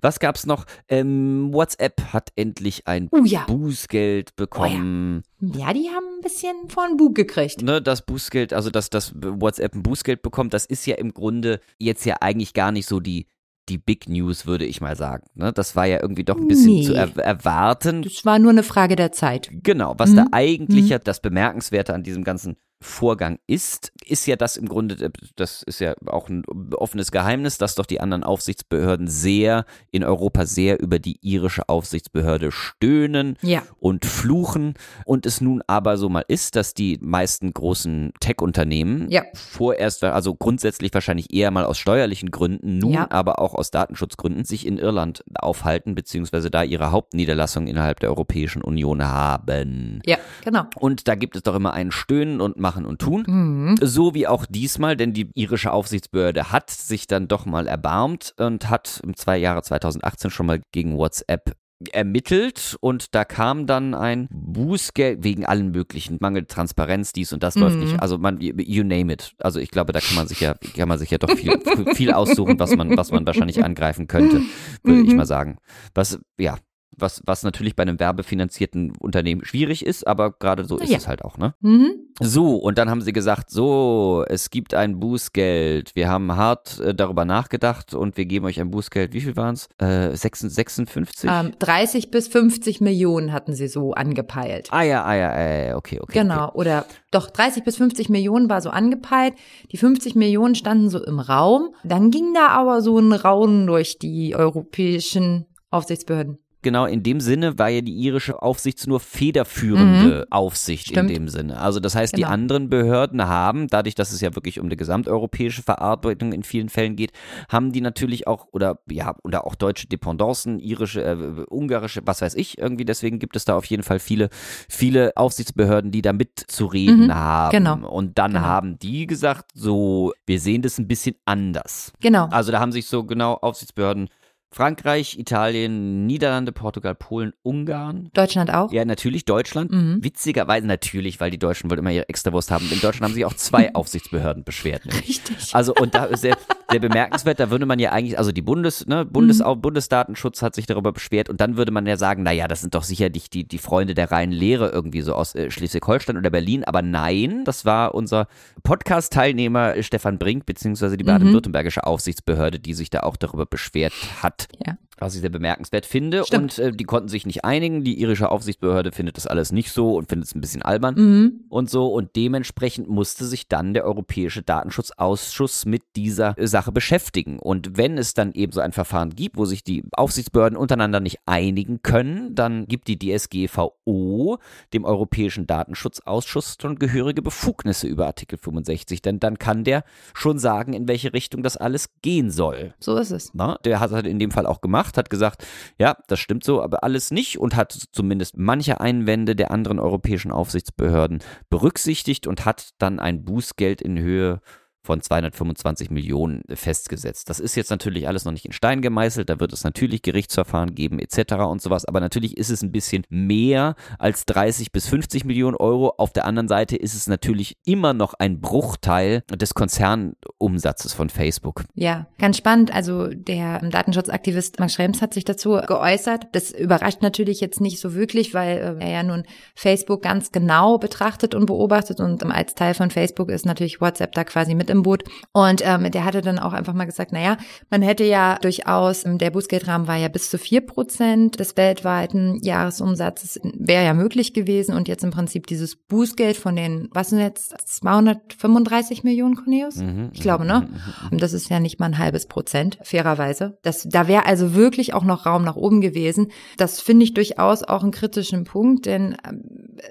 Was 0.01 0.19
gab's 0.19 0.45
noch? 0.45 0.65
Ähm, 0.87 1.49
WhatsApp 1.51 2.13
hat 2.13 2.29
endlich 2.35 2.87
ein 2.87 3.09
uh, 3.11 3.23
ja. 3.25 3.45
Bußgeld 3.45 4.35
bekommen. 4.35 5.23
Oh 5.41 5.45
ja. 5.45 5.67
ja. 5.67 5.73
die 5.73 5.89
haben 5.89 6.05
ein 6.17 6.21
bisschen 6.21 6.69
von 6.69 6.97
Bug 6.97 7.15
gekriegt. 7.15 7.61
Ne, 7.61 7.81
das 7.81 8.05
Bußgeld, 8.05 8.53
also 8.53 8.69
dass 8.69 8.89
das 8.89 9.13
WhatsApp 9.15 9.75
ein 9.75 9.83
Bußgeld 9.83 10.21
bekommt, 10.21 10.53
das 10.53 10.65
ist 10.65 10.85
ja 10.85 10.95
im 10.95 11.13
Grunde 11.13 11.59
jetzt 11.77 12.05
ja 12.05 12.17
eigentlich 12.21 12.53
gar 12.53 12.71
nicht 12.71 12.87
so 12.87 12.99
die 12.99 13.27
die 13.69 13.77
Big 13.77 14.07
News, 14.07 14.45
würde 14.45 14.65
ich 14.65 14.81
mal 14.81 14.95
sagen. 14.95 15.25
Ne, 15.35 15.51
das 15.51 15.75
war 15.75 15.85
ja 15.85 16.01
irgendwie 16.01 16.23
doch 16.23 16.37
ein 16.37 16.47
bisschen 16.47 16.73
nee. 16.73 16.83
zu 16.83 16.93
er 16.93 17.15
erwarten. 17.17 18.01
Das 18.01 18.23
war 18.25 18.39
nur 18.39 18.51
eine 18.51 18.63
Frage 18.63 18.95
der 18.95 19.11
Zeit. 19.11 19.49
Genau, 19.51 19.95
was 19.97 20.11
mhm. 20.11 20.15
da 20.15 20.25
eigentlich 20.31 20.85
mhm. 20.85 20.91
ja 20.91 20.99
das 20.99 21.21
Bemerkenswerte 21.21 21.93
an 21.93 22.03
diesem 22.03 22.23
ganzen 22.23 22.55
Vorgang 22.79 23.39
ist, 23.47 23.91
ist 24.05 24.27
ja 24.27 24.35
das 24.35 24.55
im 24.55 24.67
Grunde, 24.67 25.11
das 25.35 25.63
ist 25.63 25.79
ja 25.79 25.95
auch 26.05 26.29
ein 26.29 26.43
offenes 26.75 27.11
Geheimnis, 27.11 27.57
dass 27.57 27.75
doch 27.75 27.87
die 27.87 27.99
anderen 27.99 28.23
Aufsichtsbehörden 28.23 29.07
sehr 29.07 29.65
in 29.91 30.03
Europa 30.03 30.45
sehr 30.45 30.79
über 30.79 30.99
die 30.99 31.17
irische 31.21 31.67
Aufsichtsbehörde 31.69 32.51
stöhnen 32.51 33.37
ja. 33.41 33.63
und 33.79 34.05
fluchen 34.05 34.75
und 35.05 35.25
es 35.25 35.41
nun 35.41 35.63
aber 35.65 35.97
so 35.97 36.07
mal 36.09 36.25
ist, 36.27 36.55
dass 36.55 36.75
die 36.75 36.99
meisten 37.01 37.51
großen 37.51 38.13
Tech-Unternehmen 38.19 39.09
ja. 39.09 39.23
vorerst, 39.33 40.03
also 40.03 40.35
grundsätzlich 40.35 40.93
wahrscheinlich 40.93 41.33
eher 41.33 41.49
mal 41.49 41.65
aus 41.65 41.79
steuerlichen 41.79 42.29
Gründen, 42.29 42.77
nun 42.77 42.93
ja. 42.93 43.07
aber 43.09 43.39
auch 43.39 43.55
aus 43.55 43.71
Datenschutzgründen 43.71 44.45
sich 44.45 44.67
in 44.67 44.77
Irland 44.77 45.23
aufhalten, 45.33 45.95
beziehungsweise 45.95 46.51
da 46.51 46.63
ihre 46.63 46.91
Hauptniederlassung 46.91 47.65
innerhalb 47.65 47.99
der 48.01 48.09
Europäischen 48.09 48.61
Union 48.61 49.03
haben. 49.03 50.01
Ja, 50.05 50.17
genau. 50.43 50.65
Und 50.75 51.07
da 51.07 51.15
gibt 51.15 51.35
es 51.35 51.43
doch 51.43 51.55
immer 51.55 51.73
ein 51.73 51.91
Stöhnen 51.91 52.39
und 52.39 52.66
machen 52.67 52.85
und 52.85 52.99
tun. 52.99 53.23
Mhm. 53.25 53.75
So 53.81 54.13
wie 54.13 54.27
auch 54.27 54.45
diesmal, 54.45 54.97
denn 54.97 55.13
die 55.13 55.29
irische 55.35 55.71
Aufsichtsbehörde 55.71 56.51
hat 56.51 56.69
sich 56.69 57.07
dann 57.07 57.29
doch 57.29 57.45
mal 57.45 57.65
erbarmt 57.65 58.33
und 58.37 58.69
hat 58.69 58.99
im 59.03 59.15
zwei 59.15 59.37
Jahre 59.37 59.63
2018 59.63 60.31
schon 60.31 60.47
mal 60.47 60.61
gegen 60.73 60.97
WhatsApp 60.97 61.53
ermittelt 61.91 62.75
und 62.81 63.13
da 63.13 63.23
kam 63.23 63.67
dann 63.67 63.93
ein 63.93 64.27
Bußgeld 64.31 65.23
wegen 65.23 65.45
allen 65.45 65.69
möglichen 65.71 66.17
Mangel 66.19 66.45
Transparenz 66.45 67.13
dies 67.13 67.31
und 67.33 67.43
das 67.43 67.55
mhm. 67.55 67.61
läuft 67.61 67.77
nicht 67.77 68.01
also 68.01 68.17
man 68.17 68.41
you 68.41 68.83
name 68.83 69.13
it 69.13 69.35
also 69.37 69.59
ich 69.59 69.69
glaube 69.69 69.93
da 69.93 69.99
kann 69.99 70.15
man 70.15 70.27
sich 70.27 70.39
ja 70.39 70.55
kann 70.75 70.89
man 70.89 70.97
sich 70.97 71.11
ja 71.11 71.19
doch 71.19 71.29
viel 71.29 71.53
viel 71.93 72.13
aussuchen 72.13 72.59
was 72.59 72.75
man 72.75 72.97
was 72.97 73.11
man 73.11 73.27
wahrscheinlich 73.27 73.63
angreifen 73.63 74.07
könnte 74.07 74.41
würde 74.81 75.01
mhm. 75.01 75.05
ich 75.07 75.13
mal 75.13 75.27
sagen 75.27 75.57
was 75.93 76.19
ja 76.39 76.57
was, 76.95 77.21
was 77.25 77.43
natürlich 77.43 77.75
bei 77.75 77.83
einem 77.83 77.99
werbefinanzierten 77.99 78.93
Unternehmen 78.99 79.45
schwierig 79.45 79.85
ist, 79.85 80.07
aber 80.07 80.31
gerade 80.31 80.65
so 80.65 80.77
ist 80.77 80.89
ja. 80.89 80.97
es 80.97 81.07
halt 81.07 81.23
auch, 81.23 81.37
ne? 81.37 81.53
Mhm. 81.61 81.91
So, 82.19 82.55
und 82.55 82.79
dann 82.79 82.89
haben 82.89 83.01
sie 83.01 83.13
gesagt, 83.13 83.51
so, 83.51 84.25
es 84.27 84.49
gibt 84.49 84.73
ein 84.73 84.99
Bußgeld. 84.99 85.95
Wir 85.95 86.09
haben 86.09 86.35
hart 86.35 86.79
äh, 86.79 86.95
darüber 86.95 87.25
nachgedacht 87.25 87.93
und 87.93 88.17
wir 88.17 88.25
geben 88.25 88.47
euch 88.47 88.59
ein 88.59 88.71
Bußgeld. 88.71 89.13
Wie 89.13 89.21
viel 89.21 89.35
waren 89.35 89.53
es? 89.53 89.69
Äh, 89.77 90.15
56? 90.15 91.29
Ähm, 91.31 91.53
30 91.59 92.09
bis 92.09 92.27
50 92.27 92.81
Millionen 92.81 93.31
hatten 93.31 93.53
sie 93.53 93.67
so 93.67 93.93
angepeilt. 93.93 94.69
Ah 94.71 94.81
ja, 94.81 95.03
ah 95.03 95.15
ja, 95.15 95.37
äh, 95.37 95.73
okay, 95.73 95.99
okay. 96.01 96.19
Genau, 96.19 96.47
okay. 96.47 96.57
oder 96.57 96.85
doch 97.11 97.29
30 97.29 97.63
bis 97.63 97.77
50 97.77 98.09
Millionen 98.09 98.49
war 98.49 98.61
so 98.61 98.71
angepeilt. 98.71 99.35
Die 99.71 99.77
50 99.77 100.15
Millionen 100.15 100.55
standen 100.55 100.89
so 100.89 101.03
im 101.03 101.19
Raum. 101.19 101.75
Dann 101.83 102.09
ging 102.09 102.33
da 102.33 102.47
aber 102.47 102.81
so 102.81 102.97
ein 102.97 103.13
Raunen 103.13 103.67
durch 103.67 103.99
die 103.99 104.35
europäischen 104.35 105.45
Aufsichtsbehörden 105.69 106.39
genau 106.67 106.85
in 106.85 107.01
dem 107.01 107.21
Sinne 107.21 107.57
war 107.57 107.69
ja 107.69 107.79
die 107.79 107.93
irische 107.93 108.41
Aufsicht 108.41 108.85
nur 108.87 108.99
federführende 108.99 110.25
mhm. 110.25 110.31
Aufsicht 110.31 110.87
Stimmt. 110.87 111.09
in 111.09 111.15
dem 111.15 111.29
Sinne. 111.29 111.61
Also 111.61 111.79
das 111.79 111.95
heißt, 111.95 112.13
genau. 112.13 112.27
die 112.27 112.33
anderen 112.33 112.69
Behörden 112.69 113.25
haben, 113.25 113.69
dadurch, 113.69 113.95
dass 113.95 114.11
es 114.11 114.19
ja 114.19 114.35
wirklich 114.35 114.59
um 114.59 114.65
eine 114.65 114.75
gesamteuropäische 114.75 115.63
Verarbeitung 115.63 116.33
in 116.33 116.43
vielen 116.43 116.67
Fällen 116.67 116.97
geht, 116.97 117.13
haben 117.47 117.71
die 117.71 117.79
natürlich 117.79 118.27
auch, 118.27 118.47
oder 118.51 118.79
ja, 118.91 119.15
oder 119.23 119.47
auch 119.47 119.55
deutsche 119.55 119.87
Dependancen, 119.87 120.59
irische, 120.59 121.05
äh, 121.05 121.45
ungarische, 121.49 122.01
was 122.03 122.21
weiß 122.21 122.35
ich, 122.35 122.57
irgendwie, 122.57 122.83
deswegen 122.83 123.17
gibt 123.17 123.37
es 123.37 123.45
da 123.45 123.55
auf 123.55 123.63
jeden 123.63 123.83
Fall 123.83 123.99
viele, 123.99 124.27
viele 124.67 125.15
Aufsichtsbehörden, 125.15 125.91
die 125.91 126.01
da 126.01 126.11
mitzureden 126.11 127.05
mhm. 127.05 127.15
haben. 127.15 127.51
Genau. 127.51 127.89
Und 127.89 128.17
dann 128.17 128.33
genau. 128.33 128.43
haben 128.43 128.77
die 128.77 129.07
gesagt, 129.07 129.51
so, 129.53 130.11
wir 130.25 130.41
sehen 130.41 130.63
das 130.63 130.77
ein 130.79 130.87
bisschen 130.89 131.15
anders. 131.23 131.93
Genau. 132.01 132.25
Also 132.25 132.51
da 132.51 132.59
haben 132.59 132.73
sich 132.73 132.87
so 132.87 133.05
genau 133.05 133.35
Aufsichtsbehörden 133.35 134.09
Frankreich, 134.49 135.19
Italien, 135.19 136.05
Niederlande, 136.05 136.51
Portugal, 136.51 136.95
Polen, 136.95 137.33
Ungarn. 137.43 138.09
Deutschland 138.13 138.53
auch? 138.53 138.71
Ja, 138.71 138.85
natürlich 138.85 139.25
Deutschland. 139.25 139.71
Mhm. 139.71 140.03
Witzigerweise 140.03 140.65
natürlich, 140.65 141.19
weil 141.19 141.31
die 141.31 141.37
Deutschen 141.37 141.69
wohl 141.69 141.77
immer 141.77 141.91
ihre 141.91 142.07
Extrawurst 142.09 142.49
haben. 142.51 142.69
In 142.71 142.79
Deutschland 142.79 143.03
haben 143.09 143.13
sich 143.13 143.25
auch 143.25 143.33
zwei 143.33 143.75
Aufsichtsbehörden 143.75 144.43
beschwert. 144.43 144.85
Nämlich. 144.85 145.09
Richtig. 145.09 145.53
Also 145.53 145.73
und 145.75 145.95
da 145.95 146.05
ist 146.05 146.23
sehr, 146.69 146.79
bemerkenswert, 146.79 147.39
da 147.39 147.49
würde 147.49 147.65
man 147.65 147.79
ja 147.79 147.91
eigentlich, 147.91 148.17
also 148.17 148.31
die 148.31 148.41
Bundes, 148.41 148.85
ne, 148.87 149.05
Bundes, 149.05 149.39
mhm. 149.39 149.61
Bundesdatenschutz 149.61 150.41
hat 150.41 150.55
sich 150.55 150.65
darüber 150.65 150.91
beschwert 150.91 151.29
und 151.29 151.39
dann 151.39 151.57
würde 151.57 151.71
man 151.71 151.85
ja 151.85 151.97
sagen, 151.97 152.23
naja, 152.23 152.47
das 152.47 152.61
sind 152.61 152.75
doch 152.75 152.83
sicherlich 152.83 153.29
die, 153.29 153.47
die 153.47 153.57
Freunde 153.57 153.93
der 153.93 154.11
reinen 154.11 154.31
Lehre 154.31 154.69
irgendwie 154.69 155.01
so 155.01 155.13
aus 155.13 155.35
äh, 155.35 155.49
Schleswig-Holstein 155.49 156.17
oder 156.17 156.29
Berlin. 156.29 156.63
Aber 156.63 156.81
nein, 156.81 157.43
das 157.45 157.65
war 157.65 157.95
unser 157.95 158.27
Podcast-Teilnehmer 158.63 159.81
Stefan 159.81 160.17
Brink, 160.17 160.45
beziehungsweise 160.45 160.97
die 160.97 161.03
mhm. 161.03 161.09
baden-württembergische 161.09 161.85
Aufsichtsbehörde, 161.85 162.59
die 162.59 162.73
sich 162.73 162.89
da 162.89 163.01
auch 163.01 163.15
darüber 163.15 163.45
beschwert 163.45 163.93
hat. 164.21 164.47
Ja. 164.65 164.77
Was 164.99 165.15
ich 165.15 165.21
sehr 165.21 165.29
bemerkenswert 165.29 165.85
finde. 165.85 166.23
Stimmt. 166.25 166.57
Und 166.57 166.65
äh, 166.65 166.71
die 166.71 166.83
konnten 166.83 167.07
sich 167.07 167.25
nicht 167.25 167.45
einigen. 167.45 167.83
Die 167.83 167.99
irische 167.99 168.29
Aufsichtsbehörde 168.29 168.91
findet 168.91 169.17
das 169.17 169.27
alles 169.27 169.51
nicht 169.51 169.71
so 169.71 169.95
und 169.95 170.09
findet 170.09 170.27
es 170.27 170.35
ein 170.35 170.41
bisschen 170.41 170.61
albern 170.61 170.95
mhm. 170.95 171.45
und 171.49 171.69
so. 171.69 171.87
Und 171.87 172.15
dementsprechend 172.15 172.89
musste 172.89 173.25
sich 173.25 173.47
dann 173.47 173.73
der 173.73 173.85
Europäische 173.85 174.41
Datenschutzausschuss 174.41 175.65
mit 175.65 175.83
dieser 175.95 176.37
äh, 176.37 176.47
Sache 176.47 176.71
beschäftigen. 176.71 177.39
Und 177.39 177.77
wenn 177.77 177.97
es 177.97 178.13
dann 178.13 178.33
eben 178.33 178.51
so 178.51 178.61
ein 178.61 178.71
Verfahren 178.71 179.11
gibt, 179.11 179.37
wo 179.37 179.45
sich 179.45 179.63
die 179.63 179.83
Aufsichtsbehörden 179.91 180.57
untereinander 180.57 180.99
nicht 180.99 181.19
einigen 181.25 181.81
können, 181.81 182.33
dann 182.33 182.65
gibt 182.65 182.87
die 182.87 182.97
DSGVO 182.97 184.39
dem 184.73 184.85
Europäischen 184.85 185.45
Datenschutzausschuss 185.47 186.57
schon 186.59 186.79
gehörige 186.79 187.21
Befugnisse 187.21 187.87
über 187.87 188.07
Artikel 188.07 188.37
65. 188.37 189.01
Denn 189.01 189.19
dann 189.19 189.37
kann 189.37 189.63
der 189.63 189.83
schon 190.13 190.39
sagen, 190.39 190.73
in 190.73 190.87
welche 190.87 191.13
Richtung 191.13 191.43
das 191.43 191.57
alles 191.57 191.89
gehen 192.01 192.31
soll. 192.31 192.73
So 192.79 192.97
ist 192.97 193.11
es. 193.11 193.31
Na, 193.33 193.59
der 193.63 193.79
hat 193.79 193.91
halt 193.91 194.07
in 194.07 194.19
dem 194.19 194.31
Fall 194.31 194.45
auch 194.45 194.61
gemacht 194.61 194.86
gemacht, 194.87 194.97
hat 194.97 195.09
gesagt, 195.09 195.45
ja, 195.77 195.97
das 196.07 196.19
stimmt 196.19 196.43
so, 196.43 196.61
aber 196.61 196.83
alles 196.83 197.11
nicht 197.11 197.37
und 197.37 197.55
hat 197.55 197.71
zumindest 197.91 198.37
manche 198.37 198.79
Einwände 198.79 199.35
der 199.35 199.51
anderen 199.51 199.79
europäischen 199.79 200.31
Aufsichtsbehörden 200.31 201.19
berücksichtigt 201.49 202.27
und 202.27 202.45
hat 202.45 202.69
dann 202.77 202.99
ein 202.99 203.23
Bußgeld 203.23 203.81
in 203.81 203.99
Höhe 203.99 204.41
von 204.87 205.01
225 205.01 205.91
Millionen 205.91 206.43
festgesetzt. 206.49 207.29
Das 207.29 207.41
ist 207.41 207.55
jetzt 207.55 207.69
natürlich 207.69 208.07
alles 208.07 208.23
noch 208.23 208.31
nicht 208.31 208.45
in 208.45 208.53
Stein 208.53 208.81
gemeißelt, 208.81 209.29
da 209.29 209.39
wird 209.41 209.51
es 209.51 209.65
natürlich 209.65 210.01
Gerichtsverfahren 210.01 210.75
geben 210.75 210.99
etc. 210.99 211.33
und 211.49 211.61
sowas, 211.61 211.83
aber 211.83 211.99
natürlich 211.99 212.37
ist 212.37 212.49
es 212.49 212.61
ein 212.61 212.71
bisschen 212.71 213.03
mehr 213.09 213.75
als 213.99 214.25
30 214.25 214.71
bis 214.71 214.87
50 214.87 215.25
Millionen 215.25 215.57
Euro. 215.57 215.93
Auf 215.97 216.13
der 216.13 216.25
anderen 216.25 216.47
Seite 216.47 216.77
ist 216.77 216.95
es 216.95 217.07
natürlich 217.07 217.57
immer 217.65 217.93
noch 217.93 218.13
ein 218.13 218.39
Bruchteil 218.39 219.23
des 219.29 219.53
Konzernumsatzes 219.53 220.93
von 220.93 221.09
Facebook. 221.09 221.65
Ja, 221.75 222.07
ganz 222.17 222.37
spannend. 222.37 222.73
Also 222.73 223.07
der 223.07 223.59
Datenschutzaktivist 223.59 224.59
Max 224.59 224.73
Schrems 224.73 225.01
hat 225.01 225.13
sich 225.13 225.25
dazu 225.25 225.59
geäußert. 225.67 226.27
Das 226.31 226.51
überrascht 226.51 227.01
natürlich 227.01 227.41
jetzt 227.41 227.59
nicht 227.59 227.81
so 227.81 227.93
wirklich, 227.93 228.33
weil 228.33 228.77
äh, 228.79 228.85
er 228.85 228.91
ja 228.91 229.03
nun 229.03 229.23
Facebook 229.53 230.01
ganz 230.01 230.31
genau 230.31 230.77
betrachtet 230.77 231.35
und 231.35 231.45
beobachtet 231.45 231.99
und 231.99 232.23
als 232.23 232.55
Teil 232.55 232.73
von 232.73 232.89
Facebook 232.89 233.29
ist 233.29 233.45
natürlich 233.45 233.81
WhatsApp 233.81 234.13
da 234.13 234.23
quasi 234.23 234.55
mit 234.55 234.69
im 234.76 234.76
im 234.77 234.83
Boot. 234.83 235.03
Und 235.33 235.61
ähm, 235.65 235.91
der 235.91 236.05
hatte 236.05 236.21
dann 236.21 236.39
auch 236.39 236.53
einfach 236.53 236.73
mal 236.73 236.85
gesagt, 236.85 237.11
naja, 237.11 237.37
man 237.69 237.81
hätte 237.81 238.03
ja 238.03 238.37
durchaus, 238.41 239.05
ähm, 239.05 239.17
der 239.17 239.31
Bußgeldrahmen 239.31 239.87
war 239.87 239.97
ja 239.97 240.07
bis 240.07 240.29
zu 240.29 240.37
vier 240.37 240.61
Prozent 240.61 241.39
des 241.39 241.57
weltweiten 241.57 242.39
Jahresumsatzes, 242.41 243.39
wäre 243.43 243.83
ja 243.83 243.93
möglich 243.93 244.33
gewesen. 244.33 244.75
Und 244.75 244.87
jetzt 244.87 245.03
im 245.03 245.11
Prinzip 245.11 245.47
dieses 245.47 245.75
Bußgeld 245.75 246.37
von 246.37 246.55
den, 246.55 246.89
was 246.91 247.09
sind 247.09 247.19
jetzt, 247.19 247.55
235 247.65 249.03
Millionen, 249.03 249.35
Cornelius? 249.35 249.77
Mhm, 249.77 250.11
ich 250.13 250.21
glaube, 250.21 250.45
ne? 250.45 250.67
Mhm, 250.67 250.73
mhm, 250.73 251.09
Und 251.11 251.21
das 251.21 251.33
ist 251.33 251.49
ja 251.49 251.59
nicht 251.59 251.79
mal 251.79 251.87
ein 251.87 251.97
halbes 251.97 252.27
Prozent, 252.27 252.77
fairerweise. 252.83 253.57
Das, 253.63 253.83
da 253.89 254.07
wäre 254.07 254.25
also 254.25 254.55
wirklich 254.55 254.93
auch 254.93 255.03
noch 255.03 255.25
Raum 255.25 255.43
nach 255.43 255.55
oben 255.55 255.81
gewesen. 255.81 256.31
Das 256.57 256.79
finde 256.81 257.03
ich 257.03 257.13
durchaus 257.13 257.63
auch 257.63 257.83
einen 257.83 257.91
kritischen 257.91 258.43
Punkt, 258.43 258.85
denn 258.85 259.17
ähm, 259.27 259.43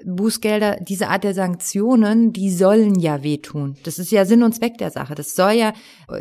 Bußgelder, 0.05 0.77
diese 0.81 1.09
Art 1.09 1.23
der 1.23 1.33
Sanktionen, 1.33 2.33
die 2.33 2.51
sollen 2.51 2.99
ja 2.99 3.23
wehtun. 3.23 3.75
Das 3.83 3.99
ist 3.99 4.11
ja 4.11 4.25
Sinn 4.25 4.43
und 4.43 4.53
Zweck 4.53 4.76
der 4.77 4.91
Sache. 4.91 5.15
Das 5.15 5.35
soll 5.35 5.51
ja, 5.51 5.73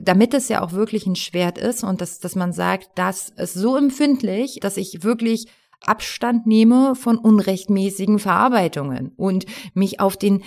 damit 0.03 0.35
es 0.35 0.49
ja 0.49 0.63
auch 0.63 0.73
wirklich 0.73 1.07
ein 1.07 1.17
Schwert 1.17 1.59
ist 1.59 1.85
und 1.85 2.01
dass, 2.01 2.19
dass 2.19 2.35
man 2.35 2.53
sagt, 2.53 2.91
das 2.95 3.31
ist 3.31 3.55
so 3.55 3.77
empfindlich, 3.77 4.59
dass 4.61 4.77
ich 4.77 5.03
wirklich 5.03 5.47
Abstand 5.85 6.47
nehme 6.47 6.95
von 6.95 7.19
unrechtmäßigen 7.19 8.19
Verarbeitungen 8.19 9.13
und 9.17 9.47
mich 9.75 10.01
auf 10.01 10.17
den 10.17 10.43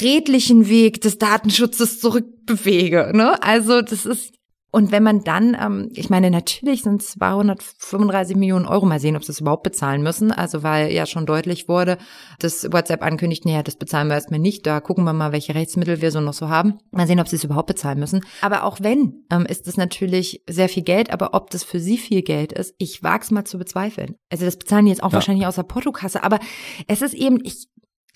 redlichen 0.00 0.68
Weg 0.68 1.00
des 1.00 1.18
Datenschutzes 1.18 2.00
zurückbewege. 2.00 3.12
Ne? 3.14 3.42
Also 3.42 3.82
das 3.82 4.06
ist 4.06 4.34
und 4.70 4.92
wenn 4.92 5.02
man 5.02 5.24
dann, 5.24 5.56
ähm, 5.58 5.88
ich 5.94 6.10
meine, 6.10 6.30
natürlich 6.30 6.82
sind 6.82 7.02
235 7.02 8.36
Millionen 8.36 8.66
Euro, 8.66 8.84
mal 8.84 9.00
sehen, 9.00 9.16
ob 9.16 9.24
sie 9.24 9.32
es 9.32 9.40
überhaupt 9.40 9.62
bezahlen 9.62 10.02
müssen. 10.02 10.30
Also 10.30 10.62
weil 10.62 10.92
ja 10.92 11.06
schon 11.06 11.24
deutlich 11.24 11.68
wurde, 11.68 11.96
dass 12.38 12.70
WhatsApp 12.70 13.02
ankündigt, 13.02 13.46
naja, 13.46 13.62
das 13.62 13.76
bezahlen 13.76 14.08
wir 14.08 14.14
erstmal 14.14 14.40
nicht. 14.40 14.66
Da 14.66 14.80
gucken 14.80 15.04
wir 15.04 15.14
mal, 15.14 15.32
welche 15.32 15.54
Rechtsmittel 15.54 16.02
wir 16.02 16.10
so 16.10 16.20
noch 16.20 16.34
so 16.34 16.50
haben. 16.50 16.78
Mal 16.90 17.06
sehen, 17.06 17.20
ob 17.20 17.28
sie 17.28 17.36
es 17.36 17.44
überhaupt 17.44 17.68
bezahlen 17.68 17.98
müssen. 17.98 18.20
Aber 18.42 18.64
auch 18.64 18.78
wenn, 18.82 19.24
ähm, 19.30 19.46
ist 19.46 19.66
das 19.66 19.78
natürlich 19.78 20.42
sehr 20.48 20.68
viel 20.68 20.82
Geld. 20.82 21.10
Aber 21.12 21.32
ob 21.32 21.48
das 21.48 21.64
für 21.64 21.80
sie 21.80 21.96
viel 21.96 22.20
Geld 22.20 22.52
ist, 22.52 22.74
ich 22.76 23.02
wag's 23.02 23.30
mal 23.30 23.44
zu 23.44 23.58
bezweifeln. 23.58 24.16
Also 24.30 24.44
das 24.44 24.58
bezahlen 24.58 24.84
die 24.84 24.90
jetzt 24.90 25.02
auch 25.02 25.10
ja. 25.10 25.14
wahrscheinlich 25.14 25.46
aus 25.46 25.56
der 25.56 25.62
Portokasse. 25.62 26.22
Aber 26.22 26.40
es 26.88 27.00
ist 27.00 27.14
eben, 27.14 27.38
ich 27.42 27.68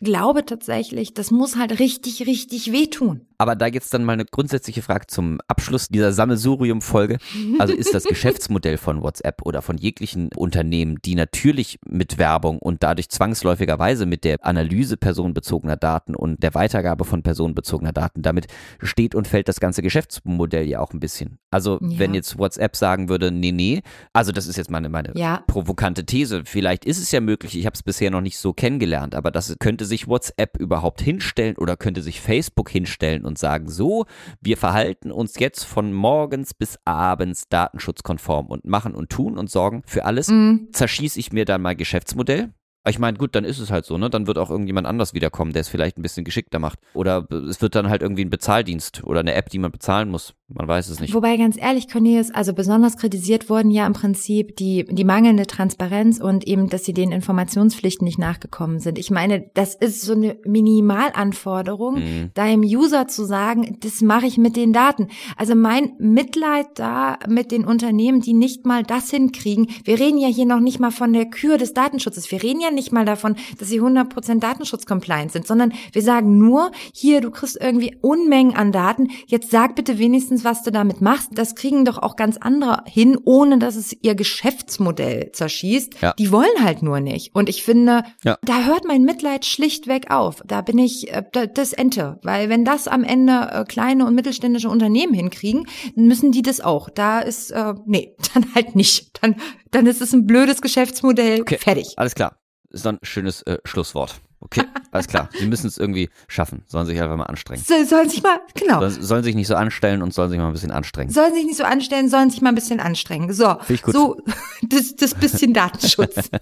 glaube 0.03 0.45
tatsächlich, 0.45 1.15
das 1.15 1.31
muss 1.31 1.57
halt 1.57 1.79
richtig, 1.79 2.27
richtig 2.27 2.73
wehtun. 2.73 3.27
Aber 3.43 3.57
da 3.57 3.67
jetzt 3.67 3.93
dann 3.93 4.05
mal 4.05 4.13
eine 4.13 4.25
grundsätzliche 4.25 4.83
Frage 4.83 5.09
zum 5.09 5.41
Abschluss 5.49 5.89
dieser 5.89 6.13
Sammelsurium-Folge. 6.13 7.19
Also 7.59 7.75
ist 7.75 7.93
das 7.93 8.05
Geschäftsmodell 8.13 8.77
von 8.79 9.03
WhatsApp 9.03 9.43
oder 9.45 9.63
von 9.63 9.79
jeglichen 9.79 10.31
Unternehmen, 10.37 10.99
die 11.05 11.17
natürlich 11.17 11.81
mit 11.85 12.19
Werbung 12.19 12.61
und 12.61 12.85
dadurch 12.85 13.09
zwangsläufigerweise 13.09 14.07
mit 14.07 14.23
der 14.23 14.45
Analyse 14.47 14.97
personenbezogener 14.97 15.77
Daten 15.77 16.15
und 16.15 16.41
der 16.41 16.55
Weitergabe 16.55 17.05
von 17.05 17.25
personenbezogener 17.25 17.93
Daten, 17.93 18.23
damit 18.23 18.47
steht 18.81 19.17
und 19.17 19.27
fällt 19.27 19.49
das 19.49 19.59
ganze 19.59 19.83
Geschäftsmodell 19.83 20.69
ja 20.69 20.79
auch 20.79 20.93
ein 20.93 21.01
bisschen. 21.01 21.39
Also 21.51 21.81
ja. 21.81 21.99
wenn 21.99 22.15
jetzt 22.15 22.39
WhatsApp 22.39 22.77
sagen 22.77 23.09
würde, 23.09 23.33
nee, 23.33 23.51
nee, 23.51 23.83
also 24.13 24.31
das 24.31 24.47
ist 24.47 24.57
jetzt 24.57 24.71
meine, 24.71 24.89
meine 24.89 25.13
ja. 25.17 25.43
provokante 25.49 26.07
These, 26.07 26.43
vielleicht 26.45 26.85
ist 26.85 26.99
es 26.99 27.11
ja 27.11 27.21
möglich, 27.21 27.59
ich 27.59 27.67
habe 27.67 27.75
es 27.75 27.83
bisher 27.83 28.13
noch 28.13 28.21
nicht 28.21 28.39
so 28.39 28.53
kennengelernt, 28.53 29.17
aber 29.17 29.33
das 29.33 29.57
könnte 29.59 29.85
sich 29.93 30.09
WhatsApp 30.09 30.57
überhaupt 30.59 31.03
hinstellen 31.03 31.57
oder 31.59 31.77
könnte 31.77 32.01
sich 32.01 32.21
Facebook 32.23 32.71
hinstellen 32.71 33.27
und 33.27 33.37
sagen, 33.39 33.69
so, 33.69 34.07
wir 34.41 34.57
verhalten 34.57 35.13
uns 35.13 35.39
jetzt 35.39 35.65
von 35.65 35.93
morgens 35.93 36.55
bis 36.55 36.79
abends 36.87 37.49
datenschutzkonform 37.51 38.47
und 38.47 38.65
machen 38.65 38.95
und 38.95 39.11
tun 39.11 39.37
und 39.37 39.51
sorgen 39.51 39.83
für 39.87 40.07
alles, 40.07 40.29
mhm. 40.29 40.69
zerschieße 40.73 41.21
ich 41.21 41.33
mir 41.33 41.45
dann 41.45 41.61
mein 41.61 41.77
Geschäftsmodell, 41.77 42.55
ich 42.89 42.99
meine, 42.99 43.17
gut, 43.17 43.35
dann 43.37 43.45
ist 43.45 43.61
es 43.61 43.71
halt 43.71 43.85
so, 43.85 43.97
ne? 43.97 44.11
Dann 44.11 44.27
wird 44.27 44.39
auch 44.39 44.51
irgendjemand 44.51 44.89
anders 44.89 45.15
wiederkommen, 45.15 45.53
der 45.53 45.61
es 45.61 45.69
vielleicht 45.69 45.99
ein 45.99 46.03
bisschen 46.03 46.25
geschickter 46.25 46.59
macht. 46.59 46.81
Oder 46.95 47.27
es 47.49 47.63
wird 47.63 47.77
dann 47.77 47.89
halt 47.89 48.03
irgendwie 48.03 48.25
ein 48.25 48.31
Bezahldienst 48.31 49.05
oder 49.05 49.21
eine 49.21 49.35
App, 49.35 49.51
die 49.51 49.59
man 49.59 49.71
bezahlen 49.71 50.09
muss. 50.09 50.35
Man 50.49 50.67
weiß 50.67 50.89
es 50.89 51.01
nicht. 51.01 51.15
Wobei 51.15 51.37
ganz 51.37 51.57
ehrlich, 51.57 51.89
Cornelius, 51.89 52.31
also 52.33 52.53
besonders 52.53 52.97
kritisiert 52.97 53.49
wurden 53.49 53.71
ja 53.71 53.87
im 53.87 53.93
Prinzip 53.93 54.57
die, 54.57 54.85
die 54.85 55.05
mangelnde 55.05 55.47
Transparenz 55.47 56.21
und 56.21 56.47
eben, 56.47 56.69
dass 56.69 56.85
sie 56.85 56.93
den 56.93 57.13
Informationspflichten 57.13 58.05
nicht 58.05 58.19
nachgekommen 58.19 58.81
sind. 58.81 58.99
Ich 58.99 59.11
meine, 59.11 59.51
das 59.55 59.75
ist 59.75 60.03
so 60.03 60.13
eine 60.13 60.37
Minimalanforderung, 60.45 61.95
mhm. 61.95 62.31
deinem 62.35 62.63
User 62.63 63.07
zu 63.07 63.25
sagen, 63.25 63.79
das 63.81 64.03
mache 64.03 64.27
ich 64.27 64.39
mit 64.39 64.57
den 64.57 64.73
Daten. 64.73 65.09
Also 65.37 65.55
mein 65.55 65.93
Mitleid 65.99 66.67
da 66.75 67.19
mit 67.29 67.53
den 67.53 67.65
Unternehmen, 67.65 68.21
die 68.21 68.35
nicht 68.35 68.67
mal 68.67 68.83
das 68.83 69.11
hinkriegen. 69.11 69.69
Wir 69.85 70.01
reden 70.01 70.19
ja 70.19 70.29
hier 70.29 70.47
noch 70.47 70.61
nicht 70.61 70.81
mal 70.81 70.91
von 70.91 71.13
der 71.13 71.27
Kür 71.27 71.59
des 71.59 71.75
Datenschutzes. 71.75 72.31
Wir 72.31 72.43
reden 72.43 72.61
ja 72.61 72.72
nicht 72.73 72.93
mal 72.93 73.05
davon, 73.05 73.37
dass 73.59 73.69
sie 73.69 73.81
100% 73.81 74.41
Datenschutzcompliant 74.41 75.33
sind, 75.33 75.47
sondern 75.47 75.73
wir 75.93 76.03
sagen 76.03 76.39
nur, 76.39 76.71
hier, 76.93 77.21
du 77.21 77.31
kriegst 77.31 77.59
irgendwie 77.61 77.97
Unmengen 78.01 78.55
an 78.55 78.73
Daten, 78.73 79.09
jetzt 79.27 79.51
sag 79.51 79.75
bitte 79.77 79.99
wenigstens, 79.99 80.45
was 80.45 80.63
du 80.63 80.71
damit 80.73 81.01
machst. 81.01 81.31
Das 81.35 81.55
kriegen 81.55 81.85
doch 81.85 81.99
auch 81.99 82.17
ganz 82.17 82.37
andere 82.37 82.83
hin, 82.87 83.19
ohne 83.25 83.59
dass 83.59 83.77
es 83.77 83.97
ihr 84.03 84.15
Geschäftsmodell 84.15 85.31
zerschießt. 85.33 85.95
Ja. 86.01 86.15
Die 86.19 86.33
wollen 86.33 86.63
halt 86.63 86.83
nur 86.83 87.01
nicht. 87.01 87.35
Und 87.35 87.49
ich 87.49 87.63
finde, 87.63 88.05
ja. 88.25 88.39
da 88.43 88.65
hört 88.65 88.87
mein 88.87 89.03
Mitleid 89.03 89.45
schlichtweg 89.45 90.11
auf. 90.11 90.43
Da 90.47 90.63
bin 90.63 90.79
ich 90.79 91.13
äh, 91.13 91.23
das 91.55 91.73
Ente. 91.73 92.19
Weil 92.23 92.49
wenn 92.49 92.65
das 92.65 92.89
am 92.89 93.05
Ende 93.05 93.49
äh, 93.53 93.65
kleine 93.65 94.07
und 94.07 94.15
mittelständische 94.15 94.69
Unternehmen 94.69 95.15
hinkriegen, 95.15 95.67
dann 95.95 96.07
müssen 96.07 96.33
die 96.33 96.43
das 96.43 96.61
auch. 96.61 96.89
Da 96.91 97.21
ist, 97.21 97.51
äh, 97.51 97.75
nee, 97.87 98.15
dann 98.35 98.55
halt 98.55 98.75
nicht. 98.75 99.23
Dann, 99.23 99.37
dann 99.71 99.87
ist 99.87 100.01
es 100.01 100.13
ein 100.13 100.27
blödes 100.27 100.63
Geschäftsmodell. 100.63 101.41
Okay. 101.41 101.59
Fertig. 101.59 101.95
Alles 101.97 102.15
klar 102.15 102.42
ist 102.73 102.85
dann 102.85 102.97
ein 102.97 103.05
schönes 103.05 103.43
äh, 103.43 103.59
Schlusswort. 103.65 104.21
Okay, 104.41 104.65
alles 104.91 105.07
klar. 105.07 105.29
Sie 105.39 105.47
müssen 105.47 105.69
es 105.69 105.79
irgendwie 105.79 106.11
schaffen. 106.27 106.65
Sollen 106.67 106.85
sich 106.87 107.01
einfach 107.01 107.17
mal 107.17 107.27
anstrengen. 107.27 107.63
So, 107.63 107.85
sollen 107.85 108.09
sich 108.09 108.25
mal, 108.25 108.41
genau. 108.55 108.81
Sollen, 108.81 109.03
sollen 109.03 109.23
sich 109.23 109.37
nicht 109.37 109.47
so 109.47 109.55
anstellen 109.55 110.03
und 110.03 110.13
sollen 110.13 110.31
sich 110.31 110.39
mal 110.39 110.49
ein 110.49 110.53
bisschen 110.53 110.73
anstrengen. 110.73 111.13
Sollen 111.13 111.33
sich 111.33 111.45
nicht 111.45 111.57
so 111.57 111.63
anstellen, 111.63 112.09
sollen 112.09 112.29
sich 112.29 112.43
mal 112.43 112.49
ein 112.49 112.57
bisschen 112.57 112.81
anstrengen. 112.81 113.33
So, 113.33 113.57
ich 113.69 113.83
gut. 113.83 113.95
so 113.95 114.21
das, 114.63 114.97
das 114.97 115.15
bisschen 115.15 115.55
Datenschutz. 115.55 116.29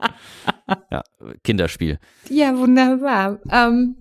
ja, 0.90 1.02
Kinderspiel. 1.44 1.98
Ja, 2.28 2.56
wunderbar. 2.56 3.38
Ähm, 3.50 3.96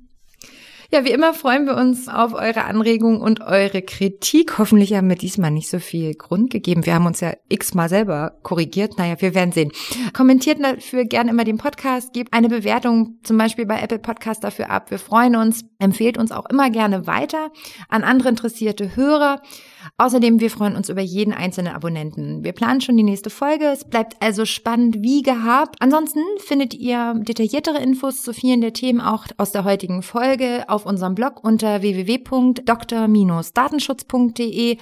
ja, 0.91 1.05
wie 1.05 1.11
immer 1.11 1.35
freuen 1.35 1.67
wir 1.67 1.75
uns 1.75 2.07
auf 2.07 2.33
eure 2.33 2.63
Anregungen 2.63 3.21
und 3.21 3.41
eure 3.41 3.83
Kritik. 3.83 4.57
Hoffentlich 4.57 4.93
haben 4.93 5.07
wir 5.07 5.15
diesmal 5.15 5.51
nicht 5.51 5.69
so 5.69 5.77
viel 5.77 6.15
Grund 6.15 6.49
gegeben. 6.49 6.85
Wir 6.85 6.95
haben 6.95 7.05
uns 7.05 7.19
ja 7.19 7.33
x-mal 7.47 7.89
selber 7.89 8.39
korrigiert. 8.41 8.97
Naja, 8.97 9.15
wir 9.19 9.35
werden 9.35 9.51
sehen. 9.51 9.71
Kommentiert 10.13 10.59
dafür 10.63 11.05
gerne 11.05 11.29
immer 11.29 11.43
den 11.43 11.59
Podcast, 11.59 12.13
gebt 12.13 12.33
eine 12.33 12.49
Bewertung 12.49 13.19
zum 13.21 13.37
Beispiel 13.37 13.67
bei 13.67 13.79
Apple 13.79 13.99
Podcast 13.99 14.43
dafür 14.43 14.71
ab. 14.71 14.89
Wir 14.89 14.97
freuen 14.97 15.35
uns. 15.35 15.63
Empfehlt 15.77 16.17
uns 16.17 16.31
auch 16.31 16.47
immer 16.47 16.71
gerne 16.71 17.05
weiter 17.05 17.51
an 17.87 18.03
andere 18.03 18.29
interessierte 18.29 18.95
Hörer. 18.95 19.43
Außerdem, 19.97 20.39
wir 20.39 20.49
freuen 20.49 20.75
uns 20.75 20.89
über 20.89 21.01
jeden 21.01 21.33
einzelnen 21.33 21.73
Abonnenten. 21.73 22.43
Wir 22.43 22.53
planen 22.53 22.81
schon 22.81 22.97
die 22.97 23.03
nächste 23.03 23.29
Folge. 23.29 23.65
Es 23.65 23.85
bleibt 23.85 24.19
also 24.21 24.45
spannend 24.45 25.01
wie 25.01 25.21
gehabt. 25.21 25.75
Ansonsten 25.81 26.21
findet 26.39 26.73
ihr 26.73 27.13
detailliertere 27.15 27.77
Infos 27.79 28.21
zu 28.21 28.33
vielen 28.33 28.59
der 28.61 28.73
Themen 28.73 29.01
auch 29.01 29.25
aus 29.37 29.51
der 29.51 29.63
heutigen 29.63 30.01
Folge 30.01 30.65
auf 30.67 30.85
unserem 30.85 31.15
Blog 31.15 31.43
unter 31.43 31.81
www.dr-datenschutz.de 31.81 34.77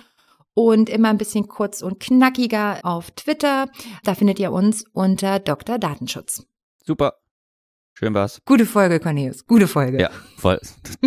und 0.54 0.90
immer 0.90 1.10
ein 1.10 1.20
bisschen 1.20 1.48
kurz 1.48 1.84
und 1.84 2.00
knackiger 2.00 2.80
auf 2.84 3.12
Twitter. 3.12 3.68
Da 4.04 4.16
findet 4.16 4.40
ihr 4.40 4.52
uns 4.52 4.86
unter 4.92 5.38
Dr. 5.40 5.78
Datenschutz. 5.78 6.48
Super. 6.84 7.14
Schön 7.98 8.14
war's. 8.14 8.40
Gute 8.46 8.68
Folge, 8.68 9.00
Cornelius. 9.00 9.48
Gute 9.48 9.68
Folge. 9.68 10.00
Ja, 10.00 10.12
voll. 10.38 10.60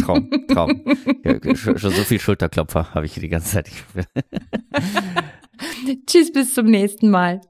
Traum, 0.03 0.29
Traum. 0.49 0.83
ja, 1.25 1.55
schon, 1.55 1.79
schon 1.79 1.93
so 1.93 2.03
viel 2.03 2.19
Schulterklopfer 2.19 2.93
habe 2.95 3.07
ich 3.07 3.15
hier 3.15 3.21
die 3.21 3.29
ganze 3.29 3.53
Zeit. 3.53 3.71
Tschüss, 6.09 6.33
bis 6.33 6.53
zum 6.53 6.67
nächsten 6.67 7.09
Mal. 7.09 7.43